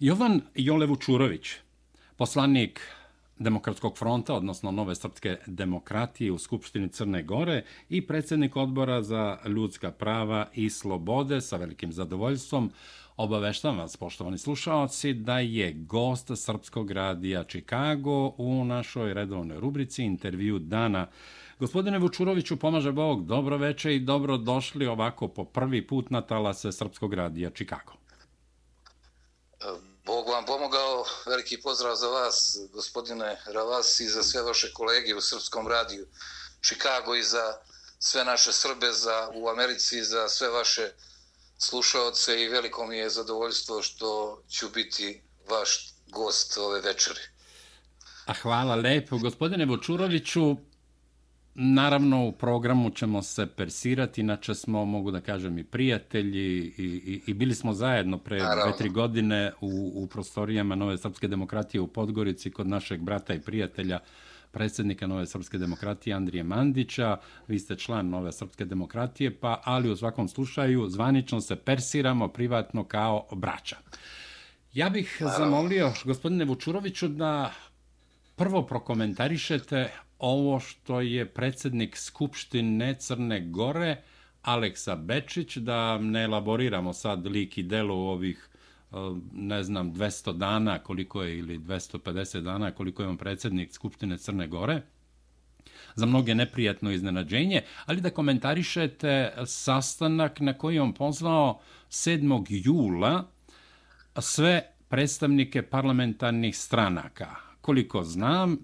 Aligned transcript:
Jovan 0.00 0.40
Jolevu 0.54 0.96
Čurović, 0.96 1.48
poslanik 2.16 2.80
Demokratskog 3.38 3.98
fronta, 3.98 4.34
odnosno 4.34 4.70
Nove 4.70 4.94
srpske 4.94 5.36
demokratije 5.46 6.32
u 6.32 6.38
Skupštini 6.38 6.88
Crne 6.88 7.22
Gore 7.22 7.64
i 7.88 8.06
predsjednik 8.06 8.56
odbora 8.56 9.02
za 9.02 9.38
ljudska 9.46 9.90
prava 9.90 10.46
i 10.54 10.70
slobode 10.70 11.40
sa 11.40 11.56
velikim 11.56 11.92
zadovoljstvom 11.92 12.70
obaveštam 13.16 13.78
vas, 13.78 13.96
poštovani 13.96 14.38
slušalci, 14.38 15.14
da 15.14 15.38
je 15.38 15.72
gost 15.72 16.30
Srpskog 16.34 16.90
radija 16.90 17.44
Chicago 17.44 18.34
u 18.38 18.64
našoj 18.64 19.14
redovnoj 19.14 19.60
rubrici 19.60 20.04
intervju 20.04 20.58
dana. 20.58 21.06
Gospodine 21.58 21.98
Vučuroviću, 21.98 22.56
pomaže 22.56 22.92
Bog, 22.92 23.26
dobro 23.26 23.56
veče 23.56 23.96
i 23.96 24.00
dobro 24.00 24.36
došli 24.36 24.86
ovako 24.86 25.28
po 25.28 25.44
prvi 25.44 25.86
put 25.86 26.10
na 26.10 26.20
talase 26.20 26.72
Srpskog 26.72 27.14
radija 27.14 27.50
Chicago. 27.50 28.05
Bog 30.06 30.28
vam 30.28 30.44
pomogao, 30.44 31.04
veliki 31.26 31.60
pozdrav 31.60 31.94
za 31.94 32.08
vas, 32.08 32.58
gospodine 32.72 33.40
Ravas, 33.46 34.00
i 34.00 34.08
za 34.08 34.22
sve 34.22 34.42
vaše 34.42 34.72
kolege 34.72 35.14
u 35.14 35.20
Srpskom 35.20 35.68
radiju 35.68 36.06
Chicago 36.62 37.14
i 37.14 37.22
za 37.22 37.56
sve 37.98 38.24
naše 38.24 38.52
Srbe 38.52 38.92
za, 38.92 39.28
u 39.34 39.48
Americi, 39.48 40.04
za 40.04 40.28
sve 40.28 40.48
vaše 40.48 40.92
slušaoce 41.58 42.42
i 42.42 42.48
veliko 42.48 42.86
mi 42.86 42.96
je 42.96 43.10
zadovoljstvo 43.10 43.82
što 43.82 44.42
ću 44.50 44.68
biti 44.68 45.22
vaš 45.48 45.94
gost 46.06 46.58
ove 46.58 46.80
večeri. 46.80 47.20
A 48.26 48.32
hvala 48.42 48.74
lepo. 48.74 49.18
Gospodine 49.18 49.66
Vočuroviću, 49.66 50.56
Naravno, 51.58 52.26
u 52.26 52.32
programu 52.32 52.90
ćemo 52.90 53.22
se 53.22 53.46
persirati, 53.46 54.20
inače 54.20 54.54
smo, 54.54 54.84
mogu 54.84 55.10
da 55.10 55.20
kažem, 55.20 55.58
i 55.58 55.64
prijatelji 55.64 56.56
i, 56.78 56.84
i, 57.06 57.22
i 57.26 57.34
bili 57.34 57.54
smo 57.54 57.72
zajedno 57.72 58.18
pre 58.18 58.38
Naravno. 58.38 58.64
dve, 58.64 58.78
tri 58.78 58.88
godine 58.88 59.52
u, 59.60 59.92
u 59.94 60.06
prostorijama 60.06 60.74
Nove 60.74 60.98
Srpske 60.98 61.28
demokratije 61.28 61.80
u 61.80 61.86
Podgorici 61.86 62.50
kod 62.50 62.66
našeg 62.66 63.00
brata 63.00 63.34
i 63.34 63.40
prijatelja, 63.40 63.98
predsjednika 64.50 65.06
Nove 65.06 65.26
Srpske 65.26 65.58
demokratije 65.58 66.14
Andrije 66.14 66.44
Mandića. 66.44 67.16
Vi 67.48 67.58
ste 67.58 67.76
član 67.76 68.10
Nove 68.10 68.32
Srpske 68.32 68.64
demokratije, 68.64 69.40
pa 69.40 69.60
ali 69.64 69.90
u 69.90 69.96
svakom 69.96 70.28
slušaju 70.28 70.88
zvanično 70.88 71.40
se 71.40 71.56
persiramo 71.56 72.28
privatno 72.28 72.84
kao 72.84 73.26
braća. 73.32 73.76
Ja 74.72 74.88
bih 74.88 75.16
Naravno. 75.20 75.44
zamolio 75.44 75.92
gospodine 76.04 76.44
Vučuroviću 76.44 77.08
da 77.08 77.52
prvo 78.36 78.66
prokomentarišete 78.66 79.90
ovo 80.18 80.60
što 80.60 81.00
je 81.00 81.26
predsjednik 81.26 81.96
Skupštine 81.96 82.94
Crne 82.94 83.40
Gore, 83.40 84.02
Aleksa 84.42 84.96
Bečić, 84.96 85.56
da 85.56 85.98
ne 85.98 86.24
elaboriramo 86.24 86.92
sad 86.92 87.26
lik 87.26 87.58
i 87.58 87.62
delo 87.62 87.94
ovih 87.94 88.48
e, 88.92 88.96
ne 89.32 89.62
znam, 89.62 89.92
200 89.92 90.36
dana 90.36 90.78
koliko 90.78 91.22
je 91.22 91.38
ili 91.38 91.58
250 91.58 92.40
dana 92.40 92.70
koliko 92.70 93.02
je 93.02 93.08
on 93.08 93.16
predsjednik 93.16 93.72
Skupštine 93.72 94.18
Crne 94.18 94.46
Gore, 94.46 94.82
za 95.94 96.06
mnoge 96.06 96.34
neprijatno 96.34 96.90
iznenađenje, 96.90 97.62
ali 97.86 98.00
da 98.00 98.10
komentarišete 98.10 99.32
sastanak 99.46 100.40
na 100.40 100.52
koji 100.52 100.78
on 100.78 100.94
pozvao 100.94 101.60
7. 101.90 102.44
jula 102.48 103.24
sve 104.18 104.62
predstavnike 104.88 105.62
parlamentarnih 105.62 106.56
stranaka 106.56 107.45
koliko 107.66 108.04
znam, 108.04 108.58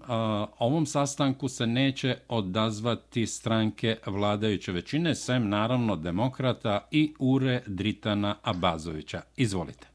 ovom 0.59 0.85
sastanku 0.85 1.49
se 1.49 1.65
neće 1.67 2.17
odazvati 2.27 3.27
stranke 3.27 3.99
vladajuće 4.05 4.71
većine, 4.71 5.15
sem 5.15 5.49
naravno 5.49 5.95
demokrata 5.95 6.87
i 6.91 7.13
Ure 7.19 7.63
Dritana 7.67 8.39
Abazovića. 8.43 9.21
Izvolite. 9.35 9.87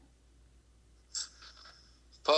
Pa, 2.23 2.33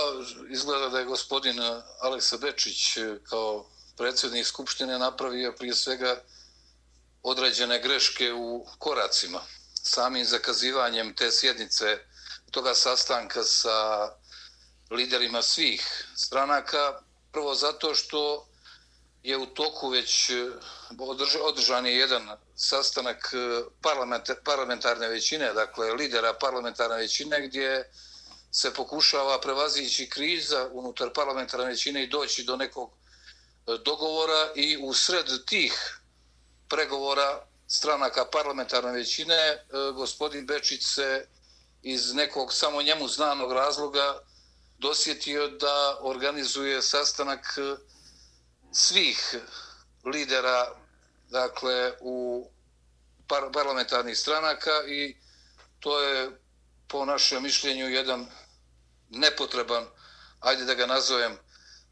izgleda 0.50 0.90
da 0.90 1.00
je 1.00 1.06
gospodin 1.06 1.56
Aleksa 2.02 2.38
Bečić 2.38 2.98
e, 2.98 3.20
kao 3.24 3.66
predsjednik 3.98 4.46
Skupštine 4.46 5.00
napravio 5.00 5.54
prije 5.58 5.74
svega 5.74 6.22
određene 7.24 7.82
greške 7.82 8.34
u 8.34 8.66
koracima. 8.78 9.40
Samim 9.74 10.26
zakazivanjem 10.26 11.14
te 11.16 11.32
sjednice 11.32 11.98
toga 12.52 12.74
sastanka 12.74 13.44
sa 13.44 14.10
liderima 14.92 15.42
svih 15.42 16.06
stranaka. 16.16 17.02
Prvo 17.32 17.56
zato 17.56 17.96
što 17.96 18.48
je 19.24 19.38
u 19.38 19.46
toku 19.46 19.90
već 19.90 20.30
e, 20.30 20.34
održan 21.42 21.86
je 21.86 21.98
jedan 21.98 22.30
sastanak 22.56 23.34
e, 23.34 23.64
parlamentarne 24.44 25.08
većine, 25.08 25.54
dakle 25.54 25.94
lidera 25.94 26.34
parlamentarne 26.34 26.96
većine, 26.98 27.48
gdje 27.48 27.92
se 28.52 28.74
pokušava 28.74 29.42
prevazići 29.42 30.10
kriza 30.10 30.70
unutar 30.72 31.14
parlamentarne 31.14 31.66
većine 31.66 32.04
i 32.04 32.08
doći 32.10 32.44
do 32.44 32.56
nekog 32.56 32.90
e, 32.92 33.78
dogovora 33.86 34.52
i 34.56 34.78
u 34.84 34.94
sred 34.94 35.46
tih 35.46 36.00
pregovora 36.70 37.46
stranaka 37.68 38.26
parlamentarne 38.26 38.92
većine 38.92 39.66
gospodin 39.96 40.46
Bečić 40.46 40.84
se 40.84 41.28
iz 41.82 42.14
nekog 42.14 42.54
samo 42.54 42.82
njemu 42.82 43.08
znanog 43.08 43.52
razloga 43.54 44.20
dosjetio 44.82 45.48
da 45.48 45.98
organizuje 46.02 46.82
sastanak 46.82 47.58
eh, 47.58 47.78
svih 48.72 49.36
lidera 50.06 50.68
dakle 51.30 51.94
u 52.00 52.48
par 53.28 53.44
parlamentarnih 53.54 54.18
stranaka 54.18 54.72
i 54.88 55.18
to 55.80 56.02
je 56.02 56.40
po 56.88 57.06
našem 57.06 57.44
mišljenju 57.44 57.90
jedan 57.90 58.26
nepotreban, 59.10 59.86
ajde 60.40 60.66
da 60.66 60.74
ga 60.74 60.86
nazovem 60.86 61.38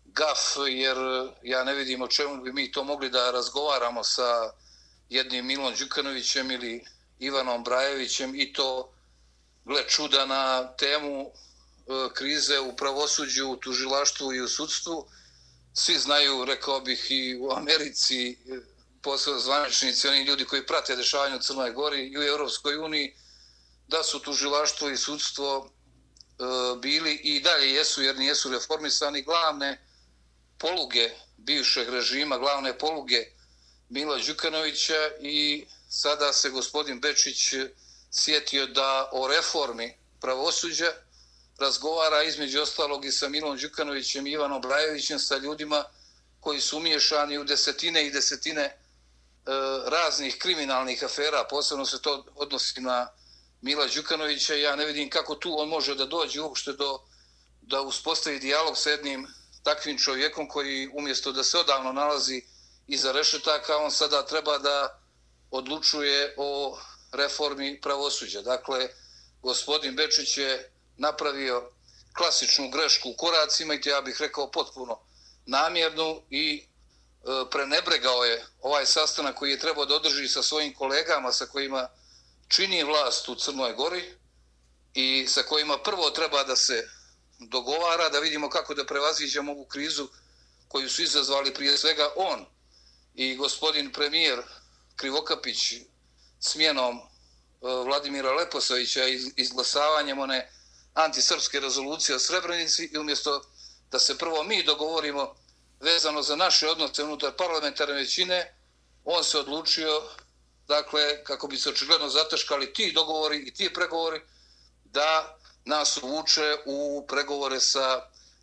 gaf, 0.05 0.39
jer 0.67 0.97
eh, 0.97 1.31
ja 1.43 1.63
ne 1.63 1.73
vidim 1.73 2.01
o 2.01 2.07
čemu 2.07 2.43
bi 2.43 2.53
mi 2.53 2.71
to 2.71 2.83
mogli 2.83 3.09
da 3.09 3.31
razgovaramo 3.31 4.03
sa 4.03 4.51
jednim 5.09 5.45
Milom 5.45 5.73
Đukanovićem 5.79 6.51
ili 6.51 6.85
Ivanom 7.19 7.63
Brajevićem 7.63 8.35
i 8.35 8.53
to 8.53 8.93
gle 9.65 9.87
čuda 9.87 10.25
na 10.25 10.75
temu 10.77 11.31
E, 11.89 12.09
krize 12.13 12.59
u 12.59 12.75
pravosuđu, 12.75 13.47
u 13.47 13.55
tužilaštvu 13.57 14.33
i 14.33 14.41
u 14.41 14.47
sudstvu. 14.47 15.07
Svi 15.73 15.99
znaju, 15.99 16.45
rekao 16.45 16.81
bih, 16.81 17.05
i 17.09 17.37
u 17.41 17.51
Americi, 17.51 18.31
e, 18.31 19.39
zvaničnici, 19.39 20.07
oni 20.07 20.23
ljudi 20.23 20.45
koji 20.45 20.65
prate 20.65 20.95
dešavanje 20.95 21.35
u 21.35 21.39
Crnoj 21.39 21.71
Gori 21.71 22.07
i 22.07 22.17
u 22.17 22.23
Europskoj 22.23 22.77
uniji, 22.77 23.15
da 23.87 24.03
su 24.03 24.19
tužilaštvo 24.19 24.89
i 24.89 24.97
sudstvo 24.97 25.69
e, 25.69 26.43
bili 26.81 27.13
i 27.13 27.41
dalje 27.41 27.73
jesu, 27.73 28.01
jer 28.01 28.17
nijesu 28.17 28.49
reformisani 28.49 29.21
glavne 29.21 29.85
poluge 30.57 31.09
bivšeg 31.37 31.89
režima, 31.89 32.37
glavne 32.37 32.77
poluge 32.77 33.25
Mila 33.89 34.17
Đukanovića 34.17 35.11
i 35.21 35.65
sada 35.89 36.33
se 36.33 36.49
gospodin 36.49 36.99
Bečić 36.99 37.53
sjetio 38.11 38.67
da 38.67 39.09
o 39.11 39.27
reformi 39.27 39.97
pravosuđa 40.21 40.93
razgovara 41.59 42.23
između 42.23 42.61
ostalog 42.61 43.05
i 43.05 43.11
sa 43.11 43.29
Milom 43.29 43.57
Đukanovićem 43.57 44.27
i 44.27 44.31
Ivanom 44.31 44.61
Brajevićem 44.61 45.19
sa 45.19 45.37
ljudima 45.37 45.83
koji 46.39 46.61
su 46.61 46.77
umješani 46.77 47.37
u 47.37 47.43
desetine 47.43 48.07
i 48.07 48.11
desetine 48.11 48.61
e, 48.63 48.75
raznih 49.85 50.37
kriminalnih 50.37 51.03
afera, 51.03 51.43
posebno 51.49 51.85
se 51.85 52.01
to 52.01 52.25
odnosi 52.35 52.81
na 52.81 53.07
Mila 53.61 53.87
Đukanovića. 53.95 54.55
Ja 54.55 54.75
ne 54.75 54.85
vidim 54.85 55.09
kako 55.09 55.35
tu 55.35 55.59
on 55.59 55.69
može 55.69 55.95
da 55.95 56.05
dođe 56.05 56.41
uopšte 56.41 56.73
do, 56.73 56.99
da 57.61 57.81
uspostavi 57.81 58.39
dijalog 58.39 58.77
sa 58.77 58.89
jednim 58.89 59.27
takvim 59.63 59.97
čovjekom 59.97 60.47
koji 60.47 60.89
umjesto 60.93 61.31
da 61.31 61.43
se 61.43 61.57
odavno 61.57 61.91
nalazi 61.91 62.41
iza 62.87 63.11
rešetaka, 63.11 63.77
on 63.77 63.91
sada 63.91 64.25
treba 64.25 64.57
da 64.57 65.01
odlučuje 65.51 66.33
o 66.37 66.79
reformi 67.11 67.81
pravosuđa. 67.81 68.41
Dakle, 68.41 68.89
gospodin 69.41 69.95
Bečić 69.95 70.37
je 70.37 70.71
napravio 70.99 71.71
klasičnu 72.17 72.69
grešku 72.69 73.09
u 73.09 73.15
koracima 73.17 73.73
i 73.73 73.81
to 73.81 73.89
ja 73.89 74.01
bih 74.01 74.17
rekao 74.19 74.51
potpuno 74.51 74.99
namjernu 75.45 76.21
i 76.29 76.63
e, 76.63 76.65
prenebregao 77.51 78.23
je 78.23 78.45
ovaj 78.61 78.85
sastanak 78.85 79.35
koji 79.35 79.51
je 79.51 79.59
trebao 79.59 79.85
da 79.85 79.95
održi 79.95 80.27
sa 80.27 80.43
svojim 80.43 80.73
kolegama 80.73 81.31
sa 81.31 81.45
kojima 81.45 81.89
čini 82.47 82.83
vlast 82.83 83.29
u 83.29 83.35
Crnoj 83.35 83.73
Gori 83.73 84.03
i 84.93 85.27
sa 85.27 85.43
kojima 85.43 85.77
prvo 85.77 86.09
treba 86.09 86.43
da 86.43 86.55
se 86.55 86.89
dogovara, 87.39 88.09
da 88.09 88.19
vidimo 88.19 88.49
kako 88.49 88.73
da 88.73 88.85
prevaziđemo 88.85 89.51
ovu 89.51 89.65
krizu 89.65 90.07
koju 90.67 90.89
su 90.89 91.01
izazvali 91.01 91.53
prije 91.53 91.77
svega 91.77 92.09
on 92.15 92.45
i 93.13 93.35
gospodin 93.35 93.91
premijer 93.91 94.41
Krivokapić 94.95 95.73
smjenom 96.39 96.97
e, 96.97 97.01
Vladimira 97.61 98.33
Leposovića 98.33 99.05
izglasavanjem 99.35 100.19
one 100.19 100.58
antisrpske 100.93 101.59
rezolucije 101.59 102.15
o 102.15 102.19
Srebrenici 102.19 102.89
i 102.93 102.97
umjesto 102.97 103.41
da 103.91 103.99
se 103.99 104.17
prvo 104.17 104.43
mi 104.43 104.63
dogovorimo 104.63 105.35
vezano 105.79 106.21
za 106.21 106.35
naše 106.35 106.69
odnose 106.69 107.03
unutar 107.03 107.31
parlamentarne 107.37 107.93
većine, 107.93 108.55
on 109.05 109.23
se 109.23 109.37
odlučio, 109.37 110.01
dakle, 110.67 111.23
kako 111.23 111.47
bi 111.47 111.57
se 111.57 111.69
očigledno 111.69 112.09
zateškali 112.09 112.73
ti 112.73 112.91
dogovori 112.91 113.37
i 113.37 113.53
ti 113.53 113.73
pregovori, 113.73 114.21
da 114.83 115.37
nas 115.65 115.97
uvuče 115.97 116.57
u 116.65 117.05
pregovore 117.07 117.59
sa 117.59 118.01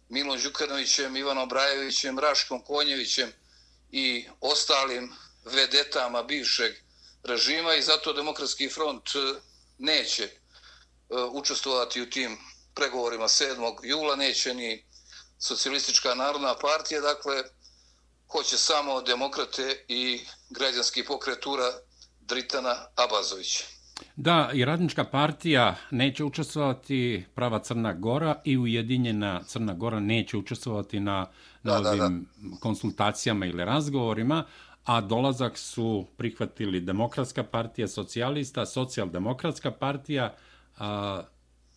Milom 0.08 0.40
Đukanovićem, 0.42 1.16
Ivanom 1.16 1.48
Brajevićem, 1.48 2.18
Raškom 2.18 2.64
Konjevićem 2.64 3.32
i 3.90 4.28
ostalim 4.40 5.12
vedetama 5.44 6.22
bivšeg 6.22 6.74
režima 7.22 7.74
i 7.74 7.82
zato 7.82 8.12
Demokratski 8.12 8.68
front 8.68 9.08
eh, 9.14 9.40
neće 9.78 10.30
učestvovati 11.32 12.02
u 12.02 12.10
tim 12.10 12.36
pregovorima 12.74 13.24
7. 13.24 13.74
jula, 13.82 14.16
neće 14.16 14.54
ni 14.54 14.84
socijalistička 15.38 16.14
narodna 16.14 16.54
partija, 16.60 17.00
dakle, 17.00 17.42
hoće 18.32 18.56
samo 18.58 19.02
demokrate 19.02 19.84
i 19.88 20.20
građanski 20.50 21.04
pokretura 21.04 21.64
Dritana 22.20 22.74
Abazovića. 22.96 23.64
Da, 24.16 24.50
i 24.54 24.64
radnička 24.64 25.04
partija 25.04 25.76
neće 25.90 26.24
učestvovati, 26.24 27.24
prava 27.34 27.58
Crna 27.58 27.92
Gora 27.92 28.40
i 28.44 28.58
Ujedinjena 28.58 29.44
Crna 29.44 29.74
Gora 29.74 30.00
neće 30.00 30.36
učestvovati 30.36 31.00
na, 31.00 31.26
na 31.62 31.80
da, 31.80 31.90
ovim 31.90 31.98
da, 31.98 32.48
da. 32.48 32.56
konsultacijama 32.60 33.46
ili 33.46 33.64
razgovorima, 33.64 34.44
a 34.84 35.00
dolazak 35.00 35.58
su 35.58 36.06
prihvatili 36.16 36.80
Demokratska 36.80 37.44
partija 37.44 37.88
socijalista, 37.88 38.66
Socijaldemokratska 38.66 39.70
partija, 39.70 40.36
a, 40.78 41.22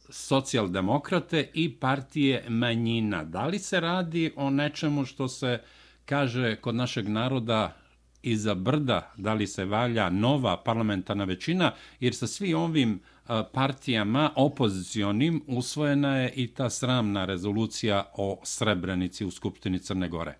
socijaldemokrate 0.10 1.52
i 1.54 1.80
partije 1.80 2.46
manjina. 2.50 3.24
Da 3.24 3.46
li 3.46 3.60
se 3.60 3.80
radi 3.80 4.34
o 4.36 4.50
nečemu 4.50 5.06
što 5.06 5.28
se 5.28 5.62
kaže 6.06 6.56
kod 6.56 6.76
našeg 6.76 7.08
naroda 7.08 7.78
iza 8.22 8.54
brda, 8.54 9.14
da 9.18 9.34
li 9.34 9.48
se 9.48 9.66
valja 9.66 10.10
nova 10.10 10.64
parlamentarna 10.64 11.24
većina, 11.24 11.76
jer 12.00 12.16
sa 12.16 12.28
svi 12.28 12.54
ovim 12.54 13.04
partijama 13.54 14.34
opozicionim 14.36 15.44
usvojena 15.48 16.18
je 16.18 16.34
i 16.36 16.54
ta 16.54 16.70
sramna 16.70 17.26
rezolucija 17.26 18.12
o 18.14 18.42
Srebrenici 18.44 19.26
u 19.26 19.32
Skupštini 19.32 19.80
Crne 19.80 20.10
Gore. 20.10 20.38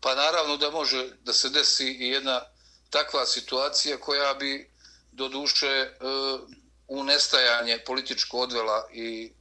Pa 0.00 0.14
naravno 0.14 0.56
da 0.56 0.70
može 0.70 1.08
da 1.24 1.32
se 1.32 1.50
desi 1.50 1.96
i 2.00 2.08
jedna 2.08 2.40
takva 2.90 3.26
situacija 3.26 3.96
koja 3.96 4.34
bi 4.34 4.70
do 5.16 5.28
duše 5.28 5.66
e, 5.66 5.90
u 6.88 7.04
nestajanje 7.04 7.78
političko 7.86 8.38
odvela 8.38 8.88
i 8.92 9.32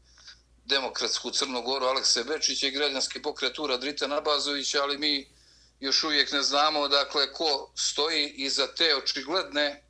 demokratsku 0.65 1.31
Crnogoru 1.31 1.85
Alekse 1.85 2.23
Bečića 2.23 2.67
i 2.67 2.71
građanski 2.71 3.21
pokretura 3.21 3.77
Drita 3.77 4.07
Nabazovića, 4.07 4.83
ali 4.83 4.97
mi 4.97 5.27
još 5.79 6.03
uvijek 6.03 6.31
ne 6.31 6.41
znamo 6.41 6.87
dakle 6.87 7.33
ko 7.33 7.71
stoji 7.75 8.27
iza 8.37 8.67
te 8.67 8.95
očigledne, 8.95 9.83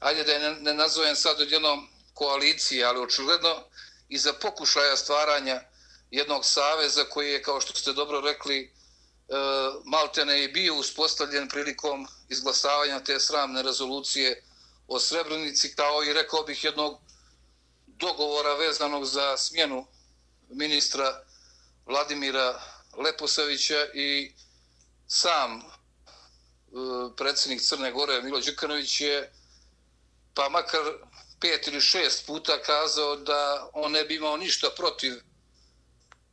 ajde 0.00 0.24
da 0.24 0.32
je 0.32 0.38
ne, 0.38 0.60
ne 0.60 0.74
nazovem 0.74 1.16
sad 1.16 1.40
odjednom 1.40 1.88
koalicije, 2.14 2.84
ali 2.84 3.00
očigledno 3.00 3.64
iza 4.08 4.32
pokušaja 4.32 4.96
stvaranja 4.96 5.60
jednog 6.10 6.44
saveza 6.44 7.04
koji 7.04 7.30
je, 7.30 7.42
kao 7.42 7.60
što 7.60 7.78
ste 7.78 7.92
dobro 7.92 8.20
rekli, 8.20 8.58
e, 8.62 8.70
maltene 9.84 10.44
i 10.44 10.48
bio 10.48 10.74
uspostavljen 10.74 11.48
prilikom 11.48 12.06
izglasavanja 12.28 13.00
te 13.04 13.20
sramne 13.20 13.62
rezolucije 13.62 14.42
o 14.86 15.00
Srebrenici, 15.00 15.74
kao 15.74 16.04
i 16.04 16.12
rekao 16.12 16.42
bih 16.42 16.64
jednog 16.64 17.00
dogovora 17.86 18.54
vezanog 18.54 19.04
za 19.06 19.36
smjenu 19.36 19.86
ministra 20.48 21.22
Vladimira 21.86 22.60
Leposavića 22.96 23.86
i 23.94 24.32
sam 25.06 25.56
e, 25.56 25.62
predsjednik 27.16 27.62
Crne 27.62 27.92
Gore 27.92 28.22
Milo 28.22 28.40
Đukanović 28.40 29.00
je 29.00 29.32
pa 30.34 30.48
makar 30.48 30.82
pet 31.40 31.66
ili 31.66 31.80
šest 31.80 32.26
puta 32.26 32.62
kazao 32.62 33.16
da 33.16 33.70
on 33.72 33.92
ne 33.92 34.04
bi 34.04 34.14
imao 34.14 34.36
ništa 34.36 34.70
protiv 34.76 35.14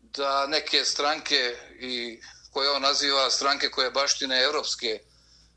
da 0.01 0.47
neke 0.47 0.85
stranke 0.85 1.57
i 1.79 2.19
koje 2.51 2.69
on 2.69 2.81
naziva 2.81 3.31
stranke 3.31 3.71
koje 3.71 3.91
baštine 3.91 4.41
evropske 4.44 5.00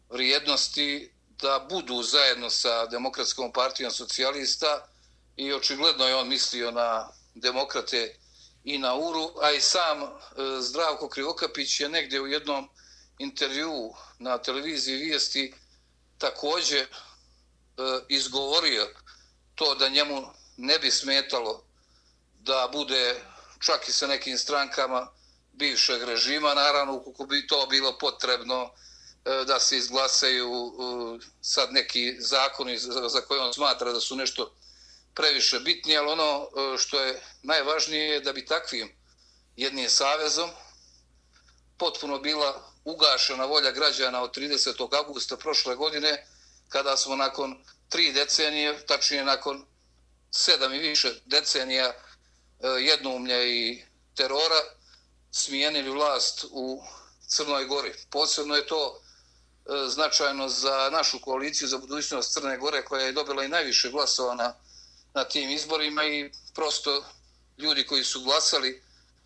vrijednosti 0.09 1.13
da 1.43 1.67
budu 1.71 2.03
zajedno 2.03 2.51
sa 2.51 2.87
Demokratskom 2.87 3.53
partijom 3.53 3.91
socijalista 3.91 4.87
i 5.37 5.53
očigledno 5.53 6.07
je 6.07 6.17
on 6.17 6.29
mislio 6.29 6.71
na 6.71 7.09
demokrate 7.35 8.17
i 8.65 8.79
na 8.79 8.95
URU, 8.95 9.31
a 9.43 9.51
i 9.51 9.61
sam 9.61 10.03
e, 10.03 10.09
Zdravko 10.61 11.09
Krivokapić 11.09 11.81
je 11.81 11.89
negdje 11.89 12.21
u 12.21 12.27
jednom 12.27 12.69
intervju 13.19 13.95
na 14.19 14.39
televiziji 14.39 14.97
vijesti 14.97 15.55
također 16.19 16.81
e, 16.81 16.87
izgovorio 18.09 18.89
to 19.55 19.75
da 19.75 19.89
njemu 19.89 20.23
ne 20.57 20.79
bi 20.79 20.91
smetalo 20.91 21.65
da 22.35 22.69
bude 22.73 23.21
čak 23.61 23.89
i 23.89 23.93
sa 23.93 24.07
nekim 24.07 24.39
strankama 24.39 25.09
bivšeg 25.53 26.03
režima, 26.03 26.55
naravno 26.55 26.95
ukoliko 26.95 27.27
bi 27.27 27.47
to 27.47 27.67
bilo 27.67 27.99
potrebno 27.99 28.71
E, 29.27 29.45
da 29.45 29.61
se 29.61 29.77
izglasaju 29.77 30.51
e, 30.51 31.27
sad 31.41 31.73
neki 31.73 32.17
zakoni 32.19 32.79
za 33.09 33.21
koje 33.21 33.41
on 33.41 33.53
smatra 33.53 33.93
da 33.93 34.01
su 34.01 34.17
nešto 34.17 34.55
previše 35.15 35.61
bitni, 35.61 35.97
ali 35.97 36.09
ono 36.09 36.49
e, 36.75 36.79
što 36.79 37.01
je 37.01 37.23
najvažnije 37.43 38.09
je 38.09 38.21
da 38.21 38.33
bi 38.33 38.47
takvim 38.47 38.97
jednim 39.57 39.91
savezom 39.91 40.51
potpuno 41.79 42.19
bila 42.19 42.71
ugašena 42.85 43.45
volja 43.45 43.71
građana 43.71 44.23
od 44.23 44.37
30. 44.37 44.97
augusta 44.97 45.37
prošle 45.37 45.77
godine, 45.77 46.27
kada 46.69 46.97
smo 46.97 47.17
nakon 47.17 47.65
tri 47.89 48.13
decenije, 48.13 48.87
tačnije 48.87 49.25
nakon 49.25 49.67
sedam 50.31 50.75
i 50.75 50.79
više 50.79 51.15
decenija 51.25 51.95
jednoumlja 52.81 53.45
i 53.45 53.85
terora, 54.15 54.61
smijenili 55.33 55.91
vlast 55.91 56.45
u 56.51 56.83
Crnoj 57.29 57.65
Gori. 57.65 57.93
Posebno 58.11 58.57
je 58.57 58.67
to 58.67 59.03
E, 59.69 59.89
značajno 59.89 60.49
za 60.49 60.91
našu 60.93 61.21
koaliciju 61.21 61.69
za 61.69 61.79
budućnost 61.79 62.33
Crne 62.33 62.57
Gore, 62.57 62.85
koja 62.85 63.07
je 63.07 63.13
dobila 63.13 63.45
i 63.45 63.49
najviše 63.49 63.91
glasova 63.91 64.35
na, 64.35 64.55
na 65.15 65.25
tim 65.25 65.51
izborima 65.51 66.05
i 66.05 66.31
prosto 66.55 67.05
ljudi 67.59 67.87
koji 67.87 68.05
su 68.05 68.21
glasali 68.21 68.83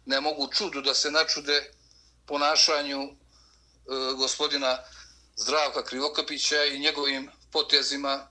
ne 0.06 0.20
mogu 0.20 0.48
čudu 0.52 0.80
da 0.82 0.94
se 0.94 1.10
načude 1.10 1.70
ponašanju 2.26 3.20
E, 3.90 4.14
gospodina 4.14 4.78
Zdravka 5.36 5.84
Krivokapića 5.84 6.64
i 6.64 6.78
njegovim 6.78 7.30
potezima 7.52 8.28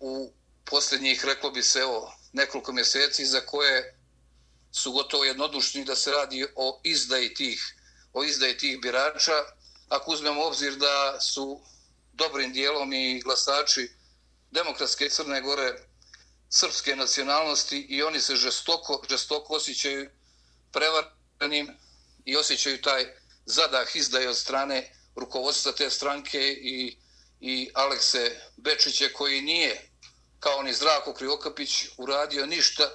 u 0.00 0.32
posljednjih, 0.64 1.24
reklo 1.24 1.50
bi 1.50 1.62
se, 1.62 1.78
evo, 1.78 2.14
nekoliko 2.32 2.72
mjeseci 2.72 3.26
za 3.26 3.40
koje 3.40 3.98
su 4.72 4.92
gotovo 4.92 5.24
jednodušni 5.24 5.84
da 5.84 5.96
se 5.96 6.10
radi 6.10 6.46
o 6.56 6.80
izdaji 6.84 7.34
tih, 7.34 7.74
o 8.12 8.24
izdaji 8.24 8.58
tih 8.58 8.80
birača. 8.80 9.32
Ako 9.90 10.10
uzmemo 10.10 10.44
obzir 10.44 10.76
da 10.76 11.20
su 11.20 11.60
dobrim 12.12 12.52
dijelom 12.52 12.92
i 12.92 13.20
glasači 13.20 13.90
demokratske 14.50 15.08
Crne 15.08 15.40
Gore 15.40 15.78
srpske 16.48 16.96
nacionalnosti 16.96 17.86
i 17.88 18.02
oni 18.02 18.20
se 18.20 18.36
žestoko, 18.36 19.02
žestoko 19.10 19.54
osjećaju 19.54 20.10
prevarenim 20.72 21.76
i 22.24 22.36
osjećaju 22.36 22.82
taj 22.82 23.14
zadah 23.46 23.96
izdaje 23.96 24.28
od 24.28 24.36
strane 24.36 24.92
rukovodstva 25.16 25.72
te 25.72 25.90
stranke 25.90 26.38
i, 26.62 26.96
i 27.40 27.70
Alekse 27.74 28.40
Bečiće 28.56 29.12
koji 29.12 29.42
nije 29.42 29.90
kao 30.40 30.62
ni 30.62 30.72
Zdravko 30.72 31.14
Krivokapić 31.14 31.86
uradio 31.96 32.46
ništa 32.46 32.90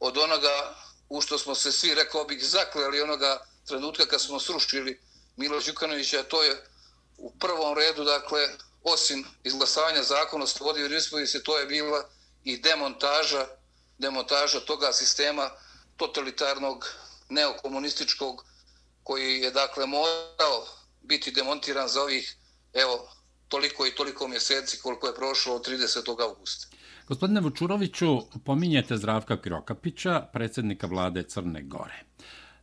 od 0.00 0.18
onoga 0.18 0.74
u 1.08 1.20
što 1.20 1.38
smo 1.38 1.54
se 1.54 1.72
svi, 1.72 1.94
rekao 1.94 2.24
bih, 2.24 2.44
zakleli 2.44 3.02
onoga 3.02 3.46
trenutka 3.66 4.06
kad 4.06 4.20
smo 4.20 4.40
srušili 4.40 5.07
Milo 5.38 5.60
Đukanovića, 5.66 6.22
to 6.22 6.42
je 6.42 6.64
u 7.16 7.32
prvom 7.38 7.74
redu, 7.78 8.04
dakle, 8.04 8.40
osim 8.82 9.24
izglasavanja 9.44 10.02
zakona 10.02 10.44
o 10.44 10.46
slobodi 10.46 10.80
i 10.80 11.42
to 11.42 11.58
je 11.58 11.66
bila 11.66 12.08
i 12.44 12.56
demontaža, 12.56 13.46
demontaža 13.98 14.60
toga 14.60 14.92
sistema 14.92 15.50
totalitarnog 15.96 16.86
neokomunističkog 17.28 18.44
koji 19.02 19.40
je 19.40 19.50
dakle 19.50 19.86
morao 19.86 20.66
biti 21.02 21.30
demontiran 21.30 21.88
za 21.88 22.02
ovih 22.02 22.36
evo 22.72 23.08
toliko 23.48 23.86
i 23.86 23.94
toliko 23.94 24.28
mjeseci 24.28 24.78
koliko 24.78 25.06
je 25.06 25.14
prošlo 25.14 25.54
od 25.54 25.68
30. 25.68 26.22
augusta. 26.22 26.76
Gospodine 27.08 27.40
Vučuroviću, 27.40 28.18
pominjete 28.44 28.96
Zdravka 28.96 29.42
Kirokapića, 29.42 30.28
predsjednika 30.32 30.86
vlade 30.86 31.22
Crne 31.22 31.62
Gore. 31.62 32.07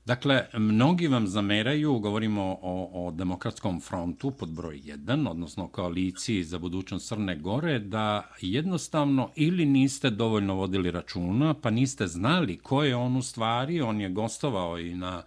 Dakle, 0.05 0.45
mnogi 0.53 1.07
vam 1.07 1.27
zameraju, 1.27 2.00
govorimo 2.00 2.57
o, 2.62 2.89
o 2.93 3.12
demokratskom 3.12 3.81
frontu 3.81 4.31
pod 4.31 4.50
broj 4.50 4.81
1, 4.85 5.29
odnosno 5.29 5.67
koaliciji 5.67 6.43
za 6.43 6.59
budućnost 6.59 7.07
Crne 7.07 7.35
Gore, 7.35 7.79
da 7.79 8.29
jednostavno 8.41 9.29
ili 9.35 9.65
niste 9.65 10.09
dovoljno 10.09 10.55
vodili 10.55 10.91
računa, 10.91 11.53
pa 11.53 11.69
niste 11.69 12.07
znali 12.07 12.57
ko 12.57 12.83
je 12.83 12.95
on 12.95 13.17
u 13.17 13.21
stvari, 13.21 13.81
on 13.81 14.01
je 14.01 14.09
gostovao 14.09 14.79
i 14.79 14.95
na 14.95 15.24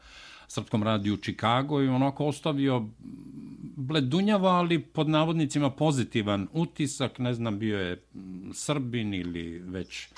srpskom 0.49 0.83
radiju 0.83 1.15
u 1.15 1.17
Čikago 1.17 1.83
i 1.83 1.89
onako 1.89 2.27
ostavio 2.27 2.87
bledunjava, 3.77 4.51
ali 4.51 4.83
pod 4.83 5.09
navodnicima 5.09 5.71
pozitivan 5.71 6.49
utisak, 6.53 7.19
ne 7.19 7.35
znam, 7.35 7.59
bio 7.59 7.81
je 7.81 8.03
Srbin 8.53 9.15
ili 9.15 9.59
već 9.59 10.09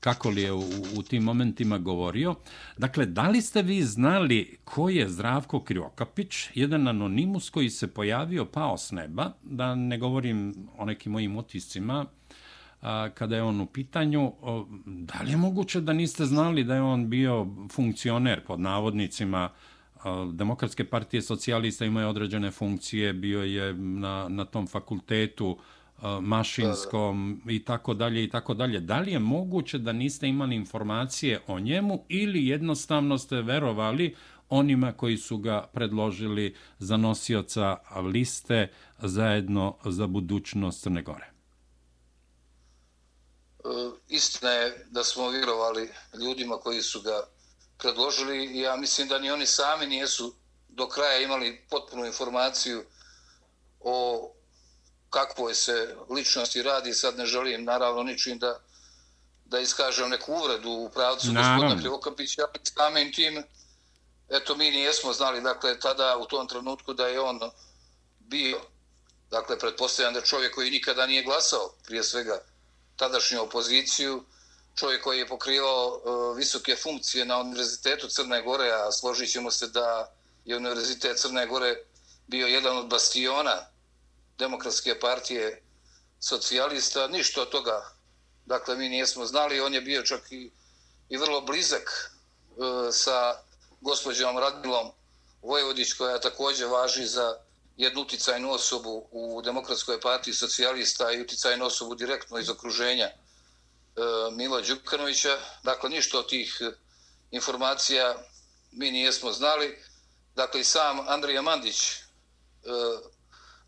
kako 0.00 0.30
li 0.30 0.42
je 0.42 0.52
u, 0.52 0.62
u 0.96 1.02
tim 1.02 1.22
momentima 1.22 1.78
govorio. 1.78 2.34
Dakle, 2.78 3.06
da 3.06 3.28
li 3.28 3.42
ste 3.42 3.62
vi 3.62 3.82
znali 3.82 4.58
ko 4.64 4.88
je 4.88 5.08
Zdravko 5.08 5.60
Kriokapić, 5.60 6.34
jedan 6.54 6.88
anonimus 6.88 7.50
koji 7.50 7.70
se 7.70 7.86
pojavio 7.86 8.44
pao 8.44 8.78
s 8.78 8.92
neba, 8.92 9.32
da 9.42 9.74
ne 9.74 9.98
govorim 9.98 10.54
o 10.78 10.84
nekim 10.84 11.12
mojim 11.12 11.36
otiscima, 11.36 12.06
a, 12.82 13.08
kada 13.14 13.36
je 13.36 13.42
on 13.42 13.60
u 13.60 13.66
pitanju, 13.66 14.32
o, 14.40 14.66
da 14.86 15.22
li 15.22 15.30
je 15.30 15.36
moguće 15.36 15.80
da 15.80 15.92
niste 15.92 16.24
znali 16.24 16.64
da 16.64 16.74
je 16.74 16.82
on 16.82 17.10
bio 17.10 17.46
funkcioner 17.72 18.44
pod 18.46 18.60
navodnicima 18.60 19.48
Demokratske 20.32 20.84
partije 20.84 21.22
socijalista 21.22 21.84
imaju 21.84 22.08
određene 22.08 22.50
funkcije, 22.50 23.12
bio 23.12 23.42
je 23.42 23.74
na, 23.74 24.28
na 24.28 24.44
tom 24.44 24.66
fakultetu 24.66 25.58
mašinskom 26.20 27.42
i 27.48 27.64
tako 27.64 27.94
dalje 27.94 28.24
i 28.24 28.30
tako 28.30 28.54
dalje. 28.54 28.80
Da 28.80 28.98
li 28.98 29.12
je 29.12 29.18
moguće 29.18 29.78
da 29.78 29.92
niste 29.92 30.28
imali 30.28 30.56
informacije 30.56 31.40
o 31.46 31.60
njemu 31.60 32.04
ili 32.08 32.46
jednostavno 32.46 33.18
ste 33.18 33.42
verovali 33.42 34.16
onima 34.48 34.92
koji 34.92 35.16
su 35.16 35.38
ga 35.38 35.68
predložili 35.72 36.56
za 36.78 36.96
nosioca 36.96 37.76
liste 38.12 38.72
zajedno 39.02 39.76
za 39.84 40.06
budućnost 40.06 40.82
Crne 40.82 41.02
Gore? 41.02 41.30
E, 43.58 43.68
istina 44.08 44.50
je 44.50 44.86
da 44.90 45.04
smo 45.04 45.28
vjerovali 45.28 45.90
ljudima 46.20 46.56
koji 46.56 46.82
su 46.82 47.00
ga 47.00 47.26
predložili 47.78 48.44
i 48.44 48.60
ja 48.60 48.76
mislim 48.76 49.08
da 49.08 49.18
ni 49.18 49.30
oni 49.30 49.46
sami 49.46 49.86
nijesu 49.86 50.34
do 50.68 50.88
kraja 50.88 51.18
imali 51.18 51.60
potpunu 51.70 52.06
informaciju 52.06 52.84
o 53.80 54.30
kakvoj 55.10 55.54
se 55.54 55.96
ličnosti 56.10 56.62
radi. 56.62 56.94
Sad 56.94 57.18
ne 57.18 57.26
želim 57.26 57.64
naravno 57.64 58.02
ničim 58.02 58.38
da, 58.38 58.60
da 59.44 59.60
iskažem 59.60 60.10
neku 60.10 60.32
uvredu 60.32 60.70
u 60.70 60.90
pravcu 60.90 61.32
Naravno. 61.32 61.54
gospodina 61.54 61.80
Krivokapića, 61.80 62.42
ali 62.42 62.60
samim 62.64 63.12
tim, 63.12 63.44
eto 64.28 64.56
mi 64.56 64.70
nijesmo 64.70 65.12
znali, 65.12 65.40
dakle, 65.40 65.80
tada 65.80 66.16
u 66.16 66.26
tom 66.26 66.48
trenutku 66.48 66.92
da 66.92 67.06
je 67.06 67.20
on 67.20 67.40
bio, 68.18 68.60
dakle, 69.30 69.58
pretpostavljam 69.58 70.14
da 70.14 70.20
čovjek 70.20 70.54
koji 70.54 70.70
nikada 70.70 71.06
nije 71.06 71.22
glasao, 71.22 71.72
prije 71.86 72.04
svega, 72.04 72.40
tadašnju 72.96 73.42
opoziciju, 73.42 74.24
čovjek 74.74 75.02
koji 75.02 75.18
je 75.18 75.28
pokrivao 75.28 75.86
uh, 75.88 76.36
visoke 76.36 76.76
funkcije 76.76 77.24
na 77.24 77.38
Univerzitetu 77.38 78.08
Crne 78.08 78.42
Gore, 78.42 78.70
a 78.70 78.92
složit 78.92 79.32
ćemo 79.32 79.50
se 79.50 79.68
da 79.68 80.12
je 80.44 80.56
Univerzitet 80.56 81.18
Crne 81.18 81.46
Gore 81.46 81.84
bio 82.26 82.46
jedan 82.46 82.76
od 82.76 82.86
bastiona 82.86 83.69
demokratske 84.40 84.98
partije 85.00 85.62
socijalista, 86.20 87.08
ništa 87.08 87.42
od 87.42 87.50
toga. 87.50 87.76
Dakle, 88.46 88.76
mi 88.76 88.88
nismo 88.88 89.26
znali, 89.26 89.60
on 89.60 89.74
je 89.74 89.80
bio 89.80 90.02
čak 90.02 90.32
i, 90.32 90.50
i 91.08 91.16
vrlo 91.16 91.40
blizak 91.40 91.86
e, 91.90 92.92
sa 92.92 93.42
gospođom 93.80 94.38
Radmilom 94.38 94.90
Vojvodić, 95.42 95.92
koja 95.92 96.20
također 96.20 96.66
važi 96.68 97.06
za 97.06 97.36
jednu 97.76 98.00
uticajnu 98.02 98.50
osobu 98.52 99.08
u 99.10 99.42
demokratskoj 99.42 100.00
partiji 100.00 100.34
socijalista 100.34 101.12
i 101.12 101.20
uticajnu 101.20 101.66
osobu 101.66 101.94
direktno 101.94 102.38
iz 102.38 102.48
okruženja 102.50 103.10
E, 103.96 104.30
Mila 104.30 104.60
Đukanovića. 104.60 105.38
Dakle, 105.62 105.90
ništa 105.90 106.18
od 106.18 106.28
tih 106.28 106.60
informacija 107.30 108.14
mi 108.72 108.90
nismo 108.90 109.32
znali. 109.32 109.78
Dakle, 110.34 110.60
i 110.60 110.64
sam 110.64 111.08
Andrija 111.08 111.42
Mandić, 111.42 111.92
e, 111.92 111.98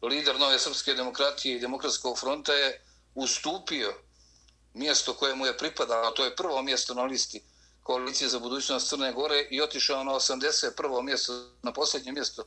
lider 0.09 0.39
Nove 0.39 0.59
Srpske 0.59 0.95
demokratije 0.95 1.57
i 1.57 1.61
Demokratskog 1.61 2.19
fronta, 2.19 2.53
je 2.53 2.83
ustupio 3.15 3.95
mjesto 4.75 5.15
koje 5.15 5.35
mu 5.35 5.47
je 5.47 5.59
pripadalo, 5.59 6.11
to 6.11 6.25
je 6.25 6.37
prvo 6.37 6.63
mjesto 6.63 6.95
na 6.95 7.03
listi 7.03 7.43
koalicije 7.83 8.29
za 8.29 8.39
budućnost 8.39 8.89
Crne 8.89 9.13
Gore 9.13 9.49
i 9.51 9.63
otišao 9.63 10.05
na 10.05 10.13
81. 10.13 11.03
mjesto, 11.03 11.33
na 11.63 11.73
posljednje 11.73 12.13
mjesto 12.13 12.45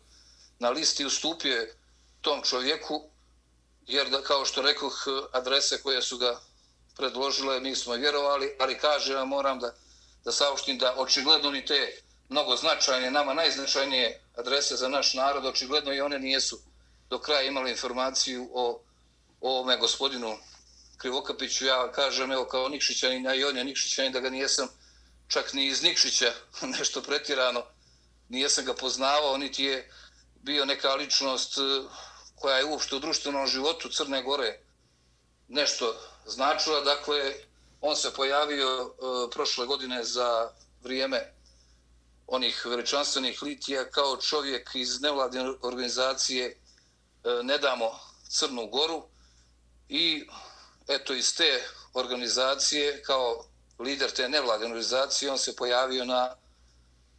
na 0.59 0.69
listi, 0.69 1.05
ustupio 1.05 1.55
je 1.55 1.75
tom 2.21 2.43
čovjeku, 2.43 3.09
jer 3.87 4.09
da, 4.09 4.21
kao 4.21 4.45
što 4.45 4.61
rekoh, 4.61 5.05
adrese 5.31 5.81
koje 5.81 6.01
su 6.01 6.17
ga 6.17 6.39
predložile, 6.97 7.59
mi 7.59 7.75
smo 7.75 7.93
vjerovali, 7.93 8.55
ali 8.59 8.79
kaže, 8.79 9.13
ja 9.13 9.25
moram 9.25 9.59
da, 9.59 9.75
da 10.23 10.31
saopštim 10.31 10.77
da 10.77 10.95
očigledno 10.97 11.51
ni 11.51 11.65
te 11.65 12.01
mnogo 12.29 12.55
značajne, 12.55 13.11
nama 13.11 13.33
najznačajnije 13.33 14.21
adrese 14.35 14.75
za 14.75 14.87
naš 14.87 15.13
narod, 15.13 15.45
očigledno 15.45 15.93
i 15.93 16.01
one 16.01 16.19
nijesu 16.19 16.59
do 17.09 17.19
kraja 17.19 17.41
imali 17.41 17.71
informaciju 17.71 18.49
o, 18.53 18.81
o 19.41 19.49
ovome 19.49 19.77
gospodinu 19.77 20.37
Krivokapiću. 20.97 21.65
Ja 21.65 21.91
kažem, 21.91 22.31
evo, 22.31 22.45
kao 22.45 22.69
Nikšićanin, 22.69 23.27
a 23.27 23.35
i 23.35 23.43
on 23.43 23.57
je 23.57 23.63
Nikšićanin, 23.63 24.11
da 24.11 24.19
ga 24.19 24.29
nijesam 24.29 24.67
čak 25.27 25.53
ni 25.53 25.67
iz 25.67 25.83
Nikšića 25.83 26.33
nešto 26.77 27.01
pretirano, 27.01 27.63
nijesam 28.29 28.65
ga 28.65 28.73
poznavao, 28.73 29.37
niti 29.37 29.63
je 29.63 29.91
bio 30.41 30.65
neka 30.65 30.95
ličnost 30.95 31.57
e, 31.57 31.61
koja 32.35 32.57
je 32.57 32.65
uopšte 32.65 32.95
u 32.95 32.99
društvenom 32.99 33.47
životu 33.47 33.89
Crne 33.89 34.23
Gore 34.23 34.59
nešto 35.47 35.95
značila. 36.25 36.81
Dakle, 36.81 37.33
on 37.81 37.95
se 37.95 38.13
pojavio 38.13 38.67
e, 38.67 39.31
prošle 39.31 39.65
godine 39.65 40.03
za 40.03 40.51
vrijeme 40.83 41.33
onih 42.27 42.65
veličanstvenih 42.65 43.43
litija 43.43 43.89
kao 43.89 44.17
čovjek 44.17 44.69
iz 44.73 45.01
nevladine 45.01 45.53
organizacije 45.61 46.61
E, 47.25 47.43
ne 47.43 47.57
damo 47.57 47.99
Crnu 48.29 48.67
Goru 48.67 49.03
i 49.89 50.27
eto 50.87 51.13
iz 51.13 51.35
te 51.35 51.63
organizacije 51.93 53.03
kao 53.03 53.45
lider 53.79 54.11
te 54.11 54.29
nevladine 54.29 54.65
organizacije 54.65 55.31
on 55.31 55.37
se 55.37 55.55
pojavio 55.55 56.05
na 56.05 56.35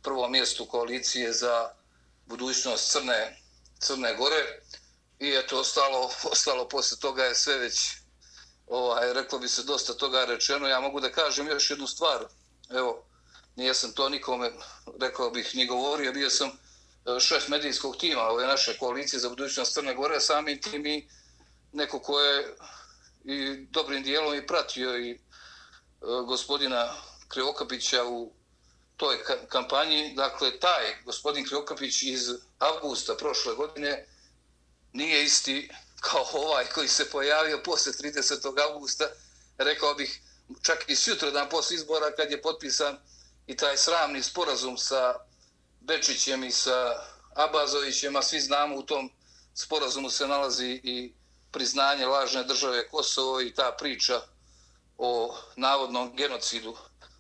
prvom 0.03 0.33
mjestu 0.33 0.67
koalicije 0.67 1.33
za 1.33 1.71
budućnost 2.27 2.93
Crne, 2.93 3.43
Crne 3.79 4.15
Gore 4.15 4.63
i 5.19 5.31
eto 5.35 5.61
ostalo, 5.61 6.11
ostalo 6.33 6.69
posle 6.69 6.99
toga 6.99 7.25
je 7.25 7.35
sve 7.35 7.59
već 7.59 7.81
ovaj, 8.67 9.13
reklo 9.13 9.39
bi 9.39 9.49
se 9.49 9.63
dosta 9.63 9.95
toga 9.95 10.25
rečeno. 10.25 10.69
Ja 10.69 10.81
mogu 10.81 11.01
da 11.01 11.13
kažem 11.13 11.49
još 11.49 11.71
jednu 11.71 11.87
stvar. 11.87 12.27
Evo, 12.71 13.05
nijesam 13.57 13.93
to 13.93 14.09
nikome, 14.09 14.53
rekao 15.01 15.31
bih, 15.31 15.55
ni 15.55 15.67
govorio. 15.67 16.13
Bio 16.13 16.31
sam 16.31 16.51
šef 17.21 17.49
medijskog 17.49 17.97
tima 17.97 18.23
ove 18.23 18.47
naše 18.47 18.79
koalicije 18.79 19.21
za 19.21 19.29
budućnost 19.29 19.75
Crne 19.75 19.95
Gore, 19.95 20.21
sami 20.21 20.61
tim 20.61 20.87
i 20.87 21.09
neko 21.73 22.01
ko 22.01 22.21
je 22.21 22.57
i 23.25 23.67
dobrim 23.71 24.03
dijelom 24.03 24.35
i 24.35 24.47
pratio 24.47 24.99
i 24.99 25.11
e, 25.11 25.19
gospodina 26.27 26.95
Krivokapića 27.29 28.05
u 28.05 28.33
toj 28.97 29.19
kampanji. 29.49 30.15
Dakle, 30.17 30.61
taj 30.61 31.03
gospodin 31.05 31.45
Krivokapić 31.45 32.03
iz 32.03 32.31
avgusta 32.59 33.15
prošle 33.17 33.55
godine 33.55 34.07
nije 34.93 35.25
isti 35.25 35.71
kao 36.01 36.27
ovaj 36.33 36.65
koji 36.75 36.89
se 36.89 37.11
pojavio 37.11 37.63
posle 37.65 37.93
30. 37.93 38.71
augusta, 38.71 39.05
rekao 39.59 39.95
bih 39.95 40.21
čak 40.63 40.85
i 40.89 40.97
sutra 40.97 41.31
dan 41.31 41.49
posle 41.49 41.77
izbora 41.77 42.13
kad 42.17 42.31
je 42.31 42.43
potpisan 42.43 42.99
i 43.47 43.57
taj 43.57 43.77
sramni 43.77 44.23
sporazum 44.23 44.79
sa 44.79 45.26
Bečićem 45.87 46.45
i 46.45 46.51
sa 46.51 47.03
Abazovićem, 47.35 48.17
a 48.17 48.23
svi 48.23 48.41
znamo 48.41 48.77
u 48.77 48.83
tom 48.83 49.11
sporazumu 49.55 50.11
se 50.11 50.27
nalazi 50.27 50.81
i 50.85 51.13
priznanje 51.51 52.07
lažne 52.07 52.45
države 52.45 52.89
Kosovo 52.89 53.41
i 53.41 53.55
ta 53.55 53.77
priča 53.79 54.21
o 54.99 55.37
navodnom 55.57 56.17
genocidu 56.17 56.77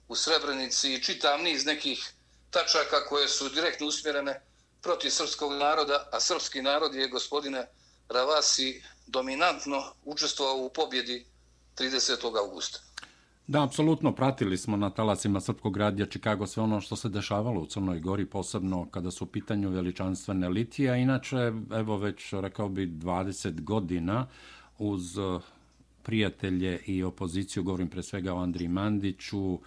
u 0.08 0.16
Srebrenici 0.16 0.94
i 0.94 1.02
čitam 1.02 1.42
niz 1.42 1.64
nekih 1.66 2.12
tačaka 2.50 3.06
koje 3.06 3.28
su 3.28 3.48
direktno 3.48 3.86
usmjerene 3.86 4.40
protiv 4.82 5.10
srpskog 5.10 5.52
naroda, 5.52 6.08
a 6.12 6.20
srpski 6.20 6.62
narod 6.62 6.94
je, 6.94 7.08
gospodine 7.08 7.66
Ravasi 8.08 8.82
dominantno 9.06 9.94
učestvovao 10.04 10.56
u 10.56 10.70
pobjedi 10.72 11.26
30. 11.76 12.38
augusta. 12.38 12.85
Da, 13.48 13.62
apsolutno 13.62 14.12
pratili 14.12 14.56
smo 14.56 14.76
na 14.76 14.90
talasima 14.90 15.40
Srpkog 15.40 15.76
radija 15.76 16.06
Čikago 16.06 16.46
sve 16.46 16.62
ono 16.62 16.80
što 16.80 16.96
se 16.96 17.08
dešavalo 17.08 17.60
u 17.60 17.66
Crnoj 17.66 18.00
Gori, 18.00 18.26
posebno 18.26 18.86
kada 18.90 19.10
su 19.10 19.24
u 19.24 19.26
pitanju 19.26 19.70
veličanstvene 19.70 20.48
litije. 20.48 21.02
Inače, 21.02 21.52
evo 21.74 21.96
već 21.96 22.32
rekao 22.32 22.68
bi 22.68 22.86
20 22.86 23.60
godina 23.60 24.26
uz 24.78 25.18
eh, 25.18 25.38
prijatelje 26.02 26.80
i 26.86 27.02
opoziciju, 27.02 27.62
govorim 27.62 27.88
pre 27.88 28.02
svega 28.02 28.34
o 28.34 28.42
Andriji 28.42 28.68
Mandiću, 28.68 29.58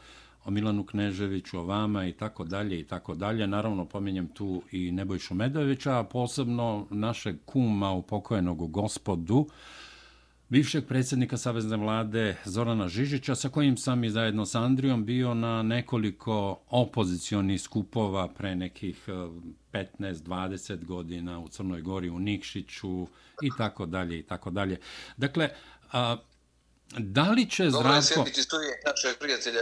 o 0.46 0.52
Milanu 0.52 0.84
Kneževiću, 0.84 1.60
o 1.60 1.64
vama 1.64 2.08
i 2.08 2.14
tako 2.14 2.44
dalje 2.44 2.80
i 2.80 2.84
tako 2.84 3.16
dalje. 3.16 3.48
Naravno, 3.48 3.86
pominjem 3.86 4.28
tu 4.28 4.62
i 4.72 4.92
Nebojšu 4.92 5.34
Medovića, 5.34 6.00
a 6.00 6.04
posebno 6.04 6.88
našeg 6.90 7.36
kuma 7.46 7.92
upokojenog 7.92 8.72
gospodu, 8.72 9.48
bivšeg 10.50 10.88
predsjednika 10.88 11.38
Savezne 11.38 11.78
vlade 11.78 12.36
Zorana 12.46 12.88
Žižića, 12.88 13.36
sa 13.36 13.50
kojim 13.50 13.78
sam 13.78 14.04
i 14.04 14.10
zajedno 14.10 14.46
sa 14.46 14.62
Andrijom 14.62 15.06
bio 15.06 15.34
na 15.34 15.64
nekoliko 15.64 16.62
opozicijonih 16.70 17.62
skupova 17.62 18.28
pre 18.28 18.56
nekih 18.56 19.10
15-20 19.74 20.74
eh, 20.74 20.78
godina 20.78 21.40
u 21.40 21.48
Crnoj 21.48 21.82
Gori, 21.82 22.10
u 22.10 22.20
Nikšiću 22.20 23.08
i 23.42 23.50
tako 23.58 23.86
dalje 23.86 24.20
i 24.20 24.24
tako 24.24 24.50
dalje. 24.50 24.80
Dakle, 25.18 25.50
a, 25.92 26.18
Da 26.98 27.32
li 27.32 27.50
će 27.50 27.70
Zdravko... 27.70 27.84
Dobro 27.84 27.96
je 27.96 28.02
sjetiti 28.02 28.42
studije 28.42 28.82
našeg 28.86 29.20
prijatelja 29.20 29.60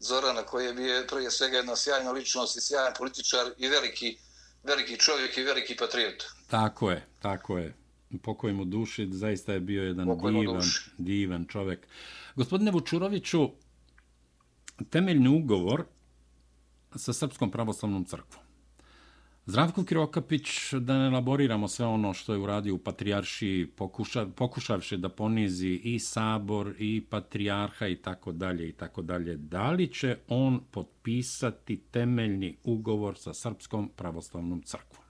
Zorana, 0.00 0.42
koji 0.42 0.66
je 0.66 0.74
bio 0.74 1.04
prije 1.10 1.30
svega 1.30 1.56
jedna 1.56 1.76
sjajna 1.76 2.10
ličnost 2.10 2.56
i 2.56 2.60
sjajan 2.60 2.92
političar 2.98 3.46
i 3.58 3.68
veliki, 3.68 4.18
veliki 4.62 4.96
čovjek 4.96 5.38
i 5.38 5.42
veliki 5.42 5.76
patriot. 5.76 6.24
Tako 6.50 6.90
je, 6.90 7.06
tako 7.20 7.58
je. 7.58 7.83
Pokoj 8.22 8.52
mu 8.52 8.64
duši, 8.64 9.08
zaista 9.10 9.52
je 9.52 9.60
bio 9.60 9.84
jedan 9.84 10.18
divan, 10.18 10.62
divan 10.98 11.44
čovjek. 11.48 11.86
Gospodine 12.36 12.70
Vučuroviću, 12.70 13.50
temeljni 14.90 15.28
ugovor 15.28 15.84
sa 16.94 17.12
Srpskom 17.12 17.50
pravoslavnom 17.50 18.04
crkvom. 18.04 18.44
Zdravko 19.46 19.84
Kirokapić, 19.84 20.72
da 20.72 20.98
ne 20.98 21.06
elaboriramo 21.06 21.68
sve 21.68 21.86
ono 21.86 22.14
što 22.14 22.32
je 22.32 22.38
uradio 22.38 22.74
u 22.74 22.78
Patrijaršiji, 22.78 23.66
pokuša, 23.66 24.26
pokušavši 24.26 24.96
da 24.96 25.08
ponizi 25.08 25.68
i 25.68 25.98
sabor, 25.98 26.74
i 26.78 27.04
patrijarha, 27.10 27.86
i 27.86 27.96
tako 27.96 28.32
dalje, 28.32 28.68
i 28.68 28.72
tako 28.72 29.02
dalje. 29.02 29.36
Da 29.36 29.70
li 29.70 29.88
će 29.92 30.16
on 30.28 30.60
potpisati 30.70 31.76
temeljni 31.76 32.56
ugovor 32.64 33.18
sa 33.18 33.34
Srpskom 33.34 33.90
pravoslavnom 33.96 34.62
crkvom? 34.62 35.03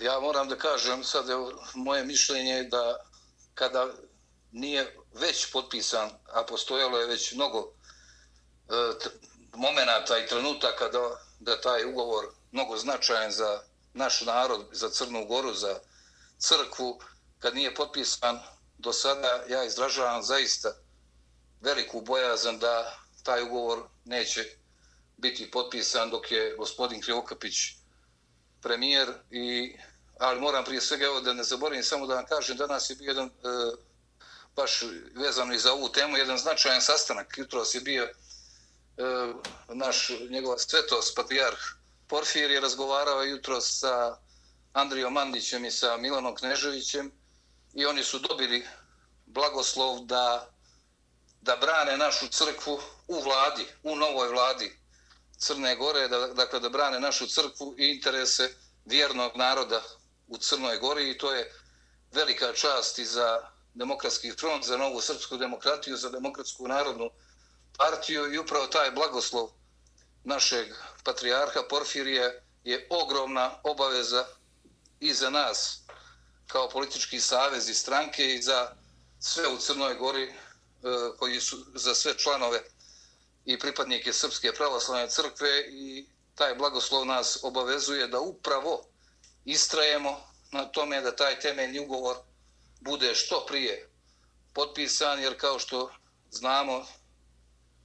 Ja 0.00 0.20
moram 0.20 0.48
da 0.48 0.56
kažem, 0.56 1.04
sad 1.04 1.30
evo, 1.30 1.52
moje 1.74 2.04
mišljenje 2.04 2.62
da 2.62 2.98
kada 3.54 3.86
nije 4.52 4.96
već 5.12 5.52
potpisan, 5.52 6.10
a 6.32 6.44
postojalo 6.44 6.98
je 6.98 7.06
već 7.06 7.32
mnogo 7.32 7.58
e, 7.58 8.74
momenata 9.54 10.18
i 10.18 10.26
trenutaka 10.26 10.88
da 10.88 11.24
da 11.44 11.60
taj 11.60 11.84
ugovor 11.84 12.26
mnogo 12.52 12.76
značajan 12.76 13.32
za 13.32 13.62
naš 13.94 14.20
narod, 14.20 14.66
za 14.72 14.90
Crnu 14.90 15.26
Goru, 15.26 15.54
za 15.54 15.80
crkvu, 16.38 17.00
kad 17.38 17.54
nije 17.54 17.74
potpisan 17.74 18.40
do 18.78 18.92
sada, 18.92 19.44
ja 19.48 19.64
izražavam 19.64 20.22
zaista 20.22 20.76
veliku 21.60 22.00
bojazan 22.00 22.58
da 22.58 22.98
taj 23.22 23.42
ugovor 23.42 23.82
neće 24.04 24.44
biti 25.16 25.50
potpisan 25.50 26.10
dok 26.10 26.32
je 26.32 26.54
gospodin 26.58 27.00
Krivokapić 27.00 27.54
premijer 28.64 29.08
i 29.30 29.76
ali 30.18 30.40
moram 30.40 30.64
prije 30.64 30.80
svega 30.80 31.04
evo 31.04 31.20
da 31.20 31.32
ne 31.32 31.44
zaboravim 31.44 31.84
samo 31.84 32.06
da 32.06 32.14
vam 32.14 32.26
kažem 32.26 32.56
danas 32.56 32.90
je 32.90 32.96
bio 32.96 33.08
jedan 33.08 33.26
e, 33.26 33.30
baš 34.56 34.82
vezano 35.14 35.54
i 35.54 35.58
za 35.58 35.72
ovu 35.72 35.88
temu 35.88 36.16
jedan 36.16 36.38
značajan 36.38 36.82
sastanak. 36.82 37.38
Jutros 37.38 37.74
je 37.74 37.80
bio 37.80 38.08
E, 38.96 39.32
naš 39.68 40.10
njegova 40.30 40.58
svetost, 40.58 41.16
patrijarh 41.16 41.58
Porfir 42.08 42.50
je 42.50 42.60
razgovarao 42.60 43.22
jutro 43.22 43.60
sa 43.60 44.16
Andrijom 44.72 45.12
Mandićem 45.12 45.64
i 45.64 45.70
sa 45.70 45.96
Milanom 45.96 46.34
Kneževićem 46.34 47.12
i 47.72 47.86
oni 47.86 48.04
su 48.04 48.18
dobili 48.18 48.66
blagoslov 49.26 50.04
da, 50.04 50.50
da 51.40 51.56
brane 51.56 51.96
našu 51.96 52.28
crkvu 52.28 52.80
u 53.08 53.20
vladi, 53.20 53.66
u 53.82 53.96
novoj 53.96 54.28
vladi. 54.28 54.78
Crne 55.38 55.76
Gore, 55.76 56.08
da, 56.08 56.26
dakle 56.26 56.60
da 56.60 56.68
brane 56.68 57.00
našu 57.00 57.26
crkvu 57.26 57.74
i 57.78 57.86
interese 57.86 58.54
vjernog 58.84 59.36
naroda 59.36 59.82
u 60.28 60.38
Crnoj 60.38 60.78
Gori 60.78 61.10
i 61.10 61.18
to 61.18 61.32
je 61.32 61.52
velika 62.12 62.52
čast 62.52 62.98
i 62.98 63.04
za 63.04 63.50
demokratski 63.74 64.32
front, 64.32 64.64
za 64.64 64.76
novu 64.76 65.00
srpsku 65.00 65.36
demokratiju, 65.36 65.96
za 65.96 66.10
demokratsku 66.10 66.68
narodnu 66.68 67.10
partiju 67.78 68.34
i 68.34 68.38
upravo 68.38 68.66
taj 68.66 68.90
blagoslov 68.90 69.50
našeg 70.24 70.74
patrijarha 71.04 71.60
Porfirije 71.70 72.42
je 72.64 72.86
ogromna 72.90 73.60
obaveza 73.62 74.26
i 75.00 75.14
za 75.14 75.30
nas 75.30 75.80
kao 76.46 76.68
politički 76.68 77.20
savez 77.20 77.68
i 77.68 77.74
stranke 77.74 78.34
i 78.34 78.42
za 78.42 78.76
sve 79.20 79.48
u 79.48 79.58
Crnoj 79.58 79.94
Gori 79.94 80.22
e, 80.24 80.34
koji 81.18 81.40
su 81.40 81.56
za 81.74 81.94
sve 81.94 82.18
članove 82.18 82.62
i 83.44 83.58
pripadnike 83.58 84.12
Srpske 84.12 84.52
pravoslavne 84.52 85.10
crkve 85.10 85.60
i 85.70 86.06
taj 86.34 86.54
blagoslov 86.54 87.06
nas 87.06 87.38
obavezuje 87.42 88.06
da 88.06 88.20
upravo 88.20 88.84
istrajemo 89.44 90.20
na 90.52 90.64
tome 90.64 91.00
da 91.00 91.16
taj 91.16 91.40
temeljni 91.40 91.78
ugovor 91.78 92.16
bude 92.80 93.14
što 93.14 93.46
prije 93.46 93.90
potpisan, 94.52 95.22
jer 95.22 95.40
kao 95.40 95.58
što 95.58 95.90
znamo, 96.30 96.86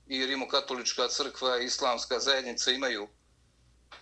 i 0.08 0.26
Rimokatolička 0.26 1.08
crkva 1.08 1.60
i 1.62 1.66
Islamska 1.66 2.20
zajednica 2.20 2.72
imaju 2.72 3.08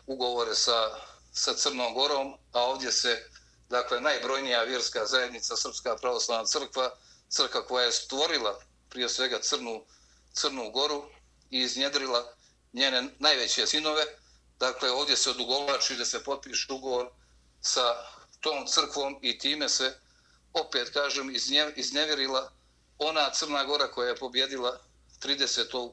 ugovore 0.05 0.55
sa, 0.55 0.89
sa 1.33 1.53
Crnom 1.53 1.93
Gorom, 1.93 2.33
a 2.51 2.63
ovdje 2.63 2.91
se, 2.91 3.29
dakle, 3.69 4.01
najbrojnija 4.01 4.63
vjerska 4.63 5.05
zajednica, 5.05 5.55
Srpska 5.55 5.95
pravoslavna 5.95 6.45
crkva, 6.45 6.89
crkva 7.29 7.65
koja 7.65 7.85
je 7.85 7.91
stvorila 7.91 8.59
prije 8.89 9.09
svega 9.09 9.39
Crnu, 9.41 9.85
Crnu 10.33 10.71
Goru 10.71 11.03
i 11.51 11.59
iznjedrila 11.59 12.33
njene 12.73 13.09
najveće 13.19 13.67
sinove, 13.67 14.03
dakle, 14.59 14.91
ovdje 14.91 15.15
se 15.15 15.29
odugovlači 15.29 15.95
da 15.95 16.05
se 16.05 16.23
potpiše 16.23 16.73
ugovor 16.73 17.09
sa 17.61 17.95
tom 18.39 18.67
crkvom 18.67 19.19
i 19.21 19.37
time 19.37 19.69
se, 19.69 19.93
opet 20.53 20.89
kažem, 20.93 21.35
iznevjerila 21.75 22.51
ona 22.97 23.29
Crna 23.29 23.63
Gora 23.63 23.87
koja 23.87 24.09
je 24.09 24.15
pobjedila 24.15 24.79
30. 25.23 25.91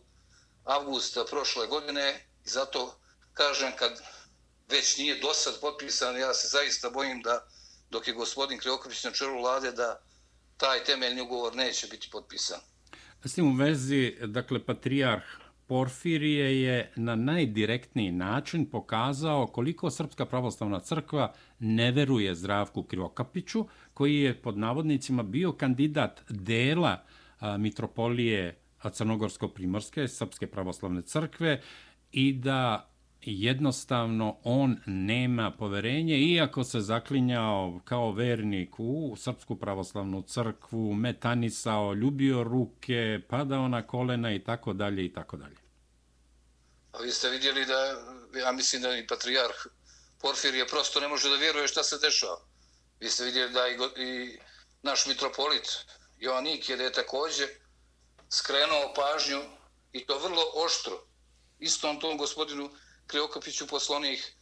avgusta 0.65 1.25
prošle 1.25 1.67
godine 1.67 2.27
i 2.45 2.49
zato 2.49 2.99
kažem 3.33 3.73
kad 3.79 4.03
već 4.69 4.97
nije 4.97 5.21
do 5.21 5.35
sad 5.35 5.61
potpisan, 5.61 6.17
ja 6.17 6.35
se 6.35 6.49
zaista 6.49 6.91
bojim 6.91 7.23
da 7.23 7.47
dok 7.91 8.09
je 8.09 8.15
gospodin 8.15 8.59
Krioković 8.59 9.05
na 9.05 9.11
čelu 9.11 9.41
vlade 9.41 9.73
da 9.73 10.01
taj 10.57 10.85
temeljni 10.85 11.21
ugovor 11.21 11.57
neće 11.57 11.87
biti 11.87 12.09
potpisan. 12.13 12.61
S 13.25 13.35
tim 13.35 13.47
u 13.47 13.57
vezi, 13.57 14.17
dakle, 14.27 14.67
patrijarh 14.67 15.44
Porfirije 15.67 16.63
je 16.63 16.93
na 16.97 17.15
najdirektniji 17.17 18.13
način 18.13 18.67
pokazao 18.67 19.47
koliko 19.47 19.91
Srpska 19.91 20.27
pravoslavna 20.27 20.81
crkva 20.81 21.33
ne 21.59 21.93
veruje 21.93 22.35
Zdravku 22.35 22.83
Krivokapiću, 22.83 23.67
koji 23.95 24.17
je 24.17 24.43
pod 24.43 24.59
navodnicima 24.59 25.23
bio 25.23 25.53
kandidat 25.53 26.21
dela 26.31 27.03
a, 27.41 27.57
mitropolije 27.57 28.57
Crnogorsko-Primorske, 28.91 30.09
Srpske 30.09 30.47
pravoslavne 30.47 31.03
crkve 31.03 31.61
i 32.13 32.33
da 32.33 32.91
jednostavno 33.27 34.37
on 34.45 34.77
nema 34.87 35.51
poverenje, 35.59 36.19
iako 36.19 36.65
se 36.65 36.81
zaklinjao 36.81 37.81
kao 37.85 38.13
vernik 38.13 38.75
u 38.79 39.17
Srpsku 39.17 39.57
pravoslavnu 39.57 40.23
crkvu, 40.23 40.95
metanisao, 40.95 41.95
ljubio 41.95 42.45
ruke, 42.45 43.21
padao 43.29 43.69
na 43.69 43.87
kolena 43.87 44.35
i 44.35 44.45
tako 44.45 44.73
dalje 44.73 45.05
i 45.05 45.13
tako 45.13 45.37
dalje. 45.37 45.57
A 46.93 47.03
vi 47.03 47.11
ste 47.11 47.31
vidjeli 47.31 47.65
da, 47.67 47.79
ja 48.39 48.53
mislim 48.53 48.83
da 48.83 48.97
i 48.97 49.07
patrijarh 49.07 49.67
Porfir 50.21 50.55
je 50.55 50.67
prosto 50.67 51.01
ne 51.01 51.09
može 51.09 51.29
da 51.29 51.37
vjeruje 51.37 51.69
šta 51.69 51.83
se 51.83 51.99
dešava. 51.99 52.41
Vi 53.01 53.09
ste 53.09 53.25
vidjeli 53.25 53.53
da 53.53 53.69
i, 53.69 53.75
i 54.07 54.39
naš 54.83 55.07
mitropolit 55.07 55.69
Joannik 56.19 56.69
je 56.69 56.77
da 56.77 56.83
je 56.83 56.93
također 56.93 57.49
skrenuo 58.31 58.95
pažnju 58.97 59.43
i 59.93 60.07
to 60.07 60.19
vrlo 60.19 60.43
oštro 60.55 61.07
istom 61.59 62.01
tom 62.01 62.19
gospodinu 62.19 62.71
Kriokopiću 63.07 63.67
poslonih, 63.67 64.33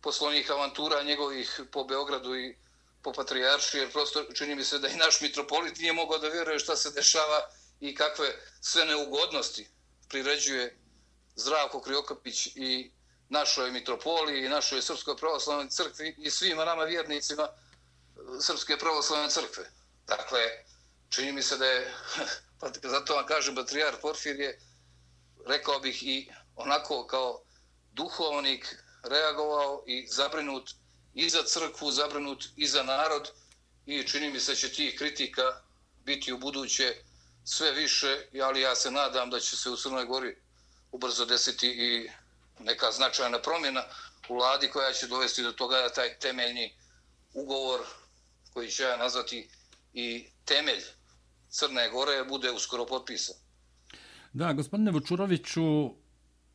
poslonih 0.00 0.50
avantura 0.50 1.02
njegovih 1.02 1.60
po 1.72 1.84
Beogradu 1.84 2.36
i 2.36 2.56
po 3.02 3.12
Patrijaršu, 3.12 3.78
jer 3.78 3.92
prosto 3.92 4.24
čini 4.34 4.54
mi 4.54 4.64
se 4.64 4.78
da 4.78 4.88
i 4.88 4.96
naš 4.96 5.20
mitropolit 5.20 5.78
nije 5.78 5.92
mogao 5.92 6.18
da 6.18 6.28
vjeruje 6.28 6.58
šta 6.58 6.76
se 6.76 6.90
dešava 6.90 7.40
i 7.80 7.94
kakve 7.94 8.36
sve 8.60 8.84
neugodnosti 8.84 9.68
priređuje 10.08 10.78
Zdravko 11.36 11.80
Kriokopić 11.80 12.46
i 12.46 12.90
našoj 13.28 13.70
mitropoliji 13.70 14.44
i 14.44 14.48
našoj 14.48 14.82
Srpskoj 14.82 15.16
pravoslavnoj 15.16 15.68
crkvi 15.68 16.14
i 16.18 16.30
svima 16.30 16.64
nama 16.64 16.84
vjernicima 16.84 17.48
Srpske 18.40 18.76
pravoslavne 18.78 19.30
crkve. 19.30 19.70
Dakle, 20.06 20.40
čini 21.08 21.32
mi 21.32 21.42
se 21.42 21.56
da 21.56 21.66
je 21.66 21.94
Pa 22.60 22.70
zato 22.82 23.14
vam 23.14 23.26
kažem, 23.26 23.54
Patrijar 23.54 24.00
Porfir 24.00 24.40
je, 24.40 24.58
rekao 25.46 25.80
bih 25.80 26.02
i 26.02 26.30
onako 26.56 27.06
kao 27.06 27.42
duhovnik 27.98 28.76
reagovao 29.02 29.84
i 29.86 30.06
zabrinut 30.06 30.70
i 31.14 31.28
za 31.28 31.42
crkvu, 31.42 31.90
zabrinut 31.90 32.44
i 32.56 32.66
za 32.66 32.82
narod 32.82 33.30
i 33.86 34.02
čini 34.02 34.30
mi 34.30 34.40
se 34.40 34.54
će 34.54 34.68
tih 34.68 34.98
kritika 34.98 35.42
biti 36.04 36.32
u 36.32 36.38
buduće 36.38 36.94
sve 37.44 37.72
više, 37.72 38.26
ali 38.42 38.60
ja 38.60 38.74
se 38.74 38.90
nadam 38.90 39.30
da 39.30 39.40
će 39.40 39.56
se 39.56 39.70
u 39.70 39.76
Crnoj 39.76 40.04
Gori 40.04 40.36
ubrzo 40.92 41.24
desiti 41.24 41.68
i 41.68 42.10
neka 42.64 42.92
značajna 42.92 43.38
promjena 43.42 43.82
u 44.28 44.34
vladi 44.34 44.70
koja 44.70 44.92
će 44.92 45.06
dovesti 45.06 45.42
do 45.42 45.52
toga 45.52 45.76
da 45.76 45.92
taj 45.92 46.18
temeljni 46.18 46.74
ugovor 47.34 47.80
koji 48.52 48.70
će 48.70 48.82
ja 48.82 48.96
nazvati 48.96 49.48
i 49.92 50.26
temelj 50.44 50.82
Crne 51.50 51.90
Gore 51.90 52.24
bude 52.24 52.50
uskoro 52.50 52.86
potpisan. 52.86 53.36
Da, 54.32 54.52
gospodine 54.52 54.90
Vučuroviću, 54.90 55.94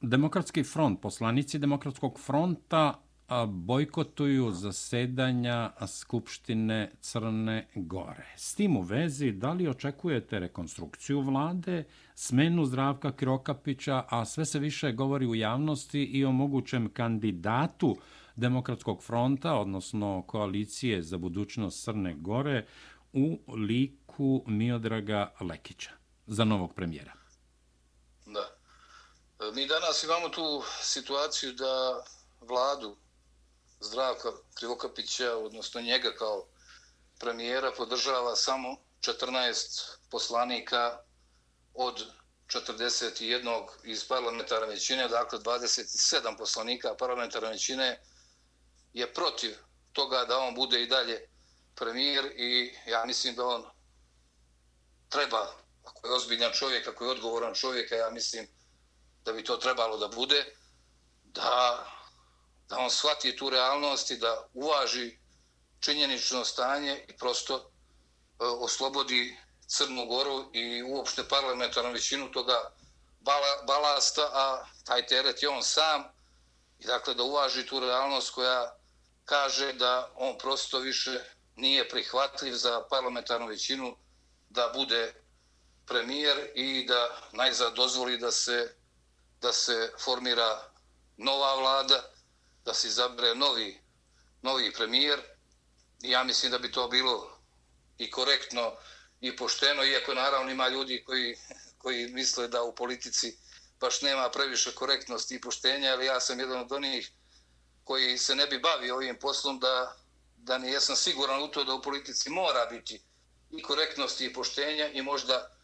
Demokratski 0.05 0.63
front, 0.63 1.01
poslanici 1.01 1.59
Demokratskog 1.59 2.19
fronta 2.19 2.99
bojkotuju 3.47 4.51
zasedanja 4.51 5.71
Skupštine 5.87 6.91
Crne 7.01 7.67
Gore. 7.75 8.25
S 8.35 8.55
tim 8.55 8.77
u 8.77 8.81
vezi, 8.81 9.31
da 9.31 9.53
li 9.53 9.67
očekujete 9.67 10.39
rekonstrukciju 10.39 11.21
vlade, 11.21 11.83
smenu 12.15 12.65
Zdravka 12.65 13.11
Krokapića, 13.11 14.03
a 14.09 14.25
sve 14.25 14.45
se 14.45 14.59
više 14.59 14.91
govori 14.91 15.25
u 15.25 15.35
javnosti 15.35 16.03
i 16.03 16.25
o 16.25 16.31
mogućem 16.31 16.89
kandidatu 16.89 17.95
Demokratskog 18.35 19.03
fronta, 19.03 19.53
odnosno 19.53 20.23
koalicije 20.27 21.01
za 21.01 21.17
budućnost 21.17 21.83
Crne 21.83 22.13
Gore, 22.13 22.65
u 23.13 23.39
liku 23.55 24.43
Miodraga 24.47 25.31
Lekića 25.41 25.91
za 26.27 26.45
novog 26.45 26.73
premijera? 26.73 27.22
E, 29.43 29.51
mi 29.51 29.67
danas 29.67 30.03
imamo 30.03 30.29
tu 30.29 30.63
situaciju 30.81 31.53
da 31.53 32.03
vladu 32.41 32.97
Zdravka 33.79 34.31
Krivokapića, 34.53 35.35
odnosno 35.37 35.81
njega 35.81 36.13
kao 36.15 36.47
premijera, 37.19 37.71
podržava 37.77 38.35
samo 38.35 38.75
14 39.01 39.89
poslanika 40.11 40.99
od 41.73 42.05
41 42.47 43.67
iz 43.83 44.07
parlamentarne 44.07 44.67
većine, 44.67 45.07
dakle 45.07 45.39
27 45.39 46.37
poslanika 46.37 46.95
parlamentarne 46.95 47.49
većine 47.49 48.01
je 48.93 49.13
protiv 49.13 49.57
toga 49.93 50.25
da 50.25 50.37
on 50.39 50.55
bude 50.55 50.81
i 50.83 50.87
dalje 50.87 51.29
premijer 51.75 52.25
i 52.25 52.75
ja 52.87 53.05
mislim 53.05 53.35
da 53.35 53.45
on 53.45 53.63
treba, 55.09 55.47
ako 55.83 56.07
je 56.07 56.13
ozbiljan 56.13 56.51
čovjek, 56.53 56.87
ako 56.87 57.03
je 57.05 57.11
odgovoran 57.11 57.53
čovjek, 57.53 57.91
ja 57.91 58.09
mislim 58.09 58.62
da 59.25 59.33
bi 59.33 59.43
to 59.43 59.57
trebalo 59.57 59.97
da 59.97 60.07
bude, 60.07 60.45
da 61.23 61.85
da 62.69 62.79
on 62.79 62.89
shvati 62.89 63.35
tu 63.37 63.49
realnost 63.49 64.11
i 64.11 64.17
da 64.17 64.47
uvaži 64.53 65.17
činjenično 65.79 66.45
stanje 66.45 67.05
i 67.07 67.17
prosto 67.17 67.55
e, 67.55 67.61
oslobodi 68.39 69.37
Crnu 69.67 70.05
Goru 70.05 70.49
i 70.53 70.83
uopšte 70.83 71.27
parlamentarnu 71.27 71.91
većinu 71.91 72.31
toga 72.31 72.71
balasta, 73.67 74.29
a 74.33 74.65
taj 74.85 75.07
teret 75.07 75.43
je 75.43 75.49
on 75.49 75.63
sam. 75.63 76.03
I 76.79 76.85
dakle 76.85 77.13
da 77.13 77.23
uvaži 77.23 77.65
tu 77.65 77.79
realnost 77.79 78.33
koja 78.33 78.75
kaže 79.25 79.73
da 79.73 80.11
on 80.15 80.37
prosto 80.37 80.79
više 80.79 81.19
nije 81.55 81.89
prihvatljiv 81.89 82.53
za 82.53 82.83
parlamentarnu 82.89 83.47
većinu 83.47 83.95
da 84.49 84.71
bude 84.73 85.13
premijer 85.85 86.49
i 86.55 86.85
da 86.85 87.17
najzad 87.31 87.73
dozvoli 87.73 88.17
da 88.17 88.31
se 88.31 88.75
da 89.43 89.53
se 89.53 89.91
formira 90.03 90.71
nova 91.17 91.55
vlada 91.55 92.03
da 92.65 92.73
se 92.73 92.87
izabre 92.87 93.35
novi, 93.35 93.81
novi 94.41 94.73
premijer. 94.73 95.21
Ja 96.01 96.23
mislim 96.23 96.51
da 96.51 96.59
bi 96.59 96.71
to 96.71 96.87
bilo 96.87 97.37
i 97.97 98.11
korektno 98.11 98.71
i 99.21 99.35
pošteno, 99.35 99.83
iako 99.83 100.13
naravno 100.13 100.51
ima 100.51 100.67
ljudi 100.67 101.03
koji, 101.05 101.37
koji 101.77 102.07
misle 102.07 102.47
da 102.47 102.63
u 102.63 102.75
politici 102.75 103.37
baš 103.79 104.01
nema 104.01 104.29
previše 104.29 104.75
korektnosti 104.75 105.35
i 105.35 105.41
poštenja, 105.41 105.93
ali 105.93 106.05
ja 106.05 106.19
sam 106.19 106.39
jedan 106.39 106.59
od 106.59 106.71
onih 106.71 107.11
koji 107.83 108.17
se 108.17 108.35
ne 108.35 108.47
bi 108.47 108.59
bavio 108.59 108.95
ovim 108.95 109.19
poslom 109.19 109.59
da, 109.59 109.95
da 110.37 110.57
ne 110.57 110.71
jesam 110.71 110.95
siguran 110.95 111.43
u 111.43 111.47
to 111.47 111.63
da 111.63 111.73
u 111.73 111.81
politici 111.81 112.29
mora 112.29 112.65
biti 112.65 113.01
i 113.51 113.61
korektnosti 113.61 114.25
i 114.25 114.33
poštenja 114.33 114.87
i 114.87 115.01
možda, 115.01 115.57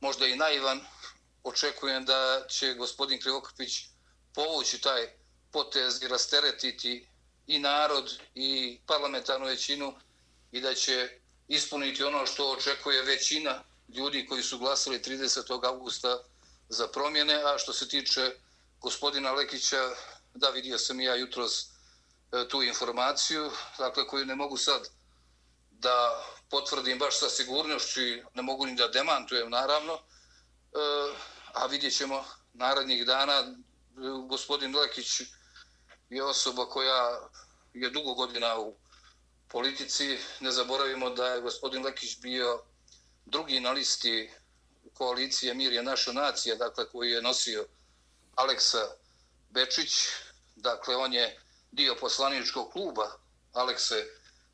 možda 0.00 0.26
i 0.26 0.36
naivan 0.36 0.80
očekujem 1.44 2.04
da 2.04 2.46
će 2.48 2.74
gospodin 2.74 3.20
Krivokapić 3.20 3.72
povući 4.34 4.80
taj 4.80 5.08
potez 5.52 6.02
i 6.02 6.08
rasteretiti 6.08 7.08
i 7.46 7.58
narod 7.58 8.18
i 8.34 8.78
parlamentarnu 8.86 9.46
većinu 9.46 9.94
i 10.52 10.60
da 10.60 10.74
će 10.74 11.08
ispuniti 11.48 12.04
ono 12.04 12.26
što 12.26 12.50
očekuje 12.50 13.02
većina 13.02 13.62
ljudi 13.88 14.26
koji 14.26 14.42
su 14.42 14.58
glasili 14.58 14.98
30. 14.98 15.66
augusta 15.66 16.18
za 16.68 16.88
promjene, 16.88 17.34
a 17.34 17.58
što 17.58 17.72
se 17.72 17.88
tiče 17.88 18.30
gospodina 18.80 19.32
Lekića, 19.32 19.90
da 20.34 20.50
vidio 20.50 20.78
sam 20.78 21.00
ja 21.00 21.14
jutros 21.14 21.62
e, 21.62 22.48
tu 22.48 22.62
informaciju, 22.62 23.50
dakle 23.78 24.06
koju 24.06 24.26
ne 24.26 24.34
mogu 24.34 24.56
sad 24.56 24.88
da 25.70 26.24
potvrdim 26.50 26.98
baš 26.98 27.18
sa 27.18 27.28
sigurnošću 27.28 28.02
i 28.02 28.22
ne 28.34 28.42
mogu 28.42 28.66
ni 28.66 28.74
da 28.76 28.88
demantujem 28.88 29.50
naravno, 29.50 29.94
e, 29.94 29.98
a 31.54 31.66
vidjet 31.66 31.96
ćemo 31.96 32.24
narednih 32.52 33.06
dana 33.06 33.54
gospodin 34.28 34.76
Lekić 34.76 35.20
je 36.10 36.24
osoba 36.24 36.66
koja 36.66 37.28
je 37.74 37.90
dugo 37.90 38.14
godina 38.14 38.58
u 38.58 38.74
politici. 39.48 40.18
Ne 40.40 40.50
zaboravimo 40.50 41.10
da 41.10 41.26
je 41.26 41.40
gospodin 41.40 41.84
Lekić 41.84 42.18
bio 42.20 42.62
drugi 43.26 43.60
na 43.60 43.70
listi 43.70 44.30
koalicije 44.94 45.54
Mir 45.54 45.72
je 45.72 45.82
naša 45.82 46.12
nacija, 46.12 46.56
dakle 46.56 46.88
koji 46.88 47.10
je 47.10 47.22
nosio 47.22 47.66
Aleksa 48.34 48.86
Bečić. 49.50 49.92
Dakle, 50.56 50.96
on 50.96 51.12
je 51.12 51.40
dio 51.72 51.96
poslaničkog 52.00 52.72
kluba 52.72 53.10
Alekse 53.52 54.06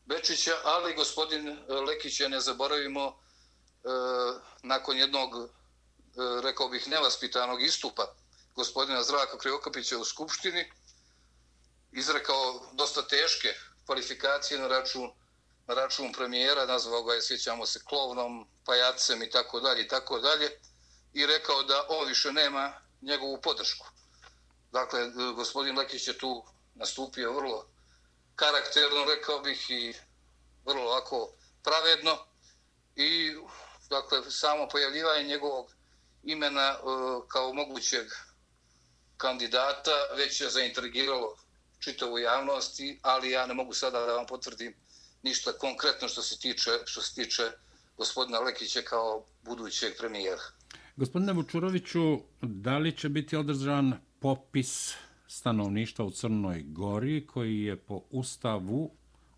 Bečića, 0.07 0.53
ali 0.65 0.95
gospodin 0.95 1.59
Lekić 1.69 2.21
je, 2.21 2.29
ne 2.29 2.41
zaboravimo, 2.41 3.07
e, 3.07 3.89
nakon 4.63 4.97
jednog, 4.97 5.51
E, 6.17 6.43
rekao 6.43 6.69
bih, 6.69 6.89
nevaspitanog 6.89 7.63
istupa 7.63 8.15
gospodina 8.57 9.03
Zdravka 9.03 9.39
Krivokapića 9.39 9.99
u 9.99 10.05
Skupštini, 10.05 10.73
izrekao 11.93 12.61
dosta 12.73 13.03
teške 13.07 13.55
kvalifikacije 13.87 14.61
na 14.61 14.69
račun, 14.69 15.11
na 15.67 15.75
račun 15.75 16.13
premijera, 16.13 16.67
nazvao 16.67 17.03
ga 17.03 17.15
je, 17.15 17.23
sjećamo 17.23 17.67
se, 17.67 17.85
klovnom, 17.85 18.49
pajacem 18.65 19.23
i 19.23 19.31
tako 19.31 19.61
dalje 19.61 19.83
i 19.83 19.89
tako 19.89 20.19
dalje, 20.19 20.51
i 21.13 21.27
rekao 21.27 21.63
da 21.63 21.87
on 21.89 22.09
više 22.09 22.33
nema 22.33 22.73
njegovu 23.03 23.41
podršku. 23.41 23.87
Dakle, 24.73 25.01
e, 25.01 25.11
gospodin 25.37 25.79
Lekić 25.79 26.09
je 26.09 26.19
tu 26.19 26.45
nastupio 26.75 27.33
vrlo 27.33 27.67
karakterno, 28.37 29.05
rekao 29.05 29.41
bih, 29.41 29.71
i 29.71 29.95
vrlo 30.65 30.83
ovako 30.83 31.33
pravedno. 31.63 32.19
I, 32.97 33.35
dakle, 33.91 34.31
samo 34.31 34.69
pojavljivanje 34.69 35.25
njegovog 35.25 35.73
imena 36.25 36.69
e, 36.71 36.79
kao 37.29 37.53
mogućeg 37.53 38.07
kandidata 39.17 39.91
već 40.17 40.41
je 40.41 40.51
zaintrigiralo 40.51 41.37
čitavu 41.79 42.19
javnost, 42.19 42.81
ali 43.03 43.31
ja 43.31 43.47
ne 43.47 43.55
mogu 43.55 43.73
sada 43.73 44.01
da 44.07 44.13
vam 44.13 44.27
potvrdim 44.27 44.75
ništa 45.23 45.53
konkretno 45.53 46.09
što 46.09 46.23
se 46.23 46.39
tiče, 46.39 46.71
što 46.85 47.03
se 47.03 47.15
tiče 47.15 47.43
gospodina 47.97 48.39
Lekića 48.39 48.81
kao 48.83 49.25
budućeg 49.43 49.93
premijera. 49.99 50.43
Gospodine 50.97 51.33
Vučuroviću, 51.33 52.19
da 52.43 52.79
li 52.79 52.97
će 52.97 53.09
biti 53.09 53.37
održan 53.37 53.93
popis 54.21 54.95
stanovništva 55.27 56.05
u 56.05 56.11
Crnoj 56.11 56.63
Gori 56.63 57.27
koji 57.27 57.63
je 57.63 57.77
po 57.77 58.03
ustavu 58.11 58.91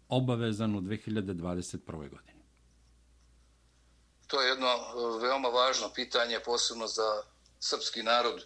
obavezan 0.09 0.75
u 0.75 0.81
2021. 0.81 1.79
godini? 1.87 2.32
To 4.33 4.41
je 4.41 4.49
jedno 4.49 4.69
e, 4.69 4.83
veoma 5.21 5.49
važno 5.49 5.93
pitanje, 5.93 6.41
posebno 6.41 6.87
za 6.87 7.23
srpski 7.61 8.03
narod 8.03 8.45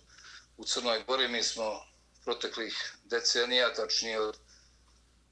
u 0.56 0.64
Crnoj 0.64 1.04
Gori. 1.06 1.28
Mi 1.28 1.42
smo 1.42 1.80
proteklih 2.24 2.96
decenija, 3.04 3.74
tačnije 3.74 4.20
od 4.20 4.38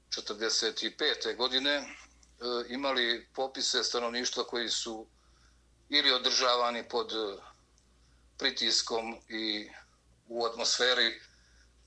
45. 0.09 1.35
godine, 1.35 1.71
e, 1.71 1.85
imali 2.69 3.27
popise 3.33 3.83
stanovništva 3.83 4.47
koji 4.47 4.69
su 4.69 5.07
ili 5.89 6.11
održavani 6.11 6.87
pod 6.89 7.11
e, 7.11 7.37
pritiskom 8.37 9.19
i 9.29 9.69
u 10.27 10.45
atmosferi 10.45 11.21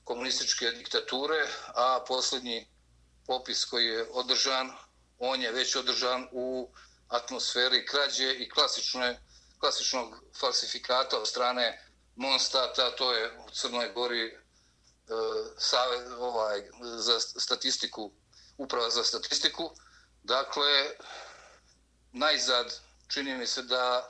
komunističke 0.03 0.71
diktature, 0.71 1.47
a 1.67 2.05
posljednji 2.07 2.67
popis 3.25 3.65
koji 3.65 3.85
je 3.85 4.07
održan, 4.11 4.71
on 5.19 5.41
je 5.41 5.51
već 5.51 5.75
održan 5.75 6.27
u 6.31 6.69
atmosferi 7.09 7.85
krađe 7.85 8.33
i 8.33 8.49
klasičnog 9.59 10.23
falsifikata 10.39 11.19
od 11.19 11.27
strane 11.27 11.85
Monstata, 12.15 12.95
to 12.95 13.13
je 13.13 13.39
u 13.39 13.49
Crnoj 13.49 13.91
Gori 13.93 14.25
e, 14.25 14.35
save, 15.57 16.15
ovaj, 16.15 16.69
za 16.81 17.19
statistiku, 17.19 18.11
uprava 18.57 18.89
za 18.89 19.03
statistiku. 19.03 19.71
Dakle, 20.23 20.89
najzad 22.11 22.79
čini 23.07 23.37
mi 23.37 23.47
se 23.47 23.61
da, 23.61 24.07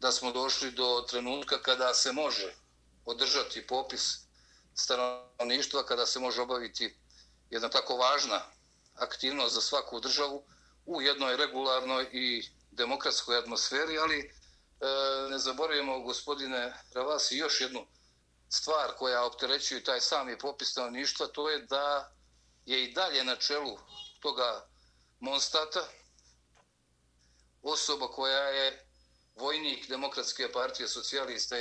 da 0.00 0.12
smo 0.12 0.32
došli 0.32 0.70
do 0.70 1.06
trenutka 1.10 1.62
kada 1.62 1.94
se 1.94 2.12
može 2.12 2.54
održati 3.04 3.66
popis 3.66 4.18
stanovništva, 4.74 5.86
kada 5.86 6.06
se 6.06 6.20
može 6.20 6.40
obaviti 6.40 6.98
jedna 7.50 7.68
tako 7.68 7.96
važna 7.96 8.40
aktivnost 8.94 9.54
za 9.54 9.60
svaku 9.60 10.00
državu 10.00 10.44
u 10.86 11.02
jednoj 11.02 11.36
regularnoj 11.36 12.08
i 12.12 12.42
demokratskoj 12.70 13.38
atmosferi, 13.38 13.98
ali 13.98 14.18
e, 14.18 14.30
ne 15.30 15.38
zaboravimo, 15.38 16.00
gospodine 16.00 16.74
Ravasi, 16.94 17.36
još 17.36 17.60
jednu 17.60 17.86
stvar 18.48 18.92
koja 18.98 19.24
opterećuje 19.24 19.84
taj 19.84 20.00
sami 20.00 20.38
popis 20.38 20.70
stanovništva, 20.70 21.26
to 21.26 21.50
je 21.50 21.58
da 21.58 22.12
je 22.66 22.84
i 22.84 22.92
dalje 22.92 23.24
na 23.24 23.36
čelu 23.36 23.78
toga 24.20 24.66
Monstata, 25.20 25.88
osoba 27.62 28.08
koja 28.08 28.48
je 28.48 28.86
vojnik 29.36 29.88
Demokratske 29.88 30.52
partije 30.52 30.88
socijalista, 30.88 31.56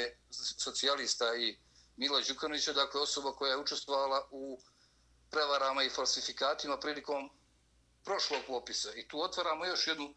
socijalista 0.57 1.35
i 1.35 1.57
Mila 1.97 2.21
Đukanovića, 2.27 2.73
dakle 2.73 3.01
osoba 3.01 3.31
koja 3.31 3.51
je 3.51 3.57
učestvovala 3.57 4.27
u 4.31 4.59
prevarama 5.29 5.83
i 5.83 5.89
falsifikatima 5.89 6.79
prilikom 6.79 7.29
prošlog 8.03 8.41
popisa. 8.47 8.93
I 8.95 9.07
tu 9.07 9.21
otvaramo 9.21 9.65
još 9.65 9.87
jednu 9.87 10.13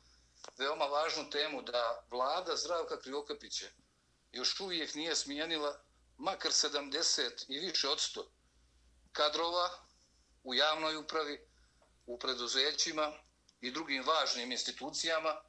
veoma 0.58 0.84
važnu 0.84 1.30
temu 1.30 1.62
da 1.62 2.06
vlada 2.10 2.56
Zdravka 2.56 3.00
Krivokapića 3.00 3.66
još 4.32 4.60
uvijek 4.60 4.94
nije 4.94 5.16
smijenila 5.16 5.80
makar 6.18 6.52
70 6.52 7.44
i 7.48 7.58
više 7.58 7.88
od 7.88 7.98
100 7.98 8.24
kadrova 9.12 9.70
u 10.44 10.54
javnoj 10.54 10.96
upravi, 10.96 11.48
u 12.06 12.18
preduzećima 12.18 13.12
i 13.60 13.70
drugim 13.70 14.04
važnim 14.06 14.52
institucijama, 14.52 15.40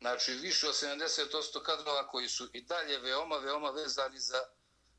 znači 0.00 0.32
više 0.32 0.68
od 0.68 0.74
70% 0.74 1.62
kadrova 1.62 2.08
koji 2.08 2.28
su 2.28 2.48
i 2.52 2.60
dalje 2.60 2.98
veoma, 2.98 3.36
veoma 3.36 3.70
vezani 3.70 4.18
za, 4.18 4.44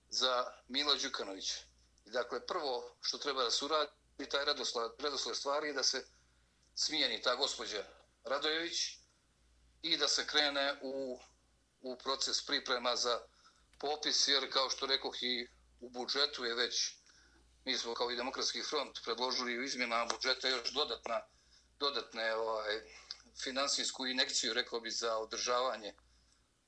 za 0.09 0.53
Mila 0.67 0.95
Đukanovića. 0.95 1.55
I 2.05 2.09
dakle, 2.09 2.45
prvo 2.47 2.95
što 3.01 3.17
treba 3.17 3.43
da 3.43 3.51
se 3.51 3.65
uradi, 3.65 3.91
taj 4.31 4.45
redosled, 4.45 4.91
redosled 4.99 5.35
stvari 5.35 5.67
je 5.67 5.73
da 5.73 5.83
se 5.83 6.05
smijeni 6.79 7.21
ta 7.21 7.35
gospođa 7.35 7.83
Radojević 8.23 8.97
i 9.81 9.97
da 9.97 10.07
se 10.07 10.27
krene 10.27 10.79
u, 10.81 11.19
u 11.81 11.97
proces 11.97 12.45
priprema 12.45 12.95
za 12.95 13.21
popis, 13.79 14.27
jer 14.27 14.51
kao 14.51 14.69
što 14.69 14.85
rekoh 14.85 15.23
i 15.23 15.47
u 15.79 15.89
budžetu 15.89 16.45
je 16.45 16.55
već, 16.55 16.95
mi 17.65 17.77
smo 17.77 17.93
kao 17.93 18.11
i 18.11 18.15
Demokratski 18.15 18.63
front 18.63 18.99
predložili 19.03 19.57
u 19.57 19.63
izmjenama 19.63 20.05
budžeta 20.05 20.49
još 20.49 20.71
dodatna, 20.73 21.21
dodatne 21.79 22.35
ovaj, 22.35 22.81
finansijsku 23.43 24.07
inekciju, 24.07 24.53
rekao 24.53 24.79
bi, 24.79 24.91
za 24.91 25.17
održavanje 25.17 25.93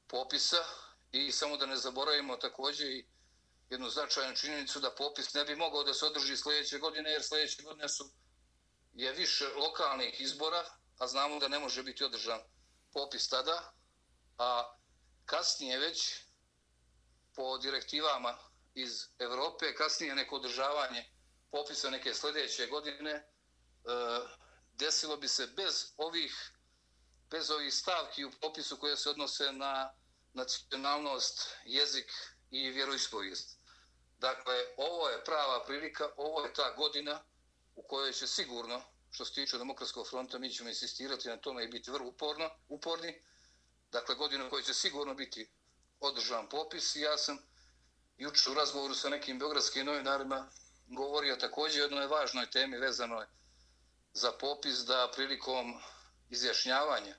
popisa. 0.08 0.64
I 1.12 1.32
samo 1.32 1.58
da 1.58 1.66
ne 1.66 1.78
zaboravimo 1.78 2.38
također 2.38 2.88
i 2.88 3.06
jednu 3.70 3.90
značajnu 3.90 4.36
činjenicu 4.36 4.80
da 4.80 4.96
popis 4.96 5.34
ne 5.34 5.46
bi 5.46 5.56
mogao 5.56 5.84
da 5.84 5.94
se 5.94 6.06
održi 6.06 6.38
sljedeće 6.38 6.78
godine, 6.78 7.12
jer 7.12 7.24
sljedeće 7.24 7.64
godine 7.64 7.90
su 7.90 8.12
je 8.94 9.12
više 9.12 9.48
lokalnih 9.48 10.22
izbora, 10.22 10.66
a 10.98 11.08
znamo 11.08 11.40
da 11.40 11.48
ne 11.48 11.60
može 11.60 11.84
biti 11.84 12.04
održan 12.04 12.40
popis 12.94 13.30
tada, 13.30 13.74
a 14.38 14.78
kasnije 15.26 15.80
već 15.80 16.16
po 17.36 17.58
direktivama 17.58 18.38
iz 18.74 19.08
Evrope, 19.20 19.76
kasnije 19.76 20.16
neko 20.16 20.36
održavanje 20.36 21.10
popisa 21.52 21.90
neke 21.90 22.14
sljedeće 22.14 22.68
godine, 22.68 23.12
e, 23.12 23.26
desilo 24.74 25.18
bi 25.18 25.28
se 25.28 25.48
bez 25.48 25.94
ovih, 25.98 26.52
bez 27.30 27.52
ovih 27.52 27.74
stavki 27.74 28.26
u 28.26 28.32
popisu 28.32 28.78
koje 28.78 28.98
se 28.98 29.10
odnose 29.10 29.52
na 29.52 29.94
nacionalnost, 30.34 31.56
jezik 31.66 32.12
i 32.52 32.70
vjeroispovijest. 32.70 33.58
Dakle, 34.20 34.66
ovo 34.78 35.10
je 35.10 35.24
prava 35.24 35.64
prilika, 35.66 36.10
ovo 36.18 36.46
je 36.46 36.54
ta 36.54 36.72
godina 36.72 37.24
u 37.76 37.84
kojoj 37.84 38.14
će 38.14 38.28
sigurno, 38.28 38.82
što 39.12 39.26
se 39.26 39.34
tiče 39.34 39.58
demokratskog 39.58 40.10
fronta, 40.10 40.40
mi 40.40 40.50
ćemo 40.50 40.70
insistirati 40.70 41.28
na 41.28 41.38
tome 41.38 41.64
i 41.64 41.68
biti 41.68 41.92
vrlo 41.92 42.08
uporno, 42.08 42.50
uporni. 42.68 43.22
Dakle, 43.92 44.16
godina 44.16 44.50
koji 44.50 44.64
će 44.64 44.74
sigurno 44.74 45.14
biti 45.14 45.52
održavan 46.00 46.50
popis. 46.50 46.96
Ja 46.96 47.18
sam 47.18 47.38
jučer 48.18 48.52
u 48.52 48.56
razgovoru 48.56 48.96
sa 48.96 49.10
nekim 49.10 49.40
beogradskim 49.40 49.86
novinarima 49.86 50.50
govorio 50.88 51.36
također 51.36 51.82
o 51.82 51.86
jednoj 51.86 52.08
važnoj 52.08 52.50
temi 52.50 52.78
vezanoj 52.78 53.26
za 54.14 54.32
popis 54.32 54.78
da 54.78 55.12
prilikom 55.16 55.82
izjašnjavanja 56.30 57.16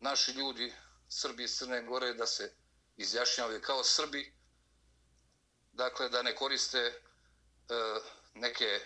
naši 0.00 0.32
ljudi, 0.32 0.74
Srbi 1.08 1.44
iz 1.44 1.56
Crne 1.56 1.82
Gore, 1.82 2.14
da 2.14 2.26
se 2.26 2.54
izjašnjavaju 2.96 3.60
kao 3.62 3.84
Srbi, 3.84 4.34
dakle 5.72 6.08
da 6.08 6.22
ne 6.22 6.34
koriste 6.36 6.78
e, 6.78 6.92
neke 8.34 8.80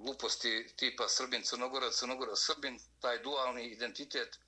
gluposti 0.00 0.72
tipa 0.76 1.08
Srbin, 1.08 1.42
Crnogora, 1.42 1.90
Crnogora, 1.90 2.36
Srbin, 2.36 2.80
taj 3.00 3.18
dualni 3.22 3.66
identitet 3.66 4.38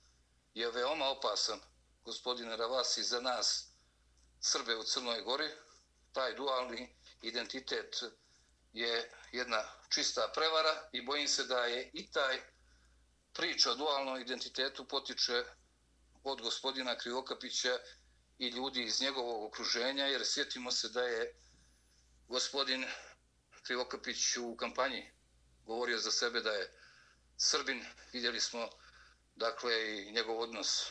je 0.53 0.71
veoma 0.71 1.09
opasan, 1.09 1.59
gospodine 2.05 2.57
Ravasi, 2.57 3.03
za 3.03 3.21
nas 3.21 3.67
Srbe 4.41 4.75
u 4.75 4.83
Crnoj 4.83 5.21
Gori. 5.21 5.49
Taj 6.13 6.33
dualni 6.35 6.95
identitet 7.21 8.03
je 8.73 9.11
jedna 9.31 9.63
čista 9.89 10.31
prevara 10.35 10.89
i 10.91 11.01
bojim 11.01 11.27
se 11.27 11.43
da 11.43 11.65
je 11.65 11.89
i 11.93 12.11
taj 12.11 12.41
priča 13.33 13.71
o 13.71 13.75
dualnom 13.75 14.21
identitetu 14.21 14.85
potiče 14.87 15.43
od 16.23 16.41
gospodina 16.41 16.97
Krivokapića 16.97 17.79
i 18.37 18.47
ljudi 18.47 18.83
iz 18.83 19.01
njegovog 19.01 19.43
okruženja, 19.43 20.05
jer 20.05 20.21
sjetimo 20.25 20.71
se 20.71 20.89
da 20.89 21.03
je 21.03 21.35
gospodin 22.27 22.85
Krivokapić 23.63 24.37
u 24.37 24.55
kampanji 24.55 25.12
govorio 25.65 25.97
za 25.97 26.11
sebe 26.11 26.41
da 26.41 26.51
je 26.51 26.71
Srbin, 27.37 27.85
vidjeli 28.13 28.41
smo 28.41 28.69
dakle 29.35 29.97
i 29.97 30.11
njegov 30.11 30.39
odnos 30.39 30.85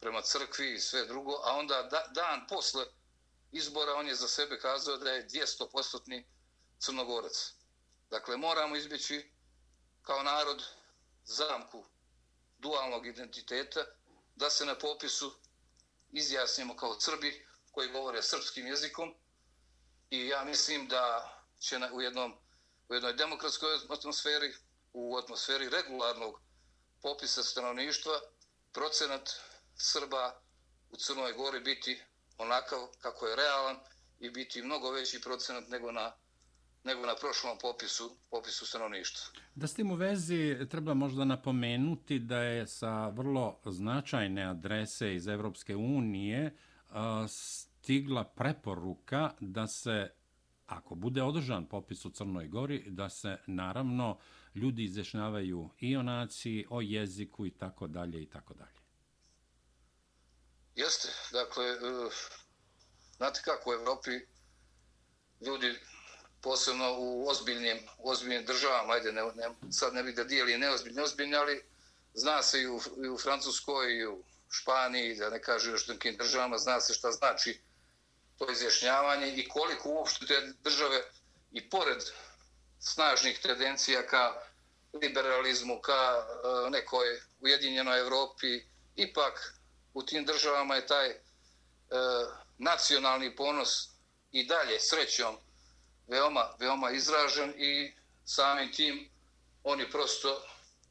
prema 0.00 0.22
crkvi 0.22 0.74
i 0.74 0.80
sve 0.80 1.06
drugo, 1.06 1.32
a 1.44 1.56
onda 1.56 1.82
da, 1.82 2.06
dan 2.14 2.46
posle 2.48 2.84
izbora 3.52 3.94
on 3.94 4.08
je 4.08 4.14
za 4.14 4.28
sebe 4.28 4.60
kazao 4.60 4.96
da 4.96 5.10
je 5.10 5.28
200-postotni 5.28 6.24
crnogorac. 6.78 7.52
Dakle, 8.10 8.36
moramo 8.36 8.76
izbjeći 8.76 9.30
kao 10.02 10.22
narod 10.22 10.64
zamku 11.24 11.84
dualnog 12.58 13.06
identiteta, 13.06 13.84
da 14.36 14.50
se 14.50 14.66
na 14.66 14.78
popisu 14.78 15.34
izjasnimo 16.12 16.76
kao 16.76 17.00
Srbi 17.00 17.46
koji 17.72 17.88
govore 17.88 18.22
srpskim 18.22 18.66
jezikom 18.66 19.14
i 20.10 20.28
ja 20.28 20.44
mislim 20.44 20.88
da 20.88 21.34
će 21.60 21.78
na, 21.78 21.92
u, 21.92 22.02
jednom, 22.02 22.34
u 22.88 22.94
jednoj 22.94 23.12
demokratskoj 23.12 23.70
atmosferi, 23.90 24.52
u 24.92 25.16
atmosferi 25.16 25.68
regularnog 25.68 26.40
popisa 27.02 27.42
stanovništva, 27.42 28.12
procenat 28.72 29.28
Srba 29.76 30.40
u 30.90 30.96
Crnoj 30.96 31.32
Gori 31.32 31.60
biti 31.60 32.02
onakav 32.38 32.78
kako 32.98 33.26
je 33.26 33.36
realan 33.36 33.76
i 34.20 34.30
biti 34.30 34.62
mnogo 34.62 34.90
veći 34.90 35.20
procenat 35.20 35.68
nego 35.68 35.92
na 35.92 36.12
nego 36.84 37.06
na 37.06 37.14
prošlom 37.20 37.58
popisu, 37.60 38.16
popisu 38.30 38.66
stanovništva. 38.66 39.40
Da 39.54 39.66
s 39.66 39.74
tim 39.74 39.90
u 39.90 39.94
vezi 39.94 40.56
treba 40.70 40.94
možda 40.94 41.24
napomenuti 41.24 42.18
da 42.18 42.38
je 42.38 42.66
sa 42.66 43.08
vrlo 43.08 43.60
značajne 43.66 44.50
adrese 44.50 45.14
iz 45.14 45.26
Evropske 45.26 45.76
unije 45.76 46.56
stigla 47.28 48.24
preporuka 48.24 49.30
da 49.40 49.66
se, 49.66 50.10
ako 50.68 50.94
bude 50.94 51.22
održan 51.22 51.66
popis 51.66 52.04
u 52.04 52.10
Crnoj 52.10 52.48
Gori, 52.48 52.84
da 52.86 53.08
se 53.10 53.36
naravno 53.46 54.18
ljudi 54.54 54.84
izjašnjavaju 54.84 55.70
i 55.78 55.96
o 55.96 56.02
naciji, 56.02 56.66
o 56.70 56.80
jeziku 56.80 57.46
i 57.46 57.50
tako 57.50 57.86
dalje 57.86 58.22
i 58.22 58.26
tako 58.26 58.54
dalje. 58.54 58.78
Jeste, 60.74 61.08
dakle, 61.32 61.64
e, 61.64 61.76
znate 63.16 63.40
kako 63.44 63.70
u 63.70 63.72
Evropi 63.72 64.10
ljudi 65.46 65.74
posebno 66.40 66.96
u 66.98 67.28
ozbiljnim, 67.28 67.78
ozbiljnim 67.98 68.44
državama, 68.44 68.92
ajde, 68.92 69.12
ne, 69.12 69.22
ne, 69.22 69.72
sad 69.72 69.94
ne 69.94 70.02
bih 70.02 70.14
da 70.14 70.24
dijeli 70.24 70.58
neozbiljni, 70.58 70.96
neozbiljni, 70.96 71.36
ali 71.36 71.62
zna 72.14 72.42
se 72.42 72.60
i 72.62 72.66
u, 72.66 72.80
i 73.04 73.08
u 73.08 73.18
Francuskoj 73.18 73.94
i 73.94 74.06
u 74.06 74.24
Španiji, 74.50 75.16
da 75.16 75.30
ne 75.30 75.42
kažu 75.42 75.70
još 75.70 75.88
nekim 75.88 76.16
državama, 76.16 76.58
zna 76.58 76.80
se 76.80 76.94
šta 76.94 77.12
znači 77.12 77.60
to 78.38 78.50
izjašnjavanje 78.50 79.28
i 79.28 79.48
koliko 79.48 79.88
uopšte 79.88 80.26
te 80.26 80.52
države 80.62 81.02
i 81.52 81.70
pored 81.70 82.02
snažnih 82.80 83.38
tendencija 83.40 84.06
ka 84.06 84.42
liberalizmu, 85.02 85.80
ka 85.80 86.16
e, 86.16 86.70
nekoj 86.70 87.20
ujedinjenoj 87.40 88.00
Evropi, 88.00 88.62
ipak 88.96 89.54
u 89.94 90.02
tim 90.02 90.24
državama 90.24 90.74
je 90.74 90.86
taj 90.86 91.08
e, 91.10 91.16
nacionalni 92.58 93.36
ponos 93.36 93.88
i 94.32 94.44
dalje 94.44 94.80
srećom 94.80 95.36
veoma, 96.06 96.54
veoma 96.58 96.90
izražen 96.90 97.54
i 97.56 97.92
samim 98.24 98.72
tim 98.72 99.10
oni 99.64 99.90
prosto, 99.90 100.42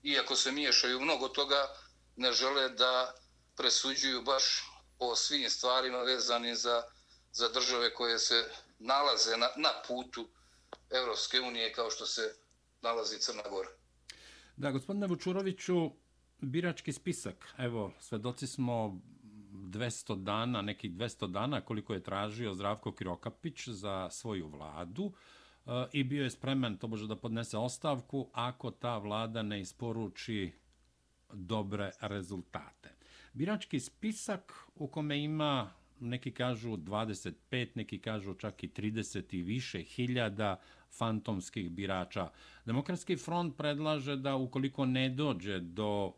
iako 0.03 0.35
se 0.35 0.51
miješaju 0.51 0.99
mnogo 0.99 1.27
toga, 1.27 1.75
ne 2.15 2.31
žele 2.31 2.69
da 2.69 3.13
presuđuju 3.55 4.21
baš 4.21 4.63
o 4.99 5.15
svim 5.15 5.49
stvarima 5.49 5.97
vezanim 5.97 6.55
za, 6.55 6.83
za 7.31 7.49
države 7.49 7.93
koje 7.93 8.19
se 8.19 8.43
nalaze 8.79 9.37
na, 9.37 9.47
na 9.55 9.69
putu 9.87 10.27
Evropske 10.89 11.41
unije 11.41 11.73
kao 11.73 11.89
što 11.89 12.05
se 12.05 12.21
nalazi 12.81 13.19
Crna 13.19 13.43
Gora. 13.49 13.69
Da, 14.57 14.71
gospodine 14.71 15.07
Vučuroviću, 15.07 15.91
birački 16.37 16.93
spisak, 16.93 17.53
evo, 17.57 17.93
svedoci 17.99 18.47
smo 18.47 19.01
200 19.51 20.23
dana, 20.23 20.61
nekih 20.61 20.91
200 20.91 21.31
dana 21.31 21.61
koliko 21.61 21.93
je 21.93 22.03
tražio 22.03 22.53
Zdravko 22.53 22.95
Kirokapić 22.95 23.67
za 23.67 24.09
svoju 24.11 24.47
vladu. 24.47 25.13
Eh, 25.67 25.87
i 25.91 26.03
bio 26.03 26.23
je 26.23 26.29
spreman 26.29 26.77
to 26.77 26.87
može 26.87 27.07
da 27.07 27.15
podnese 27.15 27.57
ostavku 27.57 28.29
ako 28.33 28.71
ta 28.71 28.97
vlada 28.97 29.43
ne 29.43 29.61
isporuči 29.61 30.51
dobre 31.33 31.91
rezultate. 32.01 32.89
Birački 33.33 33.79
spisak 33.79 34.53
u 34.75 34.87
kome 34.87 35.23
ima 35.23 35.73
neki 35.99 36.31
kažu 36.31 36.77
25, 36.77 37.67
neki 37.75 37.99
kažu 37.99 38.33
čak 38.33 38.63
i 38.63 38.67
30 38.67 39.35
i 39.35 39.41
više 39.41 39.83
hiljada 39.83 40.59
fantomskih 40.97 41.71
birača. 41.71 42.29
Demokratski 42.65 43.15
front 43.15 43.57
predlaže 43.57 44.15
da 44.15 44.35
ukoliko 44.35 44.85
ne 44.85 45.09
dođe 45.09 45.59
do 45.59 46.13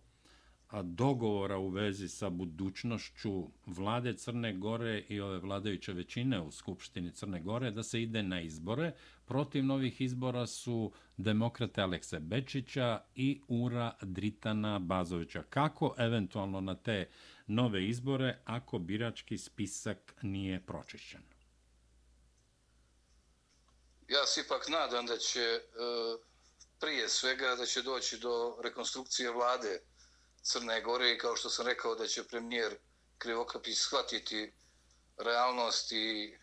dogovora 0.84 1.58
u 1.58 1.70
vezi 1.70 2.10
sa 2.10 2.30
budućnošću 2.30 3.48
vlade 3.66 4.14
Crne 4.14 4.54
Gore 4.54 5.04
i 5.10 5.20
ove 5.20 5.40
vladajuće 5.40 5.94
većine 5.94 6.42
u 6.42 6.52
Skupštini 6.52 7.12
Crne 7.12 7.42
Gore 7.42 7.72
da 7.72 7.84
se 7.84 8.02
ide 8.02 8.24
na 8.24 8.42
izbore. 8.42 8.92
Protiv 9.26 9.66
novih 9.66 10.02
izbora 10.02 10.48
su 10.48 10.92
demokrate 11.18 11.82
Alekse 11.82 12.20
Bečića 12.20 13.02
i 13.16 13.42
Ura 13.48 13.92
Dritana 14.02 14.80
Bazovića. 14.80 15.44
Kako 15.44 15.96
eventualno 15.98 16.62
na 16.62 16.76
te 16.76 17.10
nove 17.50 17.88
izbore 17.88 18.42
ako 18.46 18.80
birački 18.80 19.38
spisak 19.38 20.14
nije 20.22 20.66
pročišćen? 20.66 21.24
Ja 24.08 24.26
se 24.26 24.42
ipak 24.42 24.68
nadam 24.68 25.06
da 25.06 25.18
će 25.18 25.42
e, 25.42 25.62
prije 26.80 27.10
svega 27.10 27.56
da 27.56 27.66
će 27.66 27.82
doći 27.82 28.18
do 28.18 28.58
rekonstrukcije 28.64 29.32
vlade 29.32 29.82
Crne 30.42 30.82
Gore 30.82 31.12
i 31.12 31.18
kao 31.18 31.36
što 31.36 31.50
sam 31.50 31.66
rekao 31.66 31.96
da 31.96 32.08
će 32.08 32.24
premijer 32.24 32.78
Krivokapić 33.18 33.78
shvatiti 33.78 34.54
realnost 35.18 35.92
i 35.92 36.38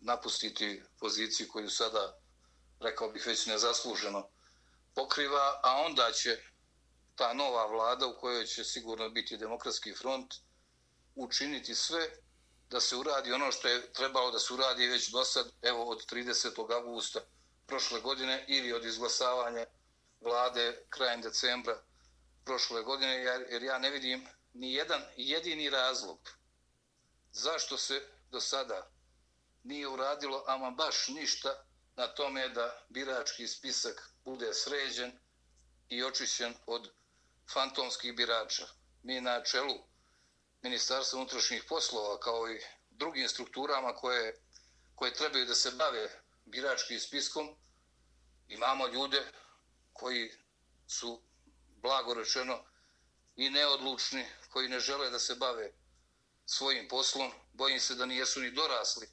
napustiti 0.00 0.82
poziciju 0.98 1.48
koju 1.52 1.70
sada, 1.70 2.18
rekao 2.80 3.10
bih, 3.10 3.26
već 3.26 3.46
nezasluženo 3.46 4.28
pokriva, 4.94 5.60
a 5.62 5.82
onda 5.86 6.12
će 6.12 6.49
ta 7.20 7.32
nova 7.32 7.66
vlada 7.66 8.06
u 8.06 8.16
kojoj 8.20 8.46
će 8.46 8.64
sigurno 8.64 9.10
biti 9.10 9.36
demokratski 9.36 9.94
front 9.94 10.34
učiniti 11.14 11.74
sve 11.74 12.10
da 12.70 12.80
se 12.80 12.96
uradi 12.96 13.32
ono 13.32 13.52
što 13.52 13.68
je 13.68 13.92
trebalo 13.92 14.30
da 14.30 14.38
se 14.38 14.54
uradi 14.54 14.86
već 14.86 15.10
do 15.10 15.24
sad, 15.24 15.46
evo 15.62 15.84
od 15.84 16.06
30. 16.12 16.74
augusta 16.74 17.20
prošle 17.66 18.00
godine 18.00 18.44
ili 18.48 18.72
od 18.72 18.84
izglasavanja 18.84 19.66
vlade 20.20 20.84
krajem 20.88 21.20
decembra 21.22 21.82
prošle 22.44 22.82
godine, 22.82 23.14
jer 23.50 23.62
ja 23.62 23.78
ne 23.78 23.90
vidim 23.90 24.26
ni 24.54 24.72
jedan 24.72 25.02
jedini 25.16 25.70
razlog 25.70 26.18
zašto 27.32 27.78
se 27.78 28.02
do 28.30 28.40
sada 28.40 28.90
nije 29.64 29.88
uradilo 29.88 30.44
ama 30.46 30.70
baš 30.70 31.08
ništa 31.08 31.64
na 31.96 32.06
tome 32.06 32.48
da 32.48 32.84
birački 32.88 33.48
spisak 33.48 34.10
bude 34.24 34.54
sređen 34.54 35.12
i 35.88 36.04
očišćen 36.04 36.54
od 36.66 36.99
fantomskih 37.52 38.16
birača. 38.16 38.66
Mi 39.02 39.20
na 39.20 39.42
čelu 39.42 39.74
Ministarstva 40.62 41.18
unutrašnjih 41.18 41.64
poslova 41.68 42.20
kao 42.20 42.50
i 42.50 42.60
drugim 42.90 43.28
strukturama 43.28 43.94
koje, 43.94 44.40
koje 44.94 45.14
trebaju 45.14 45.46
da 45.46 45.54
se 45.54 45.70
bave 45.70 46.08
biračkim 46.44 47.00
spiskom 47.00 47.56
imamo 48.48 48.86
ljude 48.86 49.22
koji 49.92 50.32
su 50.86 51.22
blago 51.82 52.14
rečeno, 52.14 52.64
i 53.36 53.50
neodlučni, 53.50 54.26
koji 54.48 54.68
ne 54.68 54.80
žele 54.80 55.10
da 55.10 55.18
se 55.18 55.34
bave 55.34 55.72
svojim 56.46 56.88
poslom. 56.88 57.32
Bojim 57.52 57.80
se 57.80 57.94
da 57.94 58.06
nijesu 58.06 58.40
ni 58.40 58.50
dorasli 58.50 59.08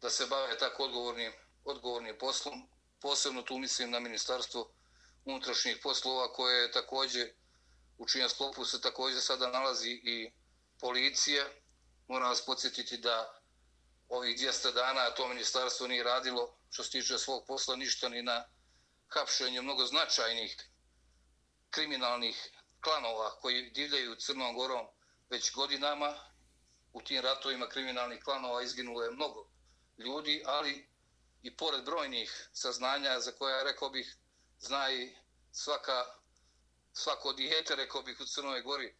da 0.00 0.10
se 0.10 0.26
bave 0.26 0.58
tako 0.58 0.84
odgovornim, 0.84 1.32
odgovornim 1.64 2.16
poslom. 2.18 2.68
Posebno 3.00 3.42
tu 3.42 3.58
mislim 3.58 3.90
na 3.90 4.00
ministarstvo 4.00 4.72
unutrašnjih 5.24 5.78
poslova 5.82 6.32
koje 6.32 6.62
je 6.62 6.72
također, 6.72 7.32
u 7.98 8.06
čijem 8.06 8.28
sklopu 8.28 8.64
se 8.64 8.80
također 8.80 9.22
sada 9.22 9.50
nalazi 9.50 9.90
i 9.90 10.30
policija. 10.80 11.44
Moram 12.08 12.28
vas 12.28 12.44
podsjetiti 12.46 12.98
da 12.98 13.40
ovih 14.08 14.38
200 14.38 14.74
dana 14.74 15.10
to 15.10 15.28
ministarstvo 15.28 15.86
nije 15.86 16.04
radilo 16.04 16.58
što 16.70 16.84
se 16.84 16.90
tiče 16.90 17.18
svog 17.18 17.44
posla 17.46 17.76
ništa 17.76 18.08
ni 18.08 18.22
na 18.22 18.44
hapšenju 19.08 19.62
mnogo 19.62 19.86
značajnih 19.86 20.56
kriminalnih 21.70 22.50
klanova 22.80 23.30
koji 23.40 23.70
divljaju 23.70 24.14
Crnom 24.14 24.54
Gorom 24.54 24.86
već 25.30 25.52
godinama. 25.52 26.14
U 26.92 27.02
tim 27.02 27.22
ratovima 27.22 27.68
kriminalnih 27.68 28.22
klanova 28.24 28.62
izginulo 28.62 29.02
je 29.04 29.10
mnogo 29.10 29.50
ljudi, 29.98 30.42
ali 30.46 30.88
i 31.42 31.56
pored 31.56 31.84
brojnih 31.84 32.48
saznanja 32.52 33.20
za 33.20 33.32
koja, 33.32 33.62
rekao 33.62 33.90
bih, 33.90 34.16
zna 34.58 34.90
i 34.92 35.16
svaka, 35.52 36.04
svako 36.98 37.32
dijete, 37.32 37.76
rekao 37.76 38.02
bih, 38.02 38.20
u 38.20 38.24
Crnoj 38.24 38.62
Gori. 38.62 38.94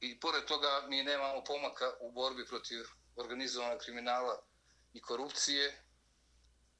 I 0.00 0.20
pored 0.20 0.44
toga 0.44 0.86
mi 0.88 1.02
nemamo 1.02 1.44
pomaka 1.44 1.92
u 2.00 2.12
borbi 2.12 2.46
protiv 2.46 2.84
organizovanog 3.16 3.80
kriminala 3.80 4.42
i 4.92 5.00
korupcije. 5.00 5.84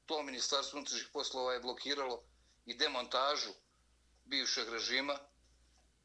To 0.05 0.23
ministarstvo 0.23 0.77
unutrašnjih 0.77 1.09
poslova 1.13 1.53
je 1.53 1.59
blokiralo 1.59 2.23
i 2.65 2.77
demontažu 2.77 3.53
bivšeg 4.25 4.69
režima. 4.69 5.19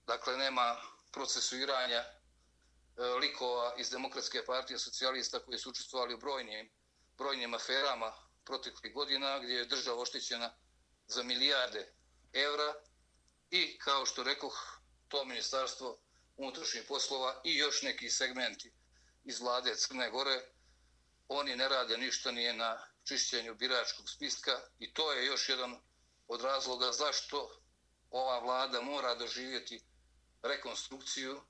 Dakle, 0.07 0.37
nema 0.37 0.77
procesuiranja 1.13 1.99
e, 1.99 2.11
likova 3.21 3.75
iz 3.79 3.91
Demokratske 3.91 4.45
partije 4.45 4.79
socijalista 4.79 5.39
koji 5.39 5.59
su 5.59 5.71
učestvovali 5.71 6.15
u 6.15 6.19
brojnim, 6.19 6.71
brojnim 7.19 7.55
aferama 7.55 8.13
proteklih 8.45 8.95
godina 8.95 9.39
gdje 9.39 9.55
je 9.55 9.65
država 9.65 10.03
oštećena 10.03 10.55
za 11.07 11.23
milijarde 11.23 11.93
evra 12.33 12.75
i, 13.51 13.79
kao 13.79 14.07
što 14.07 14.23
rekoh, 14.23 14.81
to 15.09 15.25
ministarstvo 15.25 15.99
unutrašnjih 16.37 16.85
poslova 16.89 17.41
i 17.45 17.57
još 17.57 17.83
neki 17.83 18.11
segmenti 18.11 18.73
iz 19.25 19.41
vlade 19.41 19.77
Crne 19.77 20.11
Gore, 20.11 20.41
oni 21.29 21.57
ne 21.57 21.69
rade 21.69 21.97
ništa 21.97 22.33
nije 22.33 22.53
na 22.53 22.87
čišćenju 23.05 23.55
biračkog 23.55 24.11
spiska 24.11 24.61
i 24.79 24.95
to 24.95 25.13
je 25.13 25.27
još 25.27 25.49
jedan 25.49 25.81
od 26.29 26.41
razloga 26.41 26.93
zašto 26.93 27.61
ova 28.11 28.39
vlada 28.39 28.81
mora 28.81 29.15
doživjeti 29.15 29.83
rekonstrukciju 30.43 31.41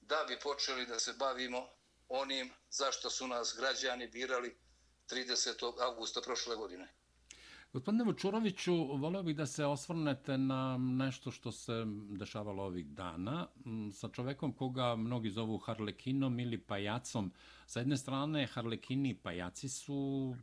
da 0.00 0.24
bi 0.28 0.40
počeli 0.40 0.86
da 0.86 1.00
se 1.00 1.12
bavimo 1.12 1.68
onim 2.08 2.52
zašto 2.70 3.10
su 3.10 3.26
nas 3.26 3.54
građani 3.56 4.06
birali 4.06 4.56
30. 5.08 5.82
augusta 5.82 6.20
prošle 6.20 6.56
godine. 6.56 6.94
Gospodine 7.72 8.04
Vučuroviću, 8.04 8.74
voleo 8.96 9.22
bih 9.22 9.36
da 9.36 9.46
se 9.46 9.64
osvrnete 9.64 10.38
na 10.38 10.78
nešto 10.78 11.30
što 11.30 11.52
se 11.52 11.72
dešavalo 12.10 12.62
ovih 12.62 12.86
dana 12.86 13.46
sa 13.92 14.08
čovekom 14.08 14.52
koga 14.52 14.96
mnogi 14.96 15.30
zovu 15.30 15.58
Harlekinom 15.58 16.40
ili 16.40 16.58
pajacom. 16.58 17.32
Sa 17.66 17.80
jedne 17.80 17.96
strane, 17.96 18.46
Harlekini 18.46 19.10
i 19.10 19.14
pajaci 19.14 19.68
su 19.68 20.34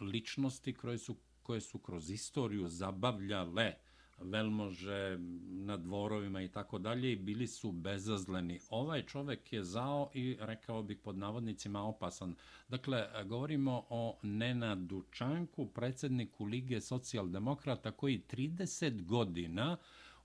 ličnosti 0.00 0.74
koje 0.74 0.98
su, 0.98 1.16
koje 1.42 1.60
su 1.60 1.78
kroz 1.78 2.10
istoriju 2.10 2.68
zabavljale 2.68 3.68
uh, 3.68 3.91
velmože 4.24 5.18
na 5.48 5.76
dvorovima 5.76 6.42
i 6.42 6.48
tako 6.48 6.78
dalje 6.78 7.12
i 7.12 7.16
bili 7.16 7.46
su 7.46 7.72
bezazleni. 7.72 8.60
Ovaj 8.70 9.02
čovek 9.02 9.52
je 9.52 9.64
zao 9.64 10.10
i 10.14 10.36
rekao 10.40 10.82
bih 10.82 10.98
pod 10.98 11.18
navodnicima 11.18 11.82
opasan. 11.82 12.34
Dakle, 12.68 13.06
govorimo 13.24 13.86
o 13.88 14.18
Nenadu 14.22 15.04
Čanku, 15.10 15.66
predsjedniku 15.66 16.44
Lige 16.44 16.80
socijaldemokrata 16.80 17.90
koji 17.90 18.22
30 18.30 19.04
godina 19.04 19.76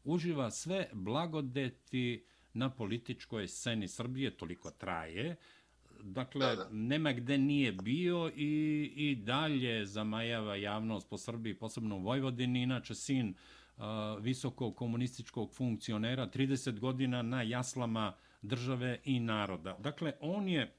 uživa 0.03 0.51
sve 0.51 0.89
blagodeti 0.93 2.23
na 2.53 2.69
političkoj 2.69 3.47
sceni 3.47 3.87
Srbije, 3.87 4.37
toliko 4.37 4.71
traje, 4.71 5.35
Dakle, 6.03 6.45
da, 6.45 6.55
da. 6.55 6.69
nema 6.71 7.11
gde 7.13 7.37
nije 7.37 7.71
bio 7.71 8.31
i, 8.35 8.83
i 8.95 9.15
dalje 9.15 9.85
zamajava 9.85 10.55
javnost 10.55 11.09
po 11.09 11.17
Srbiji, 11.17 11.53
posebno 11.53 11.95
u 11.97 12.01
Vojvodini. 12.01 12.61
Inače, 12.61 12.95
sin 12.95 13.33
visokog 14.19 14.75
komunističkog 14.75 15.53
funkcionera 15.53 16.27
30 16.27 16.79
godina 16.79 17.21
na 17.21 17.41
jaslama 17.41 18.13
države 18.41 18.99
i 19.03 19.19
naroda. 19.19 19.77
Dakle, 19.79 20.13
on 20.21 20.47
je 20.49 20.73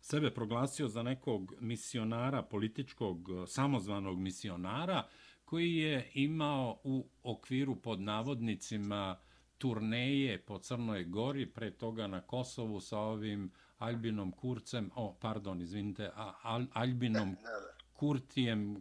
sebe 0.00 0.30
proglasio 0.30 0.88
za 0.88 1.02
nekog 1.02 1.54
misionara, 1.60 2.42
političkog 2.42 3.28
samozvanog 3.46 4.18
misionara, 4.18 5.06
koji 5.44 5.74
je 5.74 6.10
imao 6.14 6.80
u 6.84 7.06
okviru 7.22 7.76
pod 7.76 8.00
navodnicima 8.00 9.18
turneje 9.58 10.38
po 10.38 10.58
Crnoj 10.58 11.04
Gori, 11.04 11.46
pre 11.46 11.70
toga 11.70 12.06
na 12.06 12.20
Kosovu 12.20 12.80
sa 12.80 12.98
ovim 12.98 13.50
Albinom 13.78 14.32
Kurcem, 14.32 14.90
o, 14.94 15.16
pardon, 15.20 15.60
izvinite, 15.60 16.10
Al, 16.42 16.66
Albinom 16.72 17.36
Kurtijem, 17.92 18.76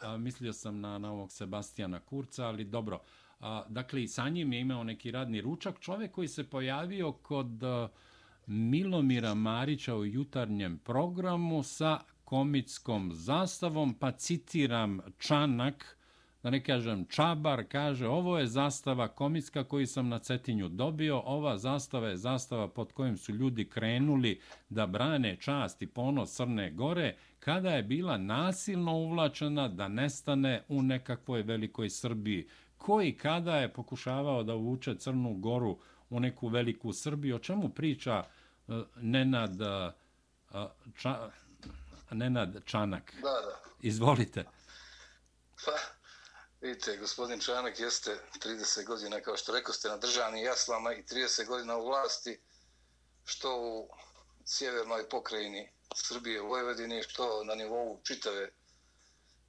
A, 0.00 0.16
mislio 0.16 0.52
sam 0.52 0.80
na, 0.80 0.98
na 0.98 1.12
ovog 1.12 1.32
Sebastijana 1.32 2.00
Kurca, 2.00 2.46
ali 2.46 2.64
dobro. 2.64 3.00
A, 3.40 3.64
dakle, 3.68 4.02
i 4.02 4.08
sa 4.08 4.28
njim 4.28 4.52
je 4.52 4.60
imao 4.60 4.84
neki 4.84 5.10
radni 5.10 5.40
ručak. 5.40 5.80
Čovek 5.80 6.12
koji 6.12 6.28
se 6.28 6.50
pojavio 6.50 7.12
kod 7.12 7.62
a, 7.62 7.88
Milomira 8.46 9.34
Marića 9.34 9.96
u 9.96 10.04
jutarnjem 10.04 10.78
programu 10.78 11.62
sa 11.62 12.00
komitskom 12.24 13.10
zastavom, 13.12 13.94
pa 13.94 14.12
citiram 14.12 15.00
Čanak, 15.18 15.96
da 16.42 16.50
ne 16.50 16.64
kažem 16.64 17.06
Čabar, 17.08 17.64
kaže 17.68 18.08
ovo 18.08 18.38
je 18.38 18.46
zastava 18.46 19.08
komitska 19.08 19.64
koju 19.64 19.86
sam 19.86 20.08
na 20.08 20.18
Cetinju 20.18 20.68
dobio, 20.68 21.22
ova 21.24 21.58
zastava 21.58 22.08
je 22.08 22.16
zastava 22.16 22.68
pod 22.68 22.92
kojim 22.92 23.16
su 23.16 23.32
ljudi 23.32 23.68
krenuli 23.68 24.40
da 24.68 24.86
brane 24.86 25.36
čast 25.40 25.82
i 25.82 25.86
ponos 25.86 26.36
Crne 26.36 26.70
Gore, 26.70 27.16
kada 27.44 27.70
je 27.70 27.82
bila 27.82 28.16
nasilno 28.18 28.92
uvlačena 28.92 29.68
da 29.68 29.88
nestane 29.88 30.64
u 30.68 30.82
nekakvoj 30.82 31.42
velikoj 31.42 31.90
Srbiji. 31.90 32.48
Koji 32.78 33.16
kada 33.18 33.56
je 33.56 33.72
pokušavao 33.72 34.42
da 34.42 34.54
uvuče 34.54 34.94
Crnu 34.98 35.34
Goru 35.34 35.78
u 36.10 36.20
neku 36.20 36.48
veliku 36.48 36.92
Srbiju, 36.92 37.36
o 37.36 37.38
čemu 37.38 37.68
priča 37.68 38.24
uh, 38.66 38.74
Nenad, 38.96 39.60
uh, 39.60 40.70
ča, 40.96 41.30
Nenad 42.10 42.64
Čanak? 42.64 43.14
Da, 43.14 43.20
da. 43.22 43.60
Izvolite. 43.80 44.44
Pa, 45.64 45.72
Vidite, 46.60 46.96
gospodin 46.96 47.40
Čanak 47.40 47.80
jeste 47.80 48.18
30 48.44 48.86
godina, 48.86 49.20
kao 49.20 49.36
što 49.36 49.52
rekao 49.52 49.74
ste, 49.74 49.88
na 49.88 49.96
državnim 49.96 50.44
jaslama 50.44 50.92
i 50.92 51.02
30 51.02 51.46
godina 51.46 51.76
u 51.76 51.86
vlasti, 51.86 52.40
što 53.24 53.60
u 53.60 53.88
sjevernoj 54.44 55.08
pokrajini 55.08 55.73
Srbije, 55.94 56.40
Vojvodine, 56.40 57.02
što 57.02 57.44
na 57.44 57.54
nivou 57.54 58.00
čitave 58.04 58.50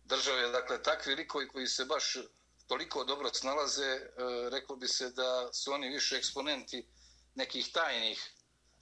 države. 0.04 0.50
Dakle, 0.52 0.84
takvi 0.84 1.16
likovi 1.16 1.48
koji 1.48 1.68
se 1.68 1.86
baš 1.86 2.18
toliko 2.68 3.04
dobro 3.04 3.30
snalaze, 3.34 3.86
e, 3.86 4.10
reklo 4.50 4.76
bi 4.76 4.88
se 4.88 5.10
da 5.10 5.54
su 5.54 5.72
oni 5.72 5.90
više 5.90 6.16
eksponenti 6.16 6.88
nekih 7.36 7.72
tajnih, 7.72 8.32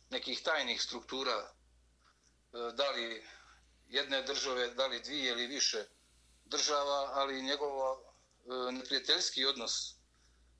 nekih 0.09 0.41
tajnih 0.43 0.81
struktura, 0.81 1.33
e, 1.33 1.51
da 2.73 2.91
li 2.91 3.23
jedne 3.87 4.21
države, 4.21 4.67
da 4.73 4.87
li 4.87 4.99
dvije 4.99 5.31
ili 5.31 5.47
više 5.47 5.85
država, 6.45 7.09
ali 7.13 7.41
njegovo 7.41 8.01
e, 8.01 8.71
neprijateljski 8.71 9.45
odnos 9.45 9.95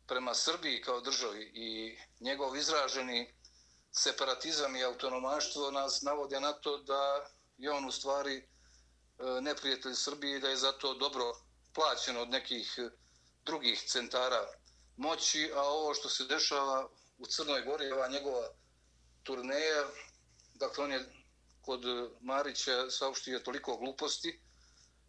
prema 0.08 0.34
Srbiji 0.34 0.82
kao 0.82 1.02
državi 1.02 1.52
i 1.54 1.98
njegov 2.20 2.56
izraženi 2.58 3.34
separatizam 3.94 4.76
i 4.76 4.84
autonomaštvo 4.84 5.72
nas 5.72 6.02
navode 6.02 6.40
na 6.40 6.54
to 6.54 6.78
da 6.78 7.26
je 7.58 7.72
on 7.72 7.86
u 7.86 7.92
stvari 7.92 8.36
e, 8.38 8.44
neprijatelj 9.42 9.94
Srbije 9.96 10.38
i 10.38 10.40
da 10.40 10.50
je 10.50 10.58
zato 10.58 10.94
dobro 10.94 11.34
plaćen 11.74 12.18
od 12.18 12.30
nekih 12.30 12.76
e, 12.78 12.90
drugih 13.46 13.84
centara 13.88 14.48
moći, 14.98 15.52
a 15.56 15.62
ovo 15.62 15.94
što 15.94 16.10
se 16.10 16.24
dešava 16.24 16.90
u 17.18 17.26
Crnoj 17.26 17.62
Gori, 17.62 17.92
ova 17.92 18.08
njegova 18.08 18.50
turneja, 19.24 19.86
dakle 20.54 20.84
on 20.84 20.92
je 20.92 21.06
kod 21.62 21.86
e, 21.86 22.10
Marića 22.22 22.90
saopštio 22.90 23.40
toliko 23.40 23.78
gluposti, 23.78 24.40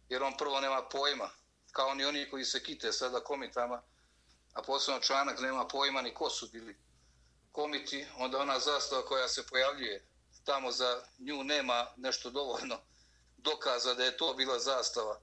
jer 0.09 0.23
on 0.23 0.37
prvo 0.37 0.61
nema 0.61 0.89
pojma 0.89 1.29
kao 1.71 1.93
ni 1.93 2.05
oni 2.05 2.29
koji 2.29 2.45
se 2.45 2.63
kite 2.63 2.91
sada 2.91 3.19
komitama, 3.19 3.81
a 4.53 4.61
posebno 4.61 5.01
članak 5.01 5.39
nema 5.39 5.67
pojma 5.67 6.01
ni 6.01 6.13
ko 6.13 6.29
su 6.29 6.47
bili 6.51 6.84
komiti, 7.55 8.05
onda 8.17 8.37
ona 8.37 8.59
zastava 8.59 9.05
koja 9.05 9.27
se 9.27 9.47
pojavljuje 9.49 10.07
tamo 10.43 10.71
za 10.71 11.01
nju 11.19 11.43
nema 11.43 11.87
nešto 11.97 12.29
dovoljno 12.29 12.77
dokaza 13.37 13.93
da 13.93 14.03
je 14.03 14.17
to 14.17 14.33
bila 14.33 14.59
zastava 14.59 15.19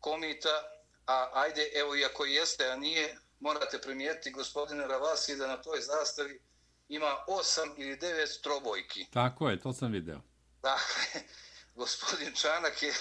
komita, 0.00 0.62
a 1.06 1.30
ajde, 1.34 1.70
evo 1.74 1.96
i 1.96 2.04
ako 2.04 2.24
jeste, 2.24 2.70
a 2.70 2.76
nije, 2.76 3.16
morate 3.40 3.78
primijetiti 3.78 4.30
gospodine 4.30 4.86
Ravasi 4.86 5.36
da 5.36 5.46
na 5.46 5.62
toj 5.62 5.80
zastavi 5.80 6.40
ima 6.88 7.16
osam 7.26 7.74
ili 7.76 7.96
devet 7.96 8.40
trobojki. 8.42 9.06
Tako 9.12 9.50
je, 9.50 9.60
to 9.60 9.72
sam 9.72 9.92
video. 9.92 10.20
Dakle, 10.62 11.22
gospodin 11.80 12.34
Čanak 12.34 12.82
je, 12.82 12.94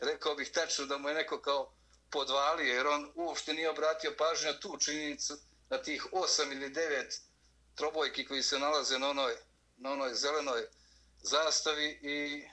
rekao 0.00 0.34
bih 0.34 0.50
tačno 0.50 0.86
da 0.86 0.98
mu 0.98 1.08
je 1.08 1.14
neko 1.14 1.40
kao 1.40 1.72
podvalio, 2.10 2.74
jer 2.74 2.86
on 2.86 3.12
uopšte 3.14 3.52
nije 3.52 3.70
obratio 3.70 4.14
pažnju 4.18 4.52
na 4.52 4.60
tu 4.60 4.78
činjenicu 4.78 5.34
na 5.70 5.78
tih 5.82 6.06
osam 6.12 6.52
ili 6.52 6.70
devet 6.70 7.20
trobojki 7.80 8.26
koji 8.26 8.42
se 8.42 8.58
nalaze 8.58 8.98
na 8.98 9.08
onoj, 9.08 9.36
na 9.76 9.92
onoj 9.92 10.14
zelenoj 10.14 10.66
zastavi 11.22 11.88
i 12.02 12.44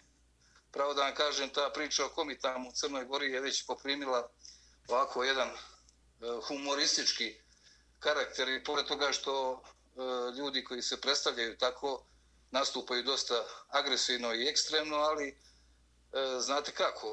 pravo 0.71 0.93
da 0.93 1.01
vam 1.01 1.15
kažem, 1.15 1.49
ta 1.49 1.69
priča 1.73 2.05
o 2.05 2.09
komi 2.09 2.39
tamo 2.39 2.69
u 2.69 2.71
Crnoj 2.71 3.05
Gori 3.05 3.31
je 3.31 3.41
već 3.41 3.65
poprimila 3.65 4.29
ovako 4.87 5.23
jedan 5.23 5.47
e, 5.47 5.55
humoristički 6.47 7.35
karakter 7.99 8.49
i 8.49 8.63
pored 8.63 8.85
toga 8.85 9.11
što 9.11 9.63
e, 9.63 10.01
ljudi 10.37 10.63
koji 10.63 10.81
se 10.81 11.01
predstavljaju 11.01 11.57
tako 11.57 12.05
nastupaju 12.51 13.03
dosta 13.03 13.45
agresivno 13.69 14.33
i 14.33 14.47
ekstremno, 14.47 14.97
ali 14.97 15.27
e, 15.27 15.35
znate 16.39 16.71
kako, 16.71 17.07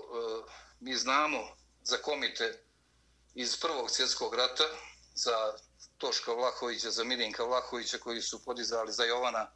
mi 0.80 0.96
znamo 0.96 1.56
za 1.82 1.96
komite 1.96 2.62
iz 3.34 3.56
Prvog 3.60 3.90
svjetskog 3.90 4.34
rata, 4.34 4.64
za 5.14 5.54
Toška 6.04 6.32
Vlahovića, 6.32 6.90
za 6.90 7.04
Mirinka 7.04 7.44
Vlahovića 7.44 7.98
koji 7.98 8.22
su 8.22 8.44
podizali 8.44 8.92
za 8.92 9.04
Jovana 9.04 9.50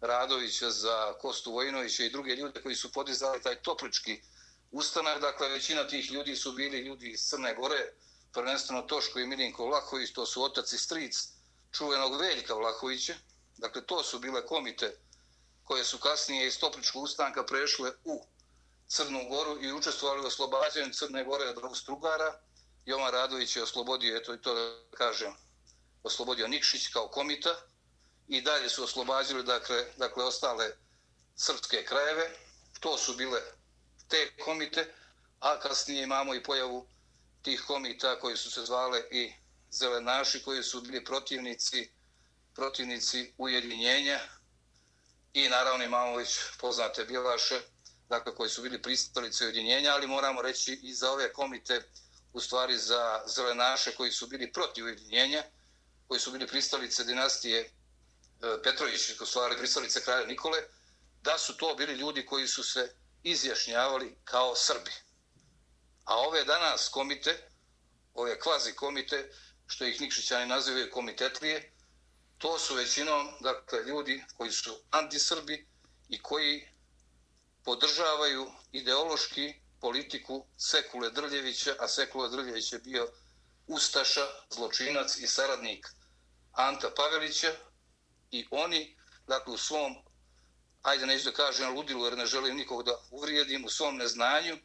Radovića, 0.00 0.70
za 0.70 1.12
Kostu 1.20 1.52
Vojinovića 1.52 2.04
i 2.04 2.10
druge 2.10 2.36
ljude 2.36 2.62
koji 2.62 2.74
su 2.74 2.92
podizali 2.92 3.42
taj 3.42 3.62
toplički 3.62 4.22
ustanak. 4.70 5.20
Dakle, 5.20 5.48
većina 5.48 5.88
tih 5.88 6.10
ljudi 6.10 6.36
su 6.36 6.52
bili 6.52 6.78
ljudi 6.78 7.10
iz 7.10 7.20
Crne 7.20 7.54
Gore, 7.54 7.92
prvenstveno 8.32 8.82
Toško 8.82 9.18
i 9.18 9.26
Mirinko 9.26 9.66
Vlahović, 9.66 10.12
to 10.12 10.26
su 10.26 10.42
otac 10.42 10.72
i 10.72 10.78
stric 10.78 11.28
čuvenog 11.72 12.20
Veljka 12.20 12.54
Vlahovića. 12.54 13.14
Dakle, 13.56 13.86
to 13.86 14.02
su 14.02 14.18
bile 14.18 14.46
komite 14.46 14.98
koje 15.64 15.84
su 15.84 15.98
kasnije 15.98 16.46
iz 16.46 16.58
topličkog 16.58 17.02
ustanka 17.02 17.44
prešle 17.44 17.92
u 18.04 18.26
Crnu 18.88 19.28
Goru 19.28 19.62
i 19.62 19.72
učestvovali 19.72 20.22
u 20.22 20.26
oslobađanju 20.26 20.92
Crne 20.92 21.24
Gore 21.24 21.48
od 21.48 21.76
Strugara. 21.76 22.40
Jovan 22.86 23.12
Radović 23.12 23.56
je 23.56 23.62
oslobodio, 23.62 24.16
eto 24.16 24.34
i 24.34 24.42
to 24.42 24.54
da 24.54 24.96
kažem, 24.96 25.45
oslobodio 26.06 26.48
Nikšić 26.48 26.88
kao 26.88 27.08
komita 27.08 27.54
i 28.28 28.40
dalje 28.40 28.68
su 28.68 28.84
oslobađali 28.84 29.42
dakle, 29.42 29.84
dakle 29.96 30.24
ostale 30.24 30.70
srpske 31.36 31.84
krajeve. 31.84 32.30
To 32.80 32.98
su 32.98 33.14
bile 33.14 33.40
te 34.08 34.36
komite, 34.44 34.94
a 35.40 35.60
kasnije 35.60 36.02
imamo 36.02 36.34
i 36.34 36.42
pojavu 36.42 36.86
tih 37.42 37.62
komita 37.66 38.18
koji 38.20 38.36
su 38.36 38.50
se 38.50 38.64
zvale 38.64 39.02
i 39.10 39.32
zelenaši 39.70 40.42
koji 40.42 40.62
su 40.62 40.80
bili 40.80 41.04
protivnici 41.04 41.90
protivnici 42.54 43.34
ujedinjenja 43.38 44.20
i 45.32 45.48
naravno 45.48 45.84
imamo 45.84 46.16
već 46.16 46.38
poznate 46.60 47.04
Bilaše 47.04 47.60
dakle, 48.08 48.34
koji 48.34 48.50
su 48.50 48.62
bili 48.62 48.82
pristalice 48.82 49.44
ujedinjenja, 49.44 49.92
ali 49.92 50.06
moramo 50.06 50.42
reći 50.42 50.80
i 50.82 50.94
za 50.94 51.12
ove 51.12 51.32
komite, 51.32 51.82
u 52.32 52.40
stvari 52.40 52.78
za 52.78 53.22
zelenaše 53.26 53.94
koji 53.94 54.12
su 54.12 54.26
bili 54.26 54.52
protiv 54.52 54.84
ujedinjenja, 54.84 55.42
koji 56.08 56.20
su 56.20 56.32
bili 56.32 56.46
pristalice 56.46 57.04
dinastije 57.04 57.60
e, 57.60 57.68
Petrović, 58.62 59.20
u 59.20 59.26
stvari 59.26 59.56
pristalice 59.58 60.02
kralja 60.04 60.26
Nikole, 60.26 60.58
da 61.22 61.38
su 61.38 61.56
to 61.56 61.74
bili 61.74 61.94
ljudi 61.94 62.26
koji 62.26 62.48
su 62.48 62.64
se 62.64 62.94
izjašnjavali 63.22 64.16
kao 64.24 64.56
Srbi. 64.56 64.90
A 66.04 66.16
ove 66.16 66.44
danas 66.44 66.88
komite, 66.88 67.48
ove 68.14 68.40
kvazi 68.40 68.72
komite, 68.72 69.30
što 69.66 69.84
ih 69.84 70.00
Nikšićani 70.00 70.46
nazivaju 70.46 70.90
komitetlije, 70.90 71.72
to 72.38 72.58
su 72.58 72.74
većinom 72.74 73.28
dakle, 73.40 73.82
ljudi 73.82 74.24
koji 74.36 74.52
su 74.52 74.78
antisrbi 74.90 75.68
i 76.08 76.22
koji 76.22 76.68
podržavaju 77.64 78.52
ideološki 78.72 79.54
politiku 79.80 80.46
Sekule 80.58 81.10
Drljevića, 81.10 81.74
a 81.78 81.88
Sekula 81.88 82.28
Drljević 82.28 82.72
je 82.72 82.78
bio 82.78 83.08
ustaša, 83.66 84.26
zločinac 84.50 85.16
i 85.16 85.26
saradnik 85.26 85.86
Anta 86.56 86.90
Pavelića 86.96 87.52
i 88.30 88.46
oni, 88.50 88.96
dakle, 89.26 89.54
u 89.54 89.58
svom, 89.58 89.96
ajde 90.82 91.06
neću 91.06 91.24
da 91.24 91.32
kažem 91.32 91.74
ludilu, 91.74 92.04
jer 92.04 92.18
ne 92.18 92.26
želim 92.26 92.56
nikog 92.56 92.82
da 92.82 92.98
uvrijedim, 93.10 93.64
u 93.64 93.68
svom 93.68 93.96
neznanju, 93.96 94.58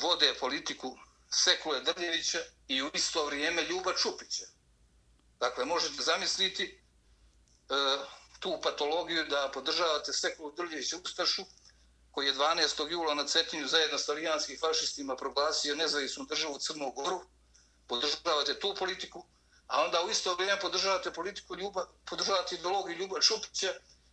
vode 0.00 0.34
politiku 0.40 0.98
Sekule 1.30 1.80
Drljevića 1.80 2.38
i 2.68 2.82
u 2.82 2.90
isto 2.94 3.26
vrijeme 3.26 3.62
Ljuba 3.62 3.94
Čupića. 3.96 4.44
Dakle, 5.40 5.64
možete 5.64 6.02
zamisliti 6.02 6.64
e, 6.64 7.74
tu 8.40 8.58
patologiju 8.62 9.24
da 9.24 9.50
podržavate 9.54 10.12
Sekulu 10.12 10.52
Drljevića 10.52 10.96
Ustašu, 11.04 11.42
koji 12.10 12.26
je 12.26 12.34
12. 12.34 12.90
jula 12.90 13.14
na 13.14 13.26
Cetinju 13.26 13.68
zajedno 13.68 13.98
s 13.98 14.06
talijanskim 14.06 14.58
fašistima 14.60 15.16
proglasio 15.16 15.74
nezavisnu 15.74 16.24
državu 16.24 16.58
Crnu 16.58 16.92
Goru, 16.92 17.20
podržavate 17.86 18.58
tu 18.60 18.74
politiku, 18.78 19.24
a 19.68 19.84
onda 19.84 20.02
u 20.02 20.10
isto 20.10 20.34
vrijeme 20.34 20.60
podržavate 20.60 21.12
politiku 21.12 21.56
Ljuba, 21.56 21.86
podržavate 22.04 22.54
ideologiju 22.54 22.96
Ljuba 22.96 23.20
Šupića, 23.20 23.72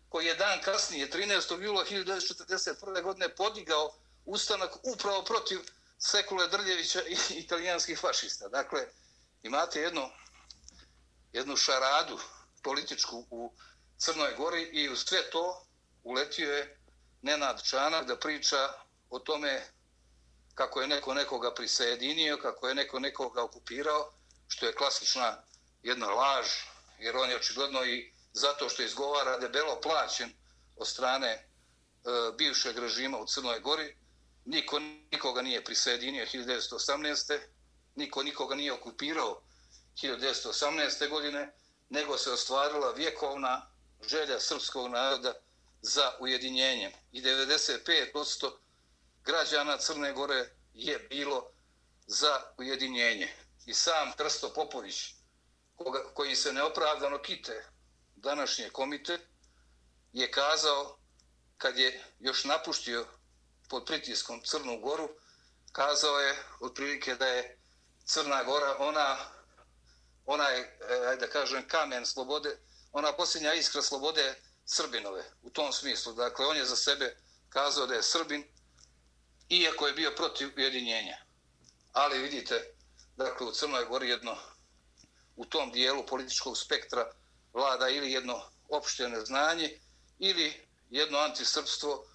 koji 0.10 0.26
je 0.26 0.36
dan 0.36 0.62
kasnije, 0.62 1.10
13. 1.10 1.64
jula 1.64 1.86
1941. 1.86 3.03
godine, 3.03 3.36
podigao 3.36 3.93
ustanak 4.26 4.72
upravo 4.84 5.24
protiv 5.24 5.60
Sekule 5.97 6.47
Drljevića 6.47 7.01
i 7.01 7.18
italijanskih 7.30 7.99
fašista. 7.99 8.47
Dakle, 8.47 8.88
imate 9.43 9.82
jednu, 9.82 10.10
jednu 11.34 11.56
šaradu 11.56 12.20
političku 12.64 13.26
u 13.30 13.51
Crnoj 13.97 14.34
Gori 14.38 14.62
i 14.62 14.89
u 14.89 14.95
sve 14.95 15.30
to 15.30 15.66
uletio 16.03 16.53
je 16.53 16.80
Nenad 17.22 17.64
Čanak 17.64 18.08
da 18.08 18.20
priča 18.20 18.70
o 19.10 19.16
o 19.16 19.20
tome 19.20 19.64
kako 20.56 20.82
je 20.82 20.88
neko 20.88 21.14
nekoga 21.14 21.53
prisajedinio, 21.53 22.38
kako 22.38 22.68
je 22.68 22.76
neko 22.76 22.99
nekoga 22.99 23.43
okupirao, 23.43 24.12
što 24.47 24.66
je 24.66 24.76
klasična 24.76 25.43
jedna 25.86 26.07
laž, 26.07 26.45
jer 26.99 27.17
on 27.17 27.29
je 27.29 27.36
očigledno 27.36 27.86
i 27.86 28.11
zato 28.33 28.69
što 28.69 28.83
izgovara 28.83 29.38
debelo 29.38 29.81
plaćen 29.81 30.33
od 30.75 30.88
strane 30.88 31.27
e, 31.27 31.45
bivšeg 32.38 32.77
režima 32.77 33.17
u 33.17 33.27
Crnoj 33.27 33.59
Gori, 33.59 33.97
niko 34.45 34.79
nikoga 34.79 35.41
nije 35.41 35.63
prisjedinio 35.63 36.25
1918. 36.25 37.39
Niko 37.95 38.23
nikoga 38.23 38.55
nije 38.55 38.73
okupirao 38.73 39.41
1918. 39.95 41.09
godine, 41.09 41.53
nego 41.89 42.17
se 42.17 42.31
ostvarila 42.31 42.91
vjekovna 42.91 43.69
želja 44.09 44.39
srpskog 44.39 44.91
naroda 44.91 45.33
za 45.81 46.11
ujedinjenjem. 46.19 46.91
I 47.11 47.21
95% 47.21 48.51
građana 49.23 49.77
Crne 49.77 50.13
Gore 50.13 50.49
je 50.73 50.99
bilo 50.99 51.51
za 52.07 52.41
ujedinjenje. 52.57 53.33
I 53.65 53.73
sam 53.73 54.11
Trsto 54.17 54.53
Popović, 54.53 55.15
koga, 55.76 56.03
koji 56.13 56.36
se 56.36 56.53
neopravdano 56.53 57.21
kite 57.21 57.65
današnje 58.15 58.69
komite, 58.69 59.19
je 60.13 60.32
kazao, 60.32 60.97
kad 61.57 61.78
je 61.78 62.03
još 62.19 62.43
napuštio 62.43 63.07
pod 63.69 63.86
pritiskom 63.86 64.41
Crnu 64.41 64.80
Goru, 64.80 65.09
kazao 65.71 66.19
je 66.19 66.43
otprilike 66.59 67.15
da 67.15 67.28
je 67.28 67.57
Crna 68.05 68.43
Gora 68.43 68.76
ona, 68.80 69.17
ona 70.26 70.49
je, 70.49 70.78
e, 70.89 71.07
ajde 71.07 71.26
da 71.26 71.32
kažem, 71.32 71.67
kamen 71.67 72.05
slobode, 72.05 72.57
ona 72.91 73.13
posljednja 73.13 73.53
iskra 73.53 73.82
slobode 73.82 74.36
Srbinove, 74.65 75.23
u 75.41 75.49
tom 75.49 75.73
smislu. 75.73 76.13
Dakle, 76.13 76.45
on 76.45 76.57
je 76.57 76.65
za 76.65 76.76
sebe 76.76 77.17
kazao 77.49 77.88
da 77.88 77.93
je 77.93 78.03
Srbin, 78.03 78.43
iako 79.49 79.88
je 79.88 79.93
bio 79.93 80.11
protiv 80.15 80.49
ujedinjenja. 80.57 81.17
Ali 81.93 82.19
vidite, 82.19 82.73
dakle, 83.17 83.47
u 83.47 83.51
Crnoj 83.51 83.86
Gori 83.86 84.09
jedno, 84.09 84.38
u 85.36 85.45
tom 85.45 85.71
dijelu 85.71 86.05
političkog 86.05 86.57
spektra 86.57 87.11
vlada 87.53 87.89
ili 87.89 88.11
jedno 88.11 88.41
opšte 88.69 89.09
znanje, 89.25 89.79
ili 90.19 90.67
jedno 90.89 91.17
antisrpstvo, 91.17 92.05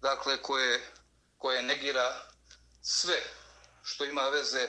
dakle, 0.00 0.42
koje, 0.42 0.92
koje 1.38 1.62
negira 1.62 2.22
sve 2.82 3.22
što 3.82 4.04
ima 4.04 4.22
veze 4.22 4.68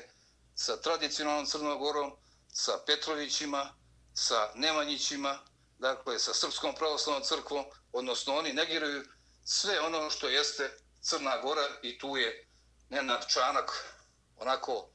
sa 0.56 0.78
tradicionalnom 0.82 1.46
Crnogorom, 1.46 2.12
sa 2.54 2.72
Petrovićima, 2.86 3.74
sa 4.14 4.52
Nemanjićima, 4.56 5.40
dakle, 5.80 6.20
sa 6.20 6.34
Srpskom 6.34 6.76
pravoslavnom 6.76 7.24
crkvom, 7.24 7.66
odnosno 7.92 8.36
oni 8.36 8.54
negiraju 8.54 9.04
sve 9.46 9.80
ono 9.80 10.10
što 10.10 10.30
jeste 10.30 10.78
Crna 11.02 11.42
Gora 11.42 11.68
i 11.82 12.00
tu 12.00 12.18
je 12.18 12.48
Nenad 12.90 13.28
Čanak 13.28 13.96
onako 14.38 14.90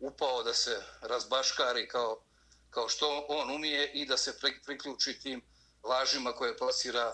upao 0.00 0.42
da 0.42 0.54
se 0.54 0.82
razbaškari 1.00 1.88
kao, 1.88 2.20
kao 2.74 2.88
što 2.88 3.26
on 3.28 3.54
umije 3.56 3.90
i 3.94 4.06
da 4.06 4.16
se 4.16 4.38
priključi 4.66 5.20
tim 5.22 5.42
lažima 5.84 6.32
koje 6.32 6.56
plasira 6.56 7.12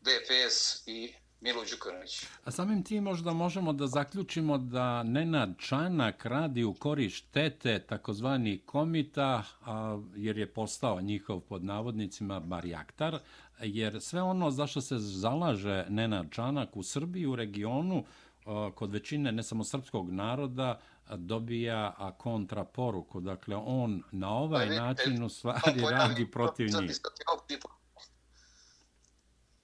DPS 0.00 0.86
i 0.86 1.14
Milo 1.40 1.62
Đukanović. 1.70 2.26
A 2.44 2.50
samim 2.50 2.82
tim 2.82 3.04
možda 3.04 3.32
možemo 3.32 3.72
da 3.72 3.86
zaključimo 3.86 4.58
da 4.58 5.02
Nenad 5.02 5.50
Čanak 5.58 6.24
radi 6.24 6.64
u 6.64 6.74
koriš 6.74 7.20
tete 7.20 7.78
takozvani 7.78 8.58
komita, 8.66 9.42
a, 9.64 9.98
jer 10.16 10.38
je 10.38 10.52
postao 10.52 11.00
njihov 11.00 11.40
pod 11.40 11.64
navodnicima 11.64 12.40
barjaktar, 12.40 13.18
jer 13.60 14.00
sve 14.00 14.22
ono 14.22 14.50
za 14.50 14.66
što 14.66 14.80
se 14.80 14.98
zalaže 14.98 15.86
Nenad 15.88 16.26
Čanak 16.30 16.76
u 16.76 16.82
Srbiji, 16.82 17.26
u 17.26 17.36
regionu, 17.36 18.04
a, 18.46 18.70
kod 18.74 18.92
većine 18.92 19.32
ne 19.32 19.42
samo 19.42 19.64
srpskog 19.64 20.10
naroda, 20.10 20.80
dobija 21.16 22.14
kontraporuku. 22.18 23.20
Dakle, 23.20 23.56
on 23.56 24.02
na 24.12 24.30
ovaj 24.30 24.68
pa, 24.68 24.74
način 24.74 25.22
u 25.22 25.28
stvari 25.28 25.80
radi 25.90 26.30
protiv 26.30 26.66
njih. 26.66 27.00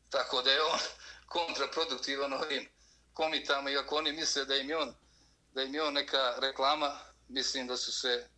Tako 0.08 0.42
da 0.42 0.50
je 0.50 0.62
on 0.62 0.78
kontraproduktivan 1.26 2.32
ovim 2.32 2.68
komitama, 3.12 3.70
iako 3.70 3.96
oni 3.96 4.12
misle 4.12 4.44
da 4.44 4.56
im 4.56 4.68
je 4.68 4.76
on, 4.78 4.92
da 5.54 5.62
im 5.62 5.74
je 5.74 5.82
on 5.82 5.94
neka 5.94 6.34
reklama, 6.42 6.90
mislim 7.28 7.66
da 7.66 7.76
su 7.76 7.92
se, 7.92 8.28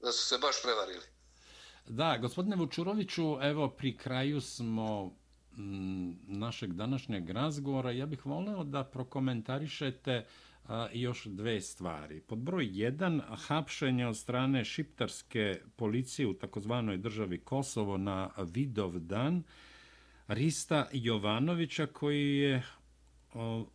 da 0.00 0.12
su 0.12 0.26
se 0.26 0.38
baš 0.38 0.62
prevarili. 0.62 1.04
Da, 1.88 2.18
gospodine 2.20 2.56
Vučuroviću, 2.56 3.38
evo 3.42 3.68
pri 3.68 3.96
kraju 3.96 4.40
smo 4.40 5.16
m, 5.56 6.18
našeg 6.26 6.72
današnjeg 6.72 7.30
razgovora. 7.30 7.90
Ja 7.90 8.06
bih 8.06 8.26
voleo 8.26 8.64
da 8.64 8.84
prokomentarišete 8.84 10.26
a, 10.68 10.88
još 10.92 11.24
dve 11.24 11.60
stvari. 11.60 12.20
Pod 12.20 12.38
broj 12.38 12.66
1, 12.66 13.20
hapšenje 13.46 14.06
od 14.06 14.16
strane 14.16 14.64
šiptarske 14.64 15.60
policije 15.76 16.26
u 16.26 16.34
takozvanoj 16.34 16.96
državi 16.96 17.38
Kosovo 17.38 17.96
na 17.96 18.30
Vidov 18.54 18.98
dan. 18.98 19.42
Rista 20.28 20.88
Jovanovića 20.92 21.86
koji 21.86 22.36
je 22.36 22.62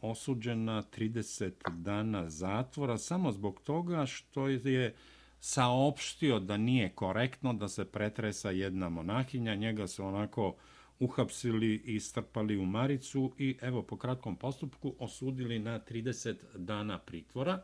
osuđen 0.02 0.64
na 0.64 0.84
30 0.84 1.52
dana 1.70 2.30
zatvora 2.30 2.98
samo 2.98 3.32
zbog 3.32 3.62
toga 3.64 4.06
što 4.06 4.48
je 4.48 4.96
saopštio 5.40 6.40
da 6.40 6.58
nije 6.58 6.90
korektno 6.90 7.54
da 7.54 7.68
se 7.68 7.86
pretresa 7.86 8.52
jedna 8.52 8.90
monahinja. 8.90 9.56
Njega 9.56 9.88
su 9.88 10.06
onako 10.06 10.56
uhapsili 11.02 11.76
i 11.86 12.00
strpali 12.00 12.58
u 12.58 12.66
Maricu 12.66 13.32
i 13.38 13.58
evo 13.62 13.82
po 13.82 13.98
kratkom 13.98 14.36
postupku 14.36 14.96
osudili 15.00 15.60
na 15.60 15.80
30 15.80 16.36
dana 16.56 17.00
pritvora. 17.00 17.64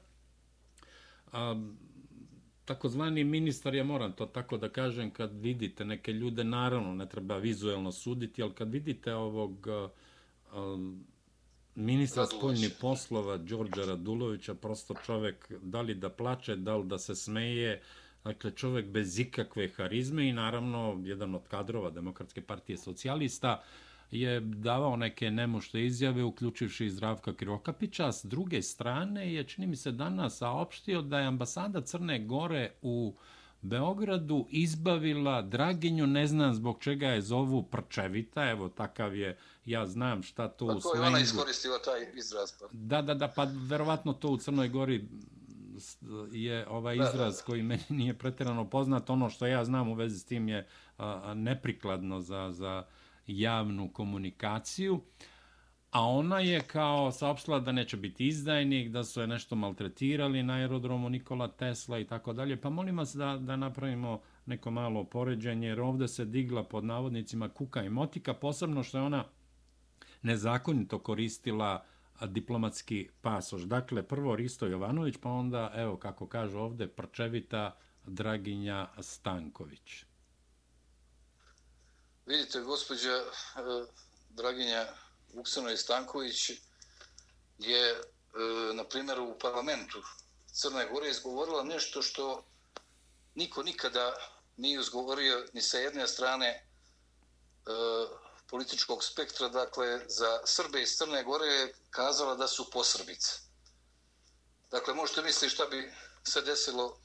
A, 1.32 1.56
takozvani 2.66 3.24
ministar, 3.24 3.76
ja 3.76 3.84
moram 3.84 4.12
to 4.12 4.26
tako 4.26 4.58
da 4.58 4.70
kažem, 4.70 5.12
kad 5.12 5.42
vidite 5.42 5.86
neke 5.86 6.14
ljude, 6.14 6.44
naravno 6.44 6.94
ne 6.94 7.10
treba 7.10 7.38
vizuelno 7.38 7.92
suditi, 7.92 8.44
ali 8.44 8.54
kad 8.54 8.72
vidite 8.72 9.14
ovog 9.14 9.68
um, 10.56 11.06
ministra 11.76 12.26
spoljnih 12.26 12.72
poslova, 12.82 13.38
Đorđa 13.38 13.86
Radulovića, 13.86 14.54
prosto 14.54 14.96
čovek, 15.06 15.52
da 15.62 15.82
li 15.82 15.96
da 15.96 16.10
plače, 16.10 16.56
da 16.56 16.78
li 16.78 16.88
da 16.88 16.98
se 16.98 17.16
smeje, 17.16 17.82
dakle 18.24 18.52
čovek 18.52 18.86
bez 18.86 19.20
ikakve 19.20 19.70
harizme 19.70 20.30
i 20.30 20.34
naravno 20.34 21.02
jedan 21.04 21.36
od 21.36 21.48
kadrova 21.48 21.90
Demokratske 21.90 22.42
partije 22.42 22.78
socijalista, 22.78 23.64
je 24.12 24.40
davao 24.40 24.96
neke 24.96 25.32
nemošte 25.32 25.86
izjave, 25.86 26.24
uključivši 26.24 26.90
Zdravka 26.90 27.34
Krivokapića. 27.34 28.12
S 28.12 28.26
druge 28.26 28.62
strane 28.62 29.34
je, 29.34 29.44
čini 29.44 29.68
mi 29.68 29.76
se, 29.76 29.92
danas 29.92 30.38
saopštio 30.38 31.02
da 31.02 31.20
je 31.20 31.28
ambasada 31.28 31.82
Crne 31.82 32.20
Gore 32.20 32.72
u 32.82 33.16
Beogradu 33.62 34.46
izbavila 34.50 35.42
Draginju, 35.42 36.08
ne 36.08 36.28
znam 36.28 36.54
zbog 36.54 36.78
čega 36.80 37.08
je 37.08 37.22
zovu 37.22 37.64
Prčevita, 37.64 38.50
evo 38.50 38.70
takav 38.70 39.16
je, 39.16 39.38
ja 39.66 39.88
znam 39.88 40.24
šta 40.24 40.48
to 40.48 40.68
pa 40.68 40.74
u 40.74 40.82
slengu. 40.82 40.98
Pa 41.02 41.08
ona 41.08 41.20
iskoristila 41.20 41.80
taj 41.86 42.08
izraz? 42.16 42.52
Pa. 42.60 42.66
Da, 42.72 43.02
da, 43.02 43.14
da, 43.14 43.28
pa 43.28 43.48
verovatno 43.70 44.14
to 44.14 44.30
u 44.30 44.38
Crnoj 44.38 44.70
Gori 44.70 45.08
je 46.32 46.68
ovaj 46.68 46.96
izraz 46.96 47.14
da, 47.14 47.24
da, 47.24 47.30
da. 47.30 47.44
koji 47.46 47.64
meni 47.64 47.84
nije 47.90 48.14
pretjerano 48.14 48.70
poznat. 48.70 49.10
Ono 49.10 49.30
što 49.30 49.48
ja 49.48 49.66
znam 49.66 49.90
u 49.90 49.94
vezi 49.94 50.20
s 50.20 50.26
tim 50.26 50.50
je 50.50 50.68
a, 50.98 51.34
neprikladno 51.36 52.22
za, 52.22 52.52
za 52.52 52.84
javnu 53.28 53.90
komunikaciju, 53.94 55.02
a 55.92 56.02
ona 56.04 56.40
je 56.40 56.62
kao 56.62 57.12
saopštila 57.12 57.60
da 57.60 57.72
neće 57.72 57.98
biti 57.98 58.28
izdajnik, 58.28 58.90
da 58.90 59.04
su 59.04 59.22
je 59.22 59.28
nešto 59.28 59.56
maltretirali 59.56 60.44
na 60.44 60.54
aerodromu 60.54 61.10
Nikola 61.10 61.48
Tesla 61.48 62.00
i 62.00 62.06
tako 62.06 62.34
dalje. 62.34 62.62
Pa 62.62 62.70
molim 62.70 62.98
vas 62.98 63.16
da, 63.16 63.38
da 63.38 63.56
napravimo 63.56 64.22
neko 64.46 64.72
malo 64.72 65.04
poređenje, 65.04 65.68
jer 65.68 65.82
ovde 65.82 66.08
se 66.08 66.26
digla 66.26 66.64
pod 66.64 66.84
navodnicima 66.84 67.50
kuka 67.50 67.84
i 67.84 67.90
motika, 67.90 68.34
posebno 68.34 68.84
što 68.84 68.98
je 68.98 69.04
ona 69.04 69.24
nezakonito 70.22 71.00
koristila 71.00 71.86
diplomatski 72.26 73.10
pasoš. 73.22 73.62
Dakle, 73.62 74.04
prvo 74.04 74.36
Risto 74.36 74.66
Jovanović, 74.66 75.16
pa 75.22 75.30
onda, 75.30 75.72
evo, 75.76 75.98
kako 75.98 76.28
kaže 76.28 76.58
ovde, 76.58 76.88
Prčevita 76.88 77.78
Draginja 78.06 78.88
Stanković. 79.02 80.04
Vidite, 82.26 82.60
gospođa 82.60 83.12
e, 83.12 83.24
Draginja 84.30 84.86
Vuksanović 85.34 85.80
Stanković 85.80 86.50
je, 87.60 87.90
e, 87.90 87.96
na 88.74 88.84
primjer, 88.84 89.20
u 89.20 89.38
parlamentu 89.42 90.02
Crne 90.52 90.88
Gore 90.92 91.10
izgovorila 91.10 91.64
nešto 91.64 92.02
što 92.02 92.44
niko 93.36 93.64
nikada 93.64 94.14
nije 94.58 94.80
izgovorio 94.80 95.46
ni 95.54 95.62
sa 95.62 95.78
jedne 95.78 96.08
strane 96.08 96.48
e, 96.48 96.62
političkog 98.50 99.04
spektra, 99.04 99.50
dakle, 99.50 100.00
za 100.08 100.40
Srbe 100.46 100.82
iz 100.82 100.98
Crne 100.98 101.24
Gore 101.24 101.48
je 101.48 101.74
kazala 101.90 102.36
da 102.36 102.48
su 102.48 102.70
posrbice. 102.72 103.32
Dakle, 104.72 104.94
možete 104.94 105.22
misliti 105.22 105.54
šta 105.54 105.66
bi 105.66 105.94
se 106.24 106.42
desilo 106.42 107.00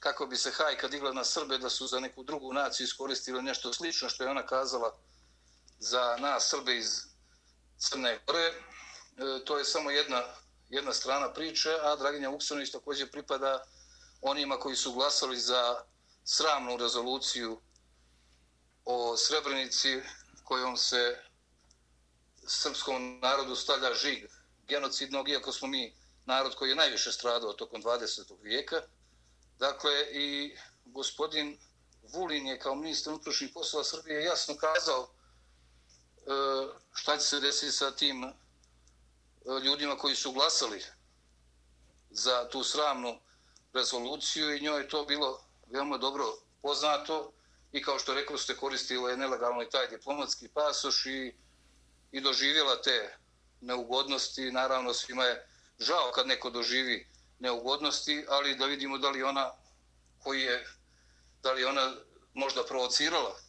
kako 0.00 0.26
bi 0.26 0.36
se 0.36 0.50
hajka 0.50 0.88
digla 0.88 1.12
na 1.12 1.24
Srbe 1.24 1.58
da 1.58 1.70
su 1.70 1.86
za 1.86 2.00
neku 2.00 2.22
drugu 2.22 2.52
naciju 2.52 2.84
iskoristili 2.84 3.42
nešto 3.42 3.72
slično 3.72 4.08
što 4.08 4.24
je 4.24 4.30
ona 4.30 4.46
kazala 4.46 4.98
za 5.78 6.16
nas 6.20 6.48
Srbe 6.48 6.76
iz 6.76 7.02
Crne 7.78 8.20
Gore. 8.26 8.46
E, 8.46 9.44
to 9.44 9.58
je 9.58 9.64
samo 9.64 9.90
jedna, 9.90 10.22
jedna 10.68 10.92
strana 10.92 11.32
priče, 11.32 11.70
a 11.82 11.96
Draginja 11.96 12.28
Vuksanović 12.28 12.70
također 12.70 13.10
pripada 13.10 13.64
onima 14.20 14.58
koji 14.58 14.76
su 14.76 14.92
glasali 14.92 15.40
za 15.40 15.84
sramnu 16.24 16.76
rezoluciju 16.76 17.60
o 18.84 19.16
Srebrenici 19.16 20.00
kojom 20.48 20.76
se 20.76 21.18
srpskom 22.46 23.18
narodu 23.20 23.56
stavlja 23.56 23.94
žig 23.94 24.26
genocidnog, 24.68 25.28
iako 25.28 25.52
smo 25.52 25.68
mi 25.68 25.94
narod 26.24 26.54
koji 26.54 26.68
je 26.70 26.76
najviše 26.76 27.12
stradao 27.12 27.52
tokom 27.52 27.82
20. 27.82 28.42
vijeka. 28.42 28.82
Dakle, 29.58 29.92
i 30.12 30.56
gospodin 30.84 31.58
Vulin 32.12 32.46
je 32.46 32.58
kao 32.58 32.74
ministar 32.74 33.12
unutrašnjih 33.12 33.50
poslova 33.54 33.84
Srbije 33.84 34.24
jasno 34.24 34.54
kazao 34.56 35.02
e, 35.02 35.10
šta 36.94 37.16
će 37.16 37.26
se 37.26 37.40
desiti 37.40 37.72
sa 37.72 37.90
tim 37.90 38.24
e, 38.24 38.32
ljudima 39.64 39.98
koji 39.98 40.16
su 40.16 40.32
glasali 40.32 40.84
za 42.10 42.48
tu 42.48 42.64
sramnu 42.64 43.20
rezoluciju 43.72 44.56
i 44.56 44.60
njoj 44.60 44.80
je 44.80 44.88
to 44.88 45.04
bilo 45.04 45.44
veoma 45.66 45.98
dobro 45.98 46.24
poznato 46.62 47.32
i 47.72 47.82
kao 47.82 47.98
što 47.98 48.14
rekli 48.14 48.38
ste 48.38 48.56
koristila 48.56 49.10
je 49.10 49.16
nelegalno 49.16 49.62
i 49.62 49.70
taj 49.70 49.88
diplomatski 49.88 50.48
pasoš 50.48 51.06
i, 51.06 51.34
i 52.12 52.20
doživjela 52.20 52.82
te 52.82 53.16
neugodnosti. 53.60 54.52
Naravno 54.52 54.94
svima 54.94 55.24
je 55.24 55.46
žao 55.78 56.12
kad 56.14 56.26
neko 56.26 56.50
doživi 56.50 57.06
neugodnosti, 57.38 58.24
ali 58.28 58.56
da 58.56 58.66
vidimo 58.66 58.98
da 58.98 59.10
li 59.10 59.22
ona 59.22 59.52
koji 60.22 60.42
je 60.42 60.66
da 61.42 61.52
li 61.52 61.64
ona 61.64 61.94
možda 62.34 62.64
provocirala 62.64 63.40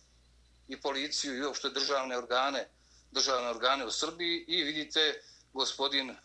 i 0.67 0.81
policiju 0.81 1.37
i 1.37 1.43
uopšte 1.43 1.69
državne 1.69 2.17
organe, 2.17 2.67
državne 3.11 3.49
organe 3.49 3.85
u 3.85 3.91
Srbiji 3.91 4.45
i 4.47 4.63
vidite 4.63 5.21
gospodin 5.53 6.15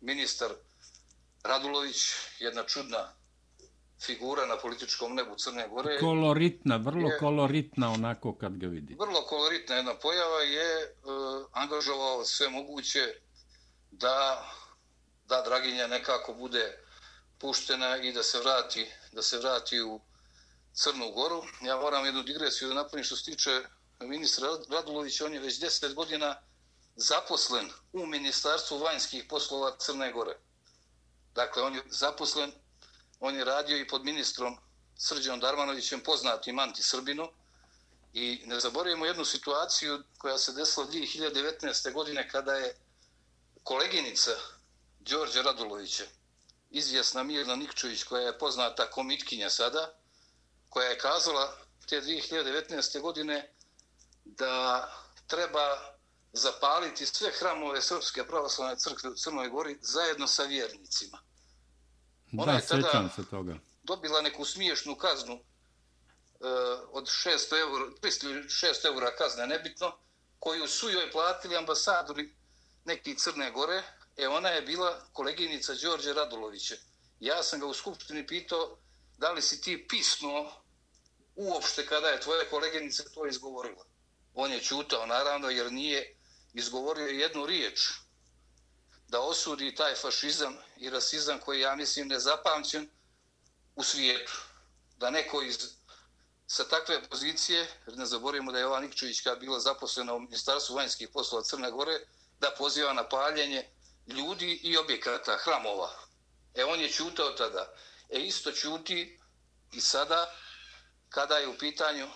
ministar 0.00 0.50
Radulović, 1.42 1.96
jedna 2.38 2.64
čudna 2.64 3.12
figura 4.00 4.46
na 4.46 4.56
političkom 4.56 5.14
nebu 5.14 5.36
Crne 5.36 5.68
Gore. 5.68 5.98
Koloritna, 5.98 6.76
vrlo 6.76 7.08
je, 7.08 7.18
koloritna 7.18 7.90
onako 7.90 8.34
kad 8.34 8.56
ga 8.56 8.66
vidi. 8.66 8.96
Vrlo 9.00 9.22
koloritna 9.22 9.74
jedna 9.76 9.94
pojava 9.94 10.40
je 10.40 10.94
uh, 11.04 11.46
angažovao 11.52 12.24
sve 12.24 12.48
moguće 12.48 13.14
da 13.90 14.44
da 15.28 15.42
Draginja 15.42 15.86
nekako 15.86 16.34
bude 16.34 16.78
puštena 17.38 17.96
i 17.96 18.12
da 18.12 18.22
se 18.22 18.38
vrati 18.38 18.90
da 19.12 19.22
se 19.22 19.38
vrati 19.38 19.80
u 19.80 20.00
Crnu 20.72 21.10
Goru. 21.10 21.42
Ja 21.62 21.76
moram 21.76 22.04
jednu 22.04 22.22
digresiju 22.22 22.68
da 22.68 22.74
napravim 22.74 23.04
što 23.04 23.16
se 23.16 23.24
tiče 23.24 23.62
ministra 24.00 24.48
Radulovića. 24.70 25.24
On 25.24 25.34
je 25.34 25.40
već 25.40 25.60
10 25.60 25.94
godina 25.94 26.36
zaposlen 26.96 27.70
u 27.92 28.06
Ministarstvu 28.06 28.78
vanjskih 28.78 29.24
poslova 29.28 29.76
Crne 29.78 30.12
Gore. 30.12 30.36
Dakle, 31.34 31.62
on 31.62 31.74
je 31.74 31.82
zaposlen, 31.90 32.52
on 33.26 33.36
je 33.36 33.44
radio 33.44 33.76
i 33.76 33.88
pod 33.88 34.04
ministrom 34.04 34.56
Srđenom 34.96 35.40
Darmanovićem, 35.40 36.00
poznatim 36.00 36.58
anti-Srbinu. 36.58 37.28
I 38.12 38.42
ne 38.46 38.60
zaboravimo 38.60 39.06
jednu 39.06 39.24
situaciju 39.24 40.02
koja 40.18 40.38
se 40.38 40.52
desila 40.52 40.86
2019. 40.86 41.92
godine 41.92 42.28
kada 42.28 42.54
je 42.54 42.76
koleginica 43.62 44.30
Đorđe 45.00 45.42
Radulovića, 45.42 46.04
izvjesna 46.70 47.22
Mirna 47.22 47.56
Nikčević, 47.56 48.02
koja 48.02 48.26
je 48.26 48.38
poznata 48.38 48.90
komitkinja 48.90 49.50
sada, 49.50 49.94
koja 50.68 50.88
je 50.88 50.98
kazala 50.98 51.56
te 51.88 52.00
2019. 52.00 53.00
godine 53.00 53.52
da 54.24 54.88
treba 55.26 55.94
zapaliti 56.32 57.06
sve 57.06 57.32
hramove 57.38 57.82
Srpske 57.82 58.24
pravoslavne 58.24 58.78
crkve 58.78 59.10
u 59.10 59.14
Crnoj 59.14 59.48
Gori 59.48 59.78
zajedno 59.80 60.26
sa 60.26 60.42
vjernicima. 60.42 61.23
Ona 62.38 62.52
da, 62.52 62.58
je 62.58 62.66
tada 62.66 63.10
se 63.16 63.30
toga. 63.30 63.54
dobila 63.82 64.20
neku 64.20 64.44
smiješnu 64.44 64.96
kaznu 64.96 65.34
uh, 65.34 65.40
od 66.90 67.04
600 67.04 67.60
eura, 67.60 67.84
600 68.02 68.86
eura 68.86 69.16
kazne, 69.16 69.46
nebitno, 69.46 69.98
koju 70.38 70.68
su 70.68 70.90
joj 70.90 71.10
platili 71.10 71.56
ambasadori 71.56 72.34
neki 72.84 73.18
Crne 73.18 73.50
Gore, 73.50 73.82
e 74.16 74.28
ona 74.28 74.48
je 74.48 74.62
bila 74.62 75.00
koleginica 75.12 75.74
Đorđe 75.74 76.12
Radulovića. 76.12 76.74
Ja 77.20 77.42
sam 77.42 77.60
ga 77.60 77.66
u 77.66 77.74
skupštini 77.74 78.26
pitao 78.26 78.76
da 79.18 79.32
li 79.32 79.42
si 79.42 79.60
ti 79.60 79.86
pismo 79.88 80.52
uopšte 81.36 81.86
kada 81.86 82.08
je 82.08 82.20
tvoja 82.20 82.50
koleginica 82.50 83.02
to 83.14 83.26
izgovorila. 83.26 83.84
On 84.34 84.52
je 84.52 84.60
čutao, 84.60 85.06
naravno, 85.06 85.50
jer 85.50 85.72
nije 85.72 86.16
izgovorio 86.54 87.06
jednu 87.06 87.46
riječ 87.46 87.92
da 89.14 89.20
osudi 89.20 89.74
taj 89.74 89.94
fašizam 89.94 90.56
i 90.76 90.90
rasizam 90.90 91.38
koji, 91.38 91.60
ja 91.60 91.76
mislim, 91.76 92.08
nezapamćen 92.08 92.88
u 93.74 93.82
svijetu. 93.82 94.32
Da 94.96 95.10
neko 95.10 95.42
iz, 95.42 95.58
sa 96.46 96.64
takve 96.68 97.08
pozicije, 97.08 97.68
jer 97.86 97.98
ne 97.98 98.06
zaboravimo 98.06 98.52
da 98.52 98.58
je 98.58 98.62
Jovan 98.62 98.84
ova 98.84 98.92
kada 99.24 99.40
bila 99.40 99.60
zaposlena 99.60 100.14
u 100.14 100.20
Ministarstvu 100.20 100.74
vanjskih 100.74 101.08
poslova 101.12 101.44
Crne 101.44 101.70
Gore, 101.70 102.00
da 102.40 102.50
poziva 102.58 102.92
na 102.92 103.08
paljenje 103.08 103.68
ljudi 104.06 104.60
i 104.62 104.76
objekata, 104.76 105.38
hramova. 105.44 105.90
E, 106.54 106.64
on 106.64 106.80
je 106.80 106.92
čutao 106.92 107.30
tada. 107.30 107.74
E, 108.08 108.18
isto 108.20 108.52
čuti 108.52 109.18
i 109.72 109.80
sada, 109.80 110.34
kada 111.08 111.38
je 111.38 111.48
u 111.48 111.58
pitanju 111.58 112.08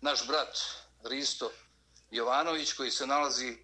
naš 0.00 0.26
brat 0.26 0.58
Risto 1.04 1.52
Jovanović, 2.10 2.72
koji 2.72 2.90
se 2.90 3.06
nalazi 3.06 3.56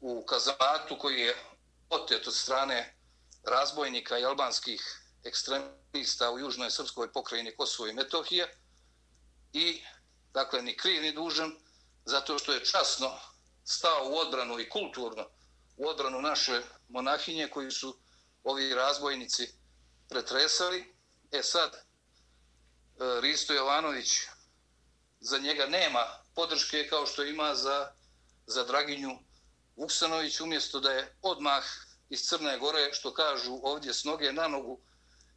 u 0.00 0.24
kazamatu, 0.26 0.98
koji 0.98 1.20
je 1.20 1.49
otet 1.90 2.26
od 2.26 2.34
strane 2.34 2.96
razbojnika 3.42 4.18
i 4.18 4.24
albanskih 4.24 5.02
ekstremista 5.24 6.30
u 6.30 6.38
južnoj 6.38 6.70
srpskoj 6.70 7.12
pokrajini 7.12 7.56
Kosovo 7.56 7.88
i 7.88 7.92
Metohije. 7.92 8.56
I, 9.52 9.82
dakle, 10.32 10.62
ni 10.62 10.76
kriv 10.76 11.02
ni 11.02 11.12
dužan, 11.12 11.52
zato 12.04 12.38
što 12.38 12.52
je 12.52 12.64
časno 12.64 13.20
stao 13.64 14.10
u 14.10 14.16
odbranu 14.16 14.60
i 14.60 14.68
kulturno 14.68 15.26
u 15.76 15.88
odbranu 15.88 16.20
naše 16.20 16.62
monahinje 16.88 17.48
koji 17.48 17.70
su 17.70 17.98
ovi 18.44 18.74
razbojnici 18.74 19.48
pretresali. 20.08 20.94
E 21.32 21.42
sad, 21.42 21.74
e, 21.74 21.80
Risto 23.20 23.52
Jovanović, 23.52 24.08
za 25.20 25.38
njega 25.38 25.66
nema 25.66 26.06
podrške 26.34 26.88
kao 26.88 27.06
što 27.06 27.24
ima 27.24 27.54
za, 27.54 27.92
za 28.46 28.64
Draginju 28.64 29.10
Vuksanović, 29.80 30.40
umjesto 30.40 30.80
da 30.80 30.90
je 30.92 31.16
odmah 31.22 31.64
iz 32.08 32.20
Crne 32.22 32.58
Gore, 32.58 32.92
što 32.92 33.14
kažu 33.14 33.60
ovdje 33.62 33.94
s 33.94 34.04
noge 34.04 34.32
na 34.32 34.48
nogu, 34.48 34.80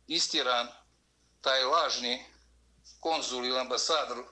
istiran 0.08 0.68
taj 1.42 1.64
lažni 1.64 2.26
konzul 3.00 3.46
ili 3.46 3.60
ambasador, 3.60 4.26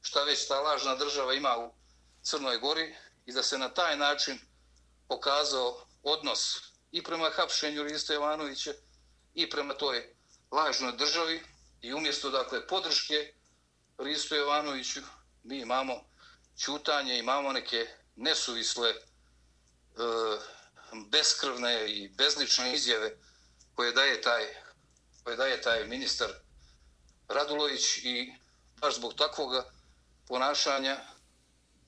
šta 0.00 0.24
već 0.24 0.48
ta 0.48 0.60
lažna 0.60 0.94
država 0.94 1.34
ima 1.34 1.58
u 1.58 1.74
Crnoj 2.22 2.58
Gori, 2.58 2.94
i 3.26 3.32
da 3.32 3.42
se 3.42 3.58
na 3.58 3.68
taj 3.68 3.96
način 3.96 4.38
pokazao 5.08 5.86
odnos 6.02 6.58
i 6.92 7.02
prema 7.02 7.30
hapšenju 7.30 7.82
Risto 7.82 8.12
Jovanovića 8.12 8.72
i 9.34 9.50
prema 9.50 9.74
toj 9.74 10.14
lažnoj 10.50 10.92
državi. 10.92 11.42
I 11.80 11.94
umjesto 11.94 12.30
dakle 12.30 12.66
podrške 12.66 13.34
Risto 13.98 14.34
Jovanoviću 14.34 15.00
mi 15.42 15.58
imamo 15.58 15.94
čutanje, 16.58 17.18
imamo 17.18 17.52
neke 17.52 17.86
nesuvisle 18.16 18.94
E, 19.96 20.52
beskrvne 21.10 21.92
i 21.92 22.08
bezlične 22.08 22.74
izjave 22.74 23.16
koje 23.74 23.92
daje 23.92 24.22
taj 24.22 24.54
koje 25.24 25.36
daje 25.36 25.62
taj 25.62 25.84
ministar 25.84 26.30
Radulović 27.28 27.96
i 27.96 28.34
baš 28.80 28.96
zbog 28.96 29.14
takvoga 29.14 29.70
ponašanja 30.28 31.00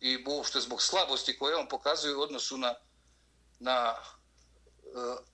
i 0.01 0.25
uopšte 0.27 0.61
zbog 0.61 0.83
slabosti 0.83 1.39
koje 1.39 1.57
on 1.57 1.69
pokazuje 1.69 2.17
u 2.17 2.23
odnosu 2.23 2.59
na 2.59 2.75
na 3.61 3.95
e, 3.95 3.97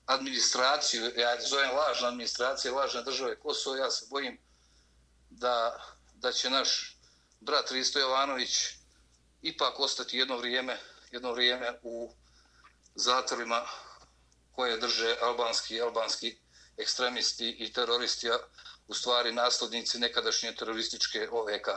administraciju, 0.07 1.13
ja 1.17 1.41
zovem 1.41 1.71
lažna 1.77 2.09
administracija, 2.09 2.75
lažna 2.75 3.03
države 3.03 3.39
Kosovo, 3.39 3.77
ja 3.77 3.91
se 3.91 4.07
bojim 4.11 4.39
da, 5.31 5.85
da 6.15 6.33
će 6.33 6.51
naš 6.51 6.99
brat 7.41 7.71
Risto 7.71 7.99
Jovanović 7.99 8.51
ipak 9.43 9.81
ostati 9.81 10.19
jedno 10.19 10.37
vrijeme, 10.37 10.79
jedno 11.11 11.33
vrijeme 11.33 11.79
u 11.83 12.15
zatvorima 12.95 13.61
koje 14.53 14.81
drže 14.81 15.17
albanski 15.23 15.81
albanski 15.81 16.37
ekstremisti 16.77 17.57
i 17.59 17.73
teroristi, 17.73 18.29
a 18.31 18.39
u 18.89 18.95
stvari 18.95 19.33
naslednici 19.33 19.99
nekadašnje 19.99 20.53
terorističke 20.59 21.29
OVK. 21.33 21.69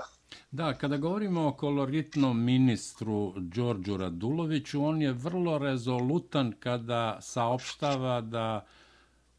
Da, 0.52 0.78
kada 0.78 0.98
govorimo 0.98 1.48
o 1.48 1.54
koloritnom 1.54 2.44
ministru 2.44 3.34
Đorđu 3.38 3.98
Raduloviću, 3.98 4.86
on 4.86 5.02
je 5.02 5.12
vrlo 5.12 5.58
rezolutan 5.58 6.54
kada 6.60 7.20
saopštava 7.22 8.22
da 8.22 8.68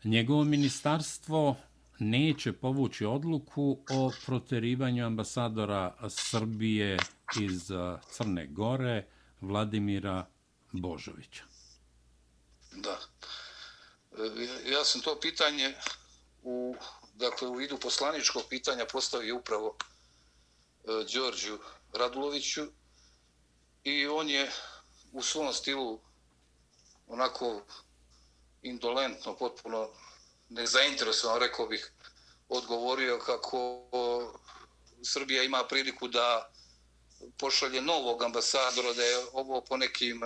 njegovo 0.04 0.44
ministarstvo 0.44 1.56
neće 1.98 2.52
povući 2.52 3.04
odluku 3.04 3.78
o 3.90 4.10
proterivanju 4.26 5.06
ambasadora 5.06 5.94
Srbije 6.08 6.98
iz 7.40 7.70
Crne 8.10 8.46
Gore, 8.46 9.06
Vladimira 9.40 10.26
Božovića. 10.72 11.53
Da. 12.74 13.00
E, 14.18 14.70
ja 14.70 14.84
sam 14.84 15.00
to 15.00 15.20
pitanje 15.20 15.74
u, 16.42 16.76
dakle, 17.14 17.48
u 17.48 17.54
vidu 17.54 17.78
poslaničkog 17.78 18.42
pitanja 18.50 18.86
postavio 18.86 19.36
upravo 19.36 19.76
e, 19.78 21.04
Đorđu 21.12 21.58
Raduloviću 21.92 22.66
i 23.84 24.06
on 24.06 24.28
je 24.28 24.50
u 25.12 25.22
svom 25.22 25.52
stilu 25.52 26.00
onako 27.06 27.62
indolentno, 28.62 29.36
potpuno 29.36 29.90
nezainteresovan, 30.48 31.40
rekao 31.40 31.66
bih, 31.66 31.92
odgovorio 32.48 33.18
kako 33.18 33.82
Srbija 35.02 35.42
ima 35.42 35.64
priliku 35.68 36.08
da 36.08 36.50
pošalje 37.38 37.82
novog 37.82 38.22
ambasadora, 38.22 38.92
da 38.92 39.02
je 39.02 39.26
ovo 39.32 39.60
po 39.60 39.76
nekim, 39.76 40.20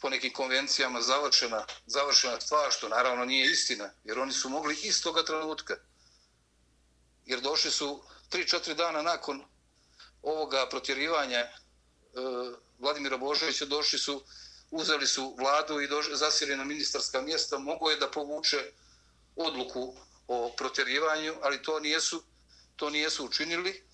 po 0.00 0.08
nekim 0.10 0.32
konvencijama 0.32 1.02
završena, 1.02 1.66
završena 1.86 2.40
stvar, 2.40 2.72
što 2.72 2.88
naravno 2.88 3.24
nije 3.24 3.50
istina, 3.50 3.90
jer 4.04 4.18
oni 4.18 4.32
su 4.32 4.48
mogli 4.48 4.78
istoga 4.82 5.24
trenutka, 5.24 5.76
jer 7.26 7.40
došli 7.40 7.70
su 7.70 8.02
3-4 8.30 8.74
dana 8.74 9.02
nakon 9.02 9.44
ovoga 10.22 10.68
protjerivanja 10.68 11.38
e, 11.38 11.50
Vladimira 12.78 13.16
Božovića, 13.16 13.64
došli 13.64 13.98
su, 13.98 14.24
uzeli 14.70 15.06
su 15.06 15.34
vladu 15.38 15.80
i 15.80 15.88
došli, 15.88 16.16
zasjeli 16.16 16.56
na 16.56 16.64
ministarska 16.64 17.20
mjesta, 17.20 17.58
mogo 17.58 17.90
je 17.90 17.96
da 17.96 18.10
povuče 18.10 18.72
odluku 19.36 19.96
o 20.28 20.52
protjerivanju, 20.56 21.34
ali 21.42 21.62
to 21.62 21.80
nijesu, 21.80 22.22
to 22.76 22.90
nijesu 22.90 23.24
učinili. 23.24 23.84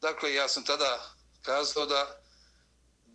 Dakle, 0.00 0.34
ja 0.34 0.48
sam 0.48 0.64
tada 0.64 1.14
kazao 1.42 1.86
da, 1.86 2.20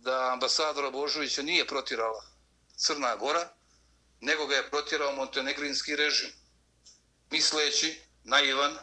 da 0.04 0.32
ambasadora 0.32 0.90
Božovića 0.90 1.42
nije 1.42 1.66
protirala 1.66 2.24
Crna 2.76 3.16
Gora, 3.16 3.48
nego 4.20 4.46
ga 4.46 4.56
je 4.56 4.70
protirao 4.70 5.12
montenegrinski 5.12 5.96
režim, 5.96 6.32
misleći, 7.30 8.00
naivan, 8.24 8.78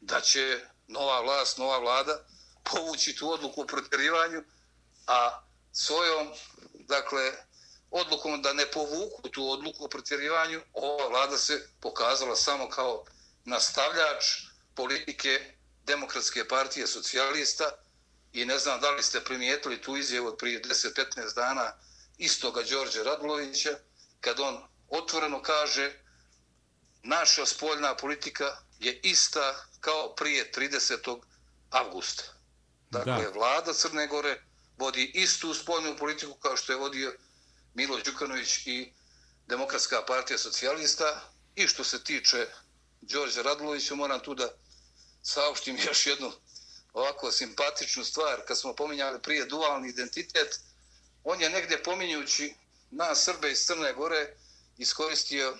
da 0.00 0.20
će 0.20 0.60
nova 0.88 1.20
vlast, 1.20 1.58
nova 1.58 1.78
vlada 1.78 2.24
povući 2.62 3.16
tu 3.16 3.32
odluku 3.32 3.62
o 3.62 3.66
protjerivanju, 3.66 4.42
a 5.06 5.42
svojom, 5.72 6.28
dakle, 6.74 7.32
odlukom 7.90 8.42
da 8.42 8.52
ne 8.52 8.66
povuku 8.70 9.28
tu 9.28 9.50
odluku 9.50 9.84
o 9.84 9.88
protjerivanju, 9.88 10.60
ova 10.72 11.08
vlada 11.08 11.38
se 11.38 11.68
pokazala 11.80 12.36
samo 12.36 12.68
kao 12.68 13.04
nastavljač 13.44 14.24
politike 14.74 15.52
Demokratske 15.84 16.48
partije 16.48 16.86
socijalista 16.86 17.70
i 18.36 18.44
ne 18.46 18.58
znam 18.58 18.80
da 18.80 18.90
li 18.90 19.02
ste 19.02 19.24
primijetili 19.24 19.82
tu 19.82 19.96
izjavu 19.96 20.26
od 20.26 20.36
prije 20.38 20.62
10-15 20.62 21.34
dana 21.34 21.72
istoga 22.18 22.62
Đorđe 22.62 23.02
Radulovića, 23.02 23.78
kad 24.20 24.40
on 24.40 24.62
otvoreno 24.88 25.42
kaže 25.42 25.92
naša 27.02 27.46
spoljna 27.46 27.96
politika 27.96 28.56
je 28.78 29.00
ista 29.02 29.66
kao 29.80 30.14
prije 30.14 30.52
30. 30.52 31.20
avgusta. 31.70 32.22
Dakle, 32.90 33.24
da. 33.24 33.30
vlada 33.30 33.72
Crne 33.72 34.06
Gore 34.06 34.42
vodi 34.78 35.10
istu 35.14 35.54
spoljnu 35.54 35.96
politiku 35.96 36.34
kao 36.34 36.56
što 36.56 36.72
je 36.72 36.78
vodio 36.78 37.14
Milo 37.74 38.00
Đukanović 38.00 38.66
i 38.66 38.92
Demokratska 39.46 40.04
partija 40.06 40.38
socijalista. 40.38 41.20
I 41.54 41.68
što 41.68 41.84
se 41.84 42.04
tiče 42.04 42.46
Đorđa 43.00 43.42
Radulovića, 43.42 43.94
moram 43.94 44.20
tu 44.20 44.34
da 44.34 44.48
saopštim 45.22 45.78
još 45.86 46.06
jednu 46.06 46.32
ovako 46.96 47.32
simpatičnu 47.32 48.04
stvar. 48.04 48.42
Kad 48.46 48.58
smo 48.58 48.74
pominjali 48.74 49.22
prije 49.22 49.44
dualni 49.44 49.88
identitet, 49.88 50.60
on 51.24 51.40
je 51.40 51.50
negdje 51.50 51.82
pominjući 51.82 52.54
na 52.90 53.14
Srbe 53.14 53.52
iz 53.52 53.66
Crne 53.66 53.92
Gore 53.92 54.36
iskoristio 54.78 55.56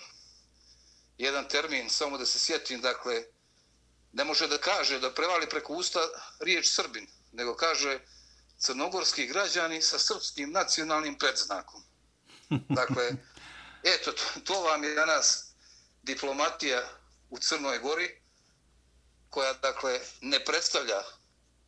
jedan 1.17 1.49
termin, 1.49 1.89
samo 1.89 2.17
da 2.17 2.25
se 2.25 2.39
sjetim, 2.39 2.81
dakle, 2.81 3.23
ne 4.13 4.23
može 4.23 4.47
da 4.47 4.57
kaže, 4.57 4.99
da 4.99 5.13
prevali 5.13 5.49
preko 5.49 5.73
usta 5.73 5.99
riječ 6.39 6.69
Srbin, 6.69 7.07
nego 7.31 7.55
kaže 7.55 7.99
crnogorski 8.59 9.27
građani 9.27 9.81
sa 9.81 9.99
srpskim 9.99 10.51
nacionalnim 10.51 11.17
predznakom. 11.17 11.83
Dakle, 12.79 13.11
eto, 13.83 14.11
to 14.43 14.61
vam 14.61 14.83
je 14.83 14.95
danas 14.95 15.45
diplomatija 16.03 16.89
u 17.29 17.39
Crnoj 17.39 17.79
Gori, 17.79 18.21
koja, 19.29 19.53
dakle, 19.53 19.99
ne 20.21 20.45
predstavlja 20.45 21.03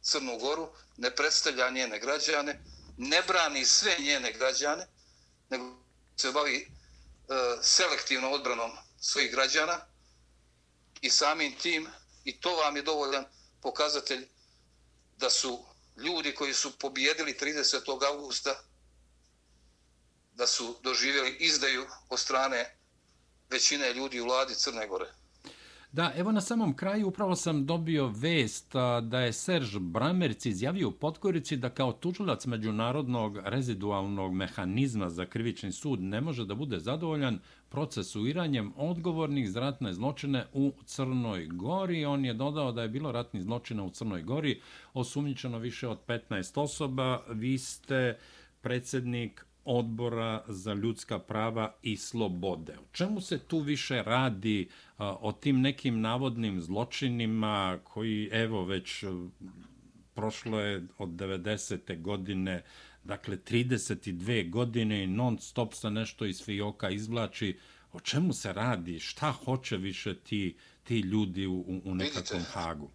Crnu 0.02 0.38
Goru, 0.38 0.70
ne 0.97 1.16
predstavlja 1.16 1.70
njene 1.70 2.00
građane, 2.00 2.64
ne 2.97 3.22
brani 3.22 3.66
sve 3.66 3.95
njene 4.00 4.32
građane, 4.34 4.88
nego 5.50 5.76
se 6.18 6.32
bavi 6.32 6.58
e, 6.58 6.68
selektivnom 7.62 8.34
odbranom 8.34 8.72
svojih 9.00 9.32
građana 9.32 9.80
i 11.02 11.10
samim 11.10 11.56
tim, 11.56 11.88
i 12.24 12.39
to 12.41 12.56
vam 12.56 12.76
je 12.76 12.82
dovoljan 12.82 13.26
pokazatelj 13.62 14.28
da 15.18 15.30
su 15.30 15.66
ljudi 15.97 16.36
koji 16.36 16.54
su 16.54 16.80
pobjedili 16.80 17.38
30. 17.41 18.06
augusta 18.06 18.64
da 20.34 20.47
su 20.47 20.80
doživjeli 20.84 21.38
izdaju 21.39 21.88
od 22.10 22.20
strane 22.20 22.78
većine 23.50 23.93
ljudi 23.93 24.20
u 24.20 24.26
vladi 24.26 24.56
Crne 24.56 24.88
Gore. 24.88 25.14
Da, 25.92 26.12
evo 26.16 26.32
na 26.32 26.42
samom 26.42 26.74
kraju 26.76 27.08
upravo 27.08 27.36
sam 27.36 27.66
dobio 27.66 28.08
vest 28.08 28.74
da 29.04 29.20
je 29.20 29.34
Serž 29.34 29.78
Bramerc 29.78 30.46
izjavio 30.46 30.88
u 30.90 30.92
Podgorici 30.92 31.58
da 31.58 31.70
kao 31.70 31.94
tužilac 31.94 32.46
međunarodnog 32.46 33.38
rezidualnog 33.44 34.34
mehanizma 34.34 35.10
za 35.10 35.26
krivični 35.26 35.72
sud 35.72 36.02
ne 36.02 36.22
može 36.22 36.46
da 36.46 36.56
bude 36.56 36.80
zadovoljan 36.80 37.40
procesuiranjem 37.70 38.74
odgovornih 38.76 39.52
za 39.52 39.60
ratne 39.60 39.94
zločine 39.94 40.46
u 40.54 40.74
Crnoj 40.86 41.46
Gori. 41.46 42.06
On 42.06 42.26
je 42.26 42.34
dodao 42.34 42.72
da 42.72 42.82
je 42.82 42.90
bilo 42.90 43.12
ratnih 43.12 43.44
zločina 43.44 43.84
u 43.84 43.90
Crnoj 43.90 44.22
Gori, 44.22 44.62
osumnjičeno 44.94 45.58
više 45.58 45.88
od 45.88 46.00
15 46.08 46.62
osoba. 46.62 47.24
Vi 47.30 47.58
ste 47.58 48.18
predsjednik 48.62 49.46
odbora 49.72 50.43
za 50.47 50.74
ljudska 50.74 51.20
prava 51.20 51.76
i 51.82 51.97
slobode. 51.97 52.74
O 52.74 52.88
čemu 52.91 53.22
se 53.22 53.39
tu 53.39 53.59
više 53.59 54.03
radi 54.03 54.70
o 54.97 55.32
tim 55.32 55.61
nekim 55.61 56.01
navodnim 56.01 56.61
zločinima 56.61 57.80
koji, 57.84 58.30
evo, 58.32 58.65
već 58.65 59.03
prošlo 60.13 60.59
je 60.59 60.88
od 60.97 61.09
90. 61.09 62.01
godine, 62.01 62.63
dakle 63.03 63.38
32 63.38 64.49
godine 64.49 65.03
i 65.03 65.07
non 65.07 65.39
stop 65.39 65.74
se 65.74 65.89
nešto 65.89 66.26
iz 66.26 66.43
Fijoka 66.43 66.89
izvlači. 66.89 67.59
O 67.91 67.99
čemu 67.99 68.34
se 68.34 68.53
radi? 68.53 68.99
Šta 68.99 69.32
hoće 69.32 69.78
više 69.78 70.15
ti, 70.20 70.57
ti 70.84 70.99
ljudi 70.99 71.47
u, 71.47 71.82
u 71.86 71.95
nekakvom 71.95 72.39
Vidite, 72.39 72.51
hagu? 72.51 72.89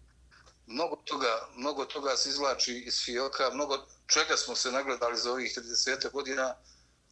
Mnogo 0.67 0.95
toga, 0.95 1.49
mnogo 1.57 1.85
toga 1.85 2.09
se 2.15 2.29
izvlači 2.29 2.83
iz 2.87 3.03
Fijoka, 3.05 3.43
mnogo 3.53 3.85
čega 4.07 4.37
smo 4.37 4.55
se 4.55 4.71
nagledali 4.71 5.17
za 5.17 5.31
ovih 5.31 5.57
30 5.57 6.11
godina, 6.11 6.55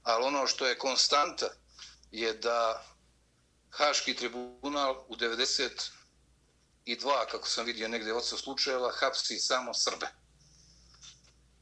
ali 0.04 0.26
ono 0.26 0.48
što 0.48 0.68
je 0.68 0.78
konstanta 0.78 1.50
je 2.12 2.34
da 2.34 2.86
Haški 3.70 4.16
tribunal 4.16 5.06
u 5.08 5.16
92, 5.16 5.90
kako 7.32 7.48
sam 7.48 7.66
vidio 7.66 7.88
negdje 7.88 8.14
od 8.14 8.26
slučajeva, 8.26 8.92
hapsi 8.92 9.40
samo 9.40 9.74
Srbe. 9.74 10.08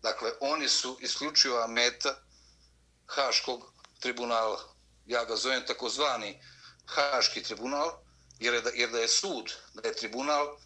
Dakle, 0.02 0.32
oni 0.40 0.70
su 0.70 0.98
isključiva 1.02 1.68
meta 1.68 2.16
Haškog 3.08 3.74
tribunala. 4.00 4.74
Ja 5.06 5.26
ga 5.26 5.36
zovem 5.36 5.66
takozvani 5.68 6.42
Haški 6.86 7.44
tribunal, 7.44 7.92
jer, 8.40 8.64
da, 8.64 8.70
jer 8.70 8.90
da 8.90 9.00
je 9.00 9.08
sud, 9.08 9.54
da 9.74 9.88
je 9.88 9.96
tribunal, 9.96 10.58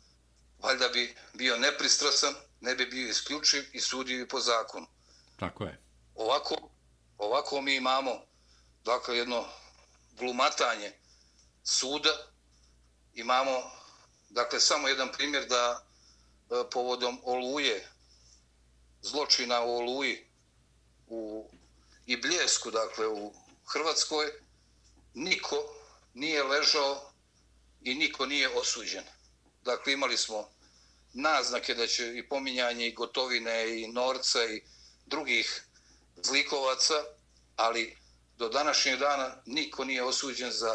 valjda 0.60 0.88
bi 0.88 1.16
bio 1.34 1.58
nepristrasan, 1.58 2.36
ne 2.62 2.76
bi 2.76 2.86
bio 2.86 3.10
isključiv 3.10 3.64
i 3.74 3.80
sudio 3.80 4.28
po 4.30 4.40
zakonu. 4.40 4.88
Tako 5.40 5.64
je. 5.64 5.82
Ovako, 6.16 6.56
ovako 7.18 7.62
mi 7.62 7.76
imamo 7.76 8.26
dakle, 8.84 9.18
jedno 9.18 9.46
glumatanje 10.12 10.92
suda, 11.64 12.32
imamo 13.14 13.72
dakle, 14.30 14.60
samo 14.60 14.88
jedan 14.88 15.12
primjer 15.12 15.46
da 15.48 15.86
e, 16.50 16.70
povodom 16.72 17.22
oluje, 17.24 17.88
zločina 19.02 19.62
u 19.62 19.78
oluji 19.78 20.28
u, 21.08 21.50
i 22.06 22.18
bljesku 22.18 22.72
dakle, 22.72 23.08
u 23.08 23.34
Hrvatskoj, 23.66 24.32
niko 25.14 25.56
nije 26.14 26.44
ležao 26.44 27.12
i 27.82 27.96
niko 27.96 28.26
nije 28.26 28.50
osuđen. 28.50 29.04
Dakle, 29.66 29.94
imali 29.94 30.18
smo 30.18 30.50
naznake 31.14 31.74
da 31.74 31.88
će 31.88 32.18
i 32.18 32.30
pominjanje 32.30 32.88
i 32.88 32.94
gotovine 32.94 33.82
i 33.82 33.88
norca 33.88 34.46
i 34.46 34.62
drugih 35.06 35.64
zlikovaca, 36.16 36.94
ali 37.56 37.98
do 38.38 38.50
današnjeg 38.50 39.00
dana 39.00 39.36
niko 39.46 39.86
nije 39.86 40.04
osuđen 40.04 40.52
za, 40.52 40.74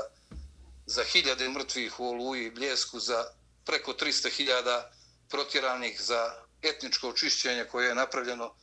za 0.87 1.05
hiljade 1.05 1.49
mrtvih 1.49 2.01
u 2.01 2.09
Oluji 2.09 2.47
i 2.47 2.51
Bljesku, 2.51 3.01
za 3.01 3.25
preko 3.65 3.93
300 3.93 4.31
hiljada 4.31 4.93
protjeranih 5.29 6.03
za 6.03 6.35
etničko 6.63 7.09
očišćenje 7.09 7.65
koje 7.65 7.89
je 7.89 7.95
napravljeno 7.95 8.55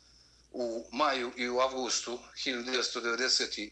u 0.51 0.89
maju 0.91 1.31
i 1.35 1.49
u 1.49 1.59
avgustu 1.59 2.19
1995. 2.45 3.71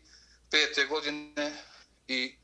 godine 0.89 1.63
i 2.07 2.37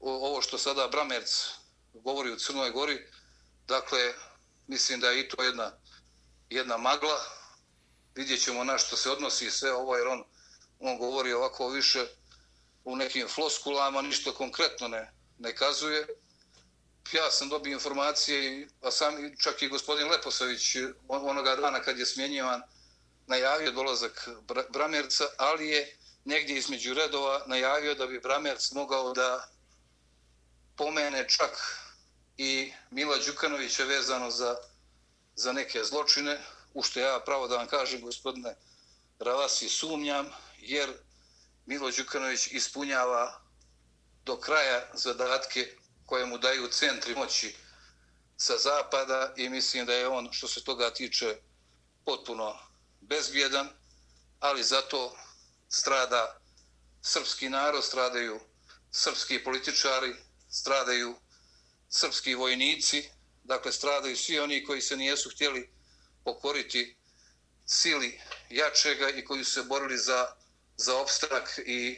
ovo 0.00 0.42
što 0.42 0.58
sada 0.58 0.88
Bramerc 0.88 1.48
govori 1.94 2.32
u 2.32 2.36
Crnoj 2.36 2.70
Gori, 2.70 3.06
dakle, 3.68 4.14
mislim 4.66 5.00
da 5.00 5.10
je 5.10 5.20
i 5.20 5.28
to 5.28 5.42
jedna, 5.42 5.72
jedna 6.50 6.76
magla. 6.76 7.24
Vidjet 8.14 8.44
ćemo 8.44 8.64
na 8.64 8.78
što 8.78 8.96
se 8.96 9.10
odnosi 9.10 9.50
sve 9.50 9.72
ovo, 9.72 9.96
jer 9.96 10.06
on, 10.06 10.24
on 10.80 10.98
govori 10.98 11.32
ovako 11.32 11.68
više 11.68 12.06
u 12.84 12.96
nekim 12.96 13.28
floskulama, 13.28 14.02
ništa 14.02 14.32
konkretno 14.32 14.88
ne, 14.88 15.12
ne 15.38 15.56
kazuje. 15.56 16.06
Ja 17.12 17.30
sam 17.30 17.48
dobio 17.48 17.72
informacije, 17.72 18.68
a 18.82 18.90
sam 18.90 19.36
čak 19.42 19.62
i 19.62 19.68
gospodin 19.68 20.08
Leposavić 20.08 20.76
onoga 21.08 21.56
dana 21.56 21.82
kad 21.82 21.98
je 21.98 22.06
smjenjivan, 22.06 22.62
najavio 23.26 23.72
dolazak 23.72 24.28
Bramerca, 24.68 25.24
ali 25.36 25.68
je 25.68 25.96
negdje 26.24 26.56
između 26.56 26.94
redova 26.94 27.44
najavio 27.46 27.94
da 27.94 28.06
bi 28.06 28.20
Bramerc 28.20 28.70
mogao 28.72 29.12
da 29.12 29.48
pomene 30.76 31.28
čak 31.28 31.50
i 32.38 32.72
Mila 32.90 33.18
Đukanovića 33.26 33.84
vezano 33.84 34.30
za, 34.30 34.56
za 35.34 35.52
neke 35.52 35.84
zločine, 35.84 36.40
u 36.74 36.82
što 36.82 37.00
ja 37.00 37.20
pravo 37.20 37.48
da 37.48 37.56
vam 37.56 37.66
kažem, 37.66 38.00
gospodine 38.00 38.56
Ravasi, 39.18 39.68
sumnjam, 39.68 40.30
jer 40.58 40.92
Milo 41.66 41.90
Đukanović 41.90 42.46
ispunjava 42.46 43.40
do 44.24 44.36
kraja 44.36 44.90
zadatke 44.94 45.76
koje 46.06 46.26
mu 46.26 46.38
daju 46.38 46.68
centri 46.68 47.14
moći 47.14 47.56
sa 48.36 48.58
zapada 48.58 49.32
i 49.36 49.48
mislim 49.48 49.86
da 49.86 49.94
je 49.94 50.08
on, 50.08 50.28
što 50.32 50.48
se 50.48 50.64
toga 50.64 50.94
tiče, 50.94 51.36
potpuno 52.04 52.58
bezbjedan, 53.00 53.68
ali 54.40 54.62
zato 54.64 55.16
strada 55.68 56.40
srpski 57.02 57.48
narod, 57.48 57.84
stradaju 57.84 58.40
srpski 58.90 59.44
političari, 59.44 60.16
stradaju 60.50 61.16
srpski 61.88 62.34
vojnici, 62.34 63.02
dakle 63.44 63.72
stradaju 63.72 64.16
svi 64.16 64.38
oni 64.38 64.64
koji 64.64 64.80
se 64.80 64.96
nijesu 64.96 65.30
htjeli 65.30 65.68
pokoriti 66.24 66.96
sili 67.66 68.20
jačega 68.50 69.10
i 69.18 69.24
koji 69.24 69.44
su 69.44 69.52
se 69.52 69.62
borili 69.68 69.98
za, 69.98 70.26
za 70.76 70.96
opstanak 70.96 71.60
i 71.66 71.96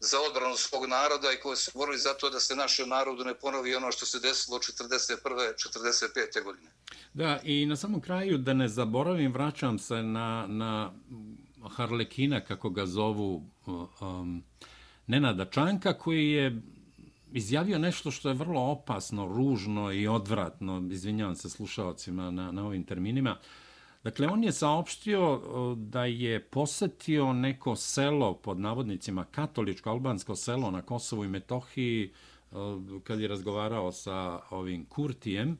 za 0.00 0.16
odbranu 0.28 0.56
svog 0.56 0.86
naroda 0.86 1.32
i 1.32 1.40
koji 1.40 1.56
su 1.56 1.64
se 1.64 1.70
borili 1.74 1.98
za 1.98 2.14
to 2.14 2.30
da 2.30 2.40
se 2.40 2.56
našem 2.56 2.88
narodu 2.88 3.24
ne 3.24 3.34
ponovi 3.34 3.74
ono 3.74 3.92
što 3.92 4.06
se 4.06 4.20
desilo 4.20 4.58
41. 4.58 5.18
45. 5.24 6.44
godine. 6.44 6.70
Da, 7.14 7.40
i 7.42 7.66
na 7.66 7.76
samom 7.76 8.00
kraju, 8.00 8.38
da 8.38 8.52
ne 8.54 8.68
zaboravim, 8.68 9.32
vraćam 9.32 9.78
se 9.78 9.94
na, 9.94 10.46
na 10.48 10.92
Harlekina, 11.76 12.40
kako 12.40 12.70
ga 12.70 12.86
zovu 12.86 13.50
um, 14.00 14.44
Nenada 15.06 15.44
Čanka, 15.44 15.98
koji 15.98 16.30
je 16.30 16.62
izjavio 17.32 17.78
nešto 17.78 18.10
što 18.10 18.28
je 18.28 18.34
vrlo 18.34 18.60
opasno, 18.60 19.26
ružno 19.26 19.92
i 19.92 20.08
odvratno, 20.08 20.88
izvinjavam 20.90 21.34
se 21.34 21.50
slušalcima 21.50 22.30
na, 22.30 22.52
na 22.52 22.66
ovim 22.66 22.84
terminima. 22.84 23.36
Dakle, 24.04 24.28
on 24.28 24.44
je 24.44 24.52
saopštio 24.52 25.34
e, 25.34 25.76
da 25.76 26.04
je 26.04 26.40
posetio 26.40 27.32
neko 27.32 27.76
selo, 27.76 28.34
pod 28.34 28.60
navodnicima 28.60 29.24
katoličko 29.24 29.90
albansko 29.90 30.36
selo 30.36 30.70
na 30.70 30.82
Kosovu 30.82 31.24
i 31.24 31.28
Metohiji, 31.28 32.04
e, 32.04 32.54
kad 33.04 33.20
je 33.20 33.28
razgovarao 33.28 33.92
sa 33.92 34.40
ovim 34.50 34.84
Kurtijem, 34.84 35.58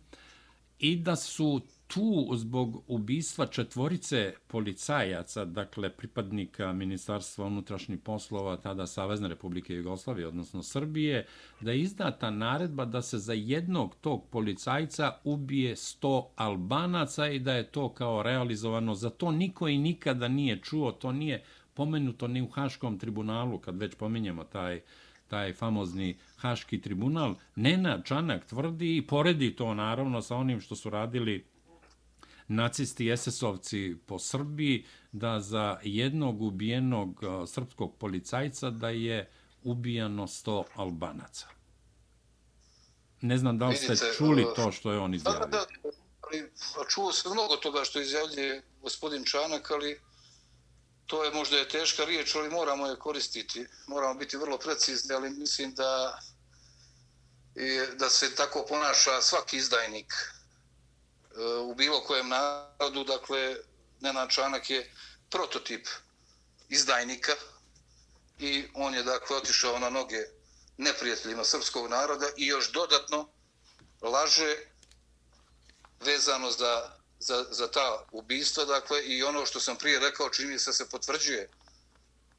i 0.79 0.97
da 0.97 1.17
su 1.17 1.61
tu 1.95 2.31
zbog 2.35 2.85
ubistva 2.87 3.47
četvorice 3.47 4.35
policajaca, 4.47 5.45
dakle 5.45 5.91
pripadnika 5.91 6.73
Ministarstva 6.73 7.47
unutrašnjih 7.47 7.99
poslova 7.99 8.57
tada 8.57 8.87
Savezne 8.87 9.29
republike 9.29 9.75
Jugoslavije, 9.75 10.29
odnosno 10.29 10.63
Srbije, 10.63 11.27
da 11.61 11.73
je 11.73 11.81
izdata 11.81 12.31
naredba 12.31 12.85
da 12.85 13.03
se 13.03 13.19
za 13.19 13.33
jednog 13.33 13.97
tog 14.01 14.27
policajca 14.31 15.13
ubije 15.25 15.77
100 15.77 16.27
albanaca 16.37 17.29
i 17.29 17.39
da 17.39 17.53
je 17.53 17.71
to 17.71 17.89
kao 17.89 18.23
realizovano. 18.23 18.95
Za 18.95 19.11
to 19.11 19.31
niko 19.31 19.69
i 19.69 19.79
nikada 19.79 20.29
nije 20.29 20.61
čuo, 20.63 20.93
to 20.93 21.13
nije 21.13 21.43
pomenuto 21.75 22.29
ni 22.29 22.43
u 22.43 22.49
Haškom 22.49 22.99
tribunalu, 22.99 23.59
kad 23.59 23.79
već 23.79 23.95
pominjemo 23.95 24.45
taj 24.45 24.81
taj 25.33 25.53
famozni 25.53 26.17
Haški 26.37 26.81
tribunal, 26.81 27.35
Nena 27.57 28.03
Čanak 28.03 28.45
tvrdi 28.47 28.97
i 28.97 29.07
poredi 29.07 29.57
to 29.57 29.75
naravno 29.75 30.23
sa 30.23 30.37
onim 30.37 30.61
što 30.61 30.77
su 30.77 30.91
radili 30.91 31.45
nacisti 32.49 33.07
i 33.07 33.17
SS-ovci 33.17 33.97
po 34.07 34.19
Srbiji, 34.19 34.87
da 35.13 35.41
za 35.41 35.79
jednog 35.83 36.43
ubijenog 36.43 37.21
srpskog 37.47 37.97
policajca 37.99 38.71
da 38.71 38.89
je 38.89 39.31
ubijano 39.63 40.27
100 40.27 40.65
albanaca. 40.75 41.47
Ne 43.21 43.39
znam 43.39 43.59
da 43.59 43.67
li 43.67 43.77
ste 43.77 43.93
Vidite, 43.93 44.13
čuli 44.17 44.47
to 44.57 44.73
što 44.73 44.93
je 44.93 44.99
on 44.99 45.15
izjavio. 45.15 45.41
Da, 45.41 45.47
da, 45.47 45.67
ali 46.23 46.51
čuo 46.89 47.13
se 47.13 47.29
mnogo 47.29 47.57
toga 47.57 47.85
što 47.85 48.01
izjavljuje 48.01 48.63
gospodin 48.83 49.25
Čanak, 49.25 49.71
ali 49.71 50.01
to 51.07 51.25
je 51.25 51.31
možda 51.31 51.57
je 51.57 51.69
teška 51.69 52.05
riječ, 52.05 52.35
ali 52.35 52.51
moramo 52.51 52.87
je 52.87 52.97
koristiti. 52.97 53.67
Moramo 53.87 54.15
biti 54.15 54.37
vrlo 54.37 54.59
precizni, 54.59 55.15
ali 55.15 55.31
mislim 55.31 55.75
da 55.75 56.19
da 57.99 58.09
se 58.09 58.35
tako 58.35 58.65
ponaša 58.69 59.21
svaki 59.21 59.57
izdajnik 59.57 60.13
u 61.65 61.75
bilo 61.75 62.01
kojem 62.01 62.29
narodu, 62.29 63.05
dakle, 63.05 63.57
Nenad 64.01 64.31
Čanak 64.31 64.71
je 64.71 64.95
prototip 65.31 65.87
izdajnika 66.69 67.33
i 68.39 68.65
on 68.75 68.95
je, 68.95 69.03
dakle, 69.03 69.37
otišao 69.37 69.79
na 69.79 69.91
noge 69.91 70.25
neprijateljima 70.77 71.45
srpskog 71.45 71.91
naroda 71.91 72.27
i 72.37 72.47
još 72.47 72.73
dodatno 72.73 73.29
laže 74.01 74.57
vezano 76.01 76.51
za, 76.51 76.91
za, 77.19 77.47
za 77.51 77.71
ta 77.71 78.07
ubistva, 78.13 78.65
dakle, 78.65 79.05
i 79.05 79.23
ono 79.23 79.47
što 79.47 79.61
sam 79.61 79.77
prije 79.77 80.01
rekao, 80.01 80.31
čini 80.31 80.59
se 80.59 80.73
se 80.73 80.89
potvrđuje 80.89 81.51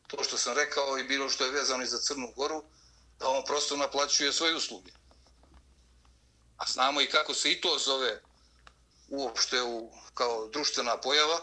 to 0.07 0.23
što 0.23 0.37
sam 0.37 0.53
rekao 0.53 0.97
i 0.97 1.03
bilo 1.03 1.29
što 1.29 1.45
je 1.45 1.51
vezano 1.51 1.83
i 1.83 1.87
za 1.87 1.97
Crnu 1.97 2.33
Goru, 2.35 2.63
da 3.19 3.27
on 3.27 3.45
prosto 3.45 3.77
naplaćuje 3.77 4.33
svoje 4.33 4.55
usluge. 4.55 4.91
A 6.57 6.65
znamo 6.67 7.01
i 7.01 7.09
kako 7.09 7.33
se 7.33 7.51
i 7.51 7.61
to 7.61 7.77
zove 7.77 8.21
uopšte 9.07 9.61
u, 9.61 9.91
kao 10.13 10.47
društvena 10.47 10.97
pojava. 10.97 11.39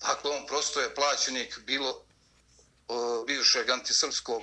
Dakle, 0.00 0.30
on 0.30 0.46
prosto 0.46 0.80
je 0.80 0.94
plaćenik 0.94 1.58
bilo 1.58 2.04
o, 2.88 3.24
bivšeg 3.24 3.70
antisrpskog 3.70 4.42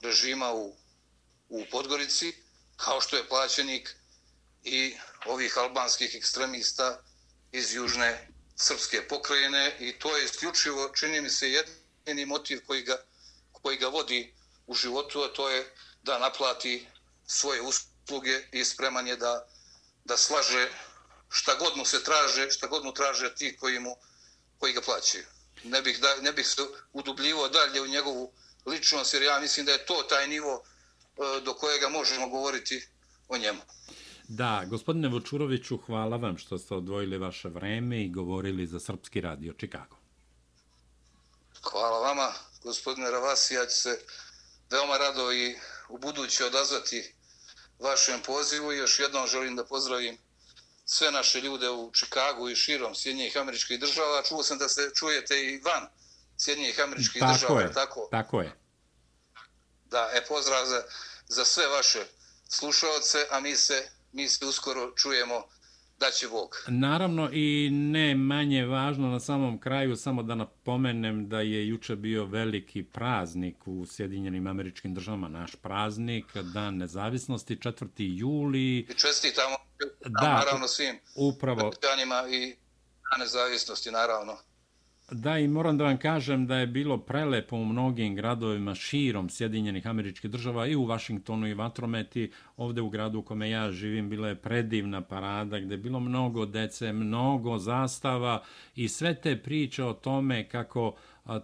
režima 0.00 0.52
u, 0.52 0.76
u 1.48 1.64
Podgorici, 1.70 2.34
kao 2.76 3.00
što 3.00 3.16
je 3.16 3.28
plaćenik 3.28 3.96
i 4.64 4.96
ovih 5.26 5.58
albanskih 5.58 6.14
ekstremista 6.14 7.02
iz 7.52 7.74
južne 7.74 8.28
srpske 8.56 9.08
pokrajine 9.08 9.76
i 9.80 9.98
to 9.98 10.16
je 10.16 10.24
isključivo, 10.24 10.88
čini 10.88 11.20
mi 11.20 11.30
se, 11.30 11.50
jedini 11.50 12.26
motiv 12.26 12.60
koji 12.66 12.82
ga, 12.82 12.96
koji 13.52 13.76
ga 13.76 13.88
vodi 13.88 14.34
u 14.66 14.74
životu, 14.74 15.22
a 15.22 15.32
to 15.32 15.50
je 15.50 15.74
da 16.02 16.18
naplati 16.18 16.86
svoje 17.26 17.62
usluge 17.62 18.42
i 18.52 18.64
spreman 18.64 19.08
je 19.08 19.16
da, 19.16 19.46
da 20.04 20.16
slaže 20.16 20.68
šta 21.28 21.54
god 21.54 21.76
mu 21.76 21.84
se 21.84 22.04
traže, 22.04 22.50
šta 22.50 22.66
god 22.66 22.84
mu 22.84 22.92
traže 22.92 23.34
ti 23.34 23.56
koji, 23.56 23.80
mu, 23.80 23.96
koji 24.58 24.72
ga 24.72 24.80
plaćaju. 24.80 25.24
Ne 25.64 25.82
bih, 25.82 26.00
da, 26.00 26.16
ne 26.16 26.32
bih 26.32 26.46
se 26.46 26.62
udubljivo 26.92 27.48
dalje 27.48 27.80
u 27.80 27.86
njegovu 27.86 28.32
ličnost, 28.66 29.14
jer 29.14 29.22
ja 29.22 29.40
mislim 29.40 29.66
da 29.66 29.72
je 29.72 29.86
to 29.86 30.02
taj 30.08 30.28
nivo 30.28 30.62
e, 30.62 31.40
do 31.40 31.54
kojega 31.54 31.88
možemo 31.88 32.28
govoriti 32.28 32.88
o 33.28 33.38
njemu. 33.38 33.60
Da, 34.28 34.64
gospodine 34.66 35.08
Vučuroviću, 35.08 35.76
hvala 35.76 36.16
vam 36.16 36.38
što 36.38 36.58
ste 36.58 36.74
odvojili 36.74 37.18
vaše 37.18 37.48
vreme 37.48 38.04
i 38.04 38.08
govorili 38.08 38.66
za 38.66 38.80
Srpski 38.80 39.20
radio 39.20 39.52
Čikago. 39.52 39.96
Hvala 41.62 42.00
vama, 42.00 42.32
gospodine 42.62 43.10
Ravasi, 43.10 43.54
ja 43.54 43.66
ću 43.66 43.76
se 43.76 43.98
veoma 44.70 44.96
rado 44.96 45.32
i 45.32 45.56
u 45.88 45.98
budući 45.98 46.44
odazvati 46.44 47.14
vašem 47.78 48.20
pozivu 48.26 48.72
i 48.72 48.78
još 48.78 49.00
jednom 49.00 49.26
želim 49.26 49.56
da 49.56 49.64
pozdravim 49.64 50.18
sve 50.86 51.10
naše 51.10 51.40
ljude 51.40 51.70
u 51.70 51.90
Čikagu 51.92 52.48
i 52.48 52.56
širom 52.56 52.94
Sjedinjenih 52.94 53.36
američkih 53.36 53.80
država. 53.80 54.22
Čuo 54.22 54.42
sam 54.42 54.58
da 54.58 54.68
se 54.68 54.90
čujete 54.94 55.44
i 55.44 55.60
van 55.64 55.88
Sjedinjenih 56.38 56.80
američkih 56.80 57.20
tako 57.20 57.32
država. 57.32 57.60
Je, 57.60 57.72
tako, 57.72 58.08
tako 58.10 58.40
je. 58.40 58.52
Da, 59.84 60.10
e, 60.12 60.24
pozdrav 60.26 60.66
za, 60.66 60.82
za 61.28 61.44
sve 61.44 61.66
vaše 61.66 62.06
slušalce, 62.48 63.26
a 63.30 63.40
mi 63.40 63.56
se, 63.56 63.88
mi 64.12 64.28
se 64.28 64.46
uskoro 64.46 64.94
čujemo 64.96 65.48
da 66.00 66.10
će 66.10 66.28
Bog. 66.28 66.56
Naravno 66.68 67.30
i 67.32 67.70
ne 67.70 68.14
manje 68.14 68.66
važno 68.66 69.08
na 69.08 69.20
samom 69.20 69.60
kraju, 69.60 69.96
samo 69.96 70.22
da 70.22 70.34
napomenem 70.34 71.28
da 71.28 71.40
je 71.40 71.68
juče 71.68 71.96
bio 71.96 72.24
veliki 72.24 72.82
praznik 72.82 73.56
u 73.66 73.86
Sjedinjenim 73.86 74.46
američkim 74.46 74.94
državama, 74.94 75.28
naš 75.28 75.54
praznik, 75.54 76.36
Dan 76.36 76.76
nezavisnosti, 76.76 77.56
4. 77.56 77.88
juli. 77.96 78.78
I 78.78 78.94
čestitamo 78.96 79.56
da, 80.06 80.20
naravno 80.20 80.68
svim 80.68 80.98
upravo. 81.14 81.72
i 82.30 82.56
Dan 83.10 83.20
nezavisnosti, 83.20 83.90
naravno. 83.90 84.38
Da, 85.10 85.38
i 85.38 85.48
moram 85.48 85.78
da 85.78 85.84
vam 85.84 85.96
kažem 85.96 86.46
da 86.46 86.56
je 86.56 86.66
bilo 86.66 86.98
prelepo 86.98 87.56
u 87.56 87.64
mnogim 87.64 88.14
gradovima 88.14 88.74
širom 88.74 89.30
Sjedinjenih 89.30 89.86
američkih 89.86 90.30
država 90.30 90.66
i 90.66 90.76
u 90.76 90.84
Vašingtonu 90.84 91.46
i 91.46 91.54
Vatrometi. 91.54 92.30
Ovde 92.56 92.80
u 92.80 92.88
gradu 92.88 93.18
u 93.18 93.22
kome 93.22 93.50
ja 93.50 93.72
živim 93.72 94.10
bila 94.10 94.28
je 94.28 94.34
predivna 94.34 95.00
parada 95.00 95.58
gde 95.58 95.74
je 95.74 95.78
bilo 95.78 96.00
mnogo 96.00 96.46
dece, 96.46 96.92
mnogo 96.92 97.58
zastava 97.58 98.42
i 98.76 98.88
sve 98.88 99.14
te 99.14 99.36
priče 99.36 99.84
o 99.84 99.92
tome 99.92 100.48
kako 100.48 100.94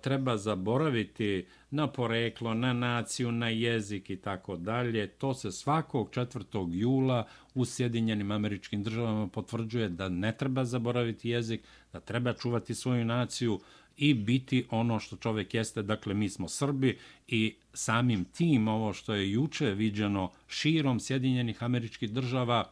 treba 0.00 0.36
zaboraviti 0.36 1.46
na 1.72 1.86
poreklo, 1.86 2.54
na 2.54 2.72
naciju, 2.72 3.32
na 3.32 3.48
jezik 3.48 4.10
i 4.10 4.16
tako 4.16 4.56
dalje. 4.56 5.06
To 5.06 5.34
se 5.34 5.52
svakog 5.52 6.10
4. 6.10 6.68
jula 6.72 7.26
u 7.54 7.64
Sjedinjenim 7.64 8.30
američkim 8.30 8.82
državama 8.82 9.28
potvrđuje 9.28 9.88
da 9.88 10.08
ne 10.08 10.36
treba 10.36 10.64
zaboraviti 10.64 11.30
jezik, 11.30 11.60
da 11.92 12.00
treba 12.00 12.32
čuvati 12.32 12.74
svoju 12.74 13.04
naciju 13.04 13.60
i 13.96 14.14
biti 14.14 14.66
ono 14.70 15.00
što 15.00 15.16
čovek 15.16 15.54
jeste. 15.54 15.82
Dakle, 15.82 16.14
mi 16.14 16.28
smo 16.28 16.48
Srbi 16.48 16.98
i 17.28 17.54
samim 17.72 18.24
tim 18.24 18.68
ovo 18.68 18.92
što 18.92 19.14
je 19.14 19.32
juče 19.32 19.70
viđeno 19.70 20.30
širom 20.48 21.00
Sjedinjenih 21.00 21.62
američkih 21.62 22.12
država 22.12 22.70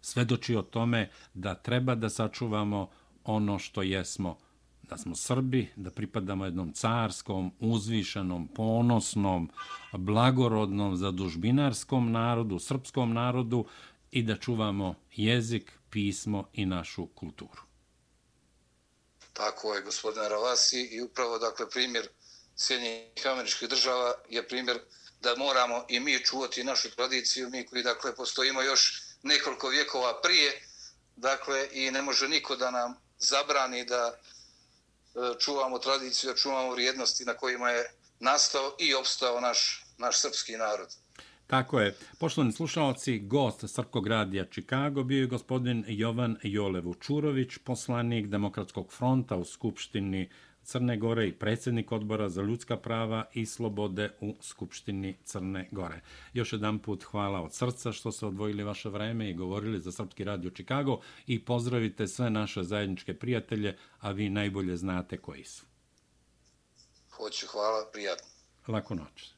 svedoči 0.00 0.56
o 0.56 0.62
tome 0.62 1.08
da 1.34 1.54
treba 1.54 1.94
da 1.94 2.08
sačuvamo 2.08 2.88
ono 3.24 3.58
što 3.58 3.82
jesmo 3.82 4.38
da 4.88 4.96
smo 4.96 5.16
Srbi, 5.16 5.68
da 5.76 5.90
pripadamo 5.90 6.44
jednom 6.44 6.72
carskom, 6.72 7.52
uzvišenom, 7.60 8.48
ponosnom, 8.48 9.50
blagorodnom, 9.92 10.96
zadužbinarskom 10.96 12.12
narodu, 12.12 12.58
srpskom 12.58 13.12
narodu 13.12 13.66
i 14.10 14.22
da 14.22 14.36
čuvamo 14.36 14.94
jezik, 15.16 15.72
pismo 15.90 16.48
i 16.52 16.66
našu 16.66 17.06
kulturu. 17.06 17.62
Tako 19.32 19.74
je, 19.74 19.82
gospodine 19.82 20.28
Ravasi, 20.28 20.80
i 20.80 21.02
upravo, 21.02 21.38
dakle, 21.38 21.70
primjer 21.70 22.08
Sjedinjenih 22.56 23.26
američkih 23.26 23.68
država 23.68 24.14
je 24.28 24.48
primjer 24.48 24.78
da 25.20 25.36
moramo 25.36 25.84
i 25.88 26.00
mi 26.00 26.24
čuvati 26.24 26.64
našu 26.64 26.90
tradiciju, 26.90 27.50
mi 27.50 27.66
koji, 27.66 27.82
dakle, 27.82 28.14
postojimo 28.14 28.62
još 28.62 29.02
nekoliko 29.22 29.68
vjekova 29.68 30.20
prije, 30.22 30.62
dakle, 31.16 31.68
i 31.72 31.90
ne 31.90 32.02
može 32.02 32.28
niko 32.28 32.56
da 32.56 32.70
nam 32.70 32.94
zabrani 33.18 33.84
da 33.84 34.18
E, 35.14 35.38
čuvamo 35.38 35.78
tradiciju, 35.78 36.34
čuvamo 36.34 36.72
vrijednosti 36.72 37.24
na 37.24 37.34
kojima 37.34 37.70
je 37.70 37.84
nastao 38.20 38.76
i 38.78 38.94
opstao 38.94 39.40
naš, 39.40 39.86
naš 39.98 40.20
srpski 40.20 40.52
narod. 40.52 40.88
Tako 41.46 41.80
je. 41.80 41.96
Poštovani 42.18 42.52
slušalci, 42.52 43.18
gost 43.18 43.64
Srpkog 43.74 44.06
radija 44.06 44.44
Čikago 44.44 45.02
bio 45.02 45.20
je 45.20 45.26
gospodin 45.26 45.84
Jovan 45.88 46.36
Jolevu 46.42 46.94
Čurović, 46.94 47.58
poslanik 47.64 48.26
Demokratskog 48.26 48.92
fronta 48.92 49.36
u 49.36 49.44
Skupštini 49.44 50.30
Crne 50.68 50.96
Gore 50.96 51.28
i 51.28 51.32
predsjednik 51.32 51.92
odbora 51.92 52.28
za 52.28 52.42
ljudska 52.42 52.76
prava 52.76 53.24
i 53.34 53.46
slobode 53.46 54.10
u 54.20 54.34
Skupštini 54.40 55.16
Crne 55.24 55.68
Gore. 55.70 56.00
Još 56.32 56.52
jedan 56.52 56.78
put 56.78 57.04
hvala 57.04 57.40
od 57.42 57.54
srca 57.54 57.92
što 57.92 58.12
ste 58.12 58.26
odvojili 58.26 58.62
vaše 58.64 58.88
vreme 58.88 59.30
i 59.30 59.34
govorili 59.34 59.80
za 59.80 59.92
Srpski 59.92 60.24
radio 60.24 60.50
Čikago 60.50 61.00
i 61.26 61.44
pozdravite 61.44 62.08
sve 62.08 62.30
naše 62.30 62.62
zajedničke 62.62 63.14
prijatelje, 63.14 63.76
a 64.00 64.10
vi 64.10 64.28
najbolje 64.28 64.76
znate 64.76 65.18
koji 65.18 65.44
su. 65.44 65.64
Hoću, 67.10 67.46
hvala, 67.46 67.90
prijatno. 67.92 68.28
Lako 68.66 68.94
noć. 68.94 69.37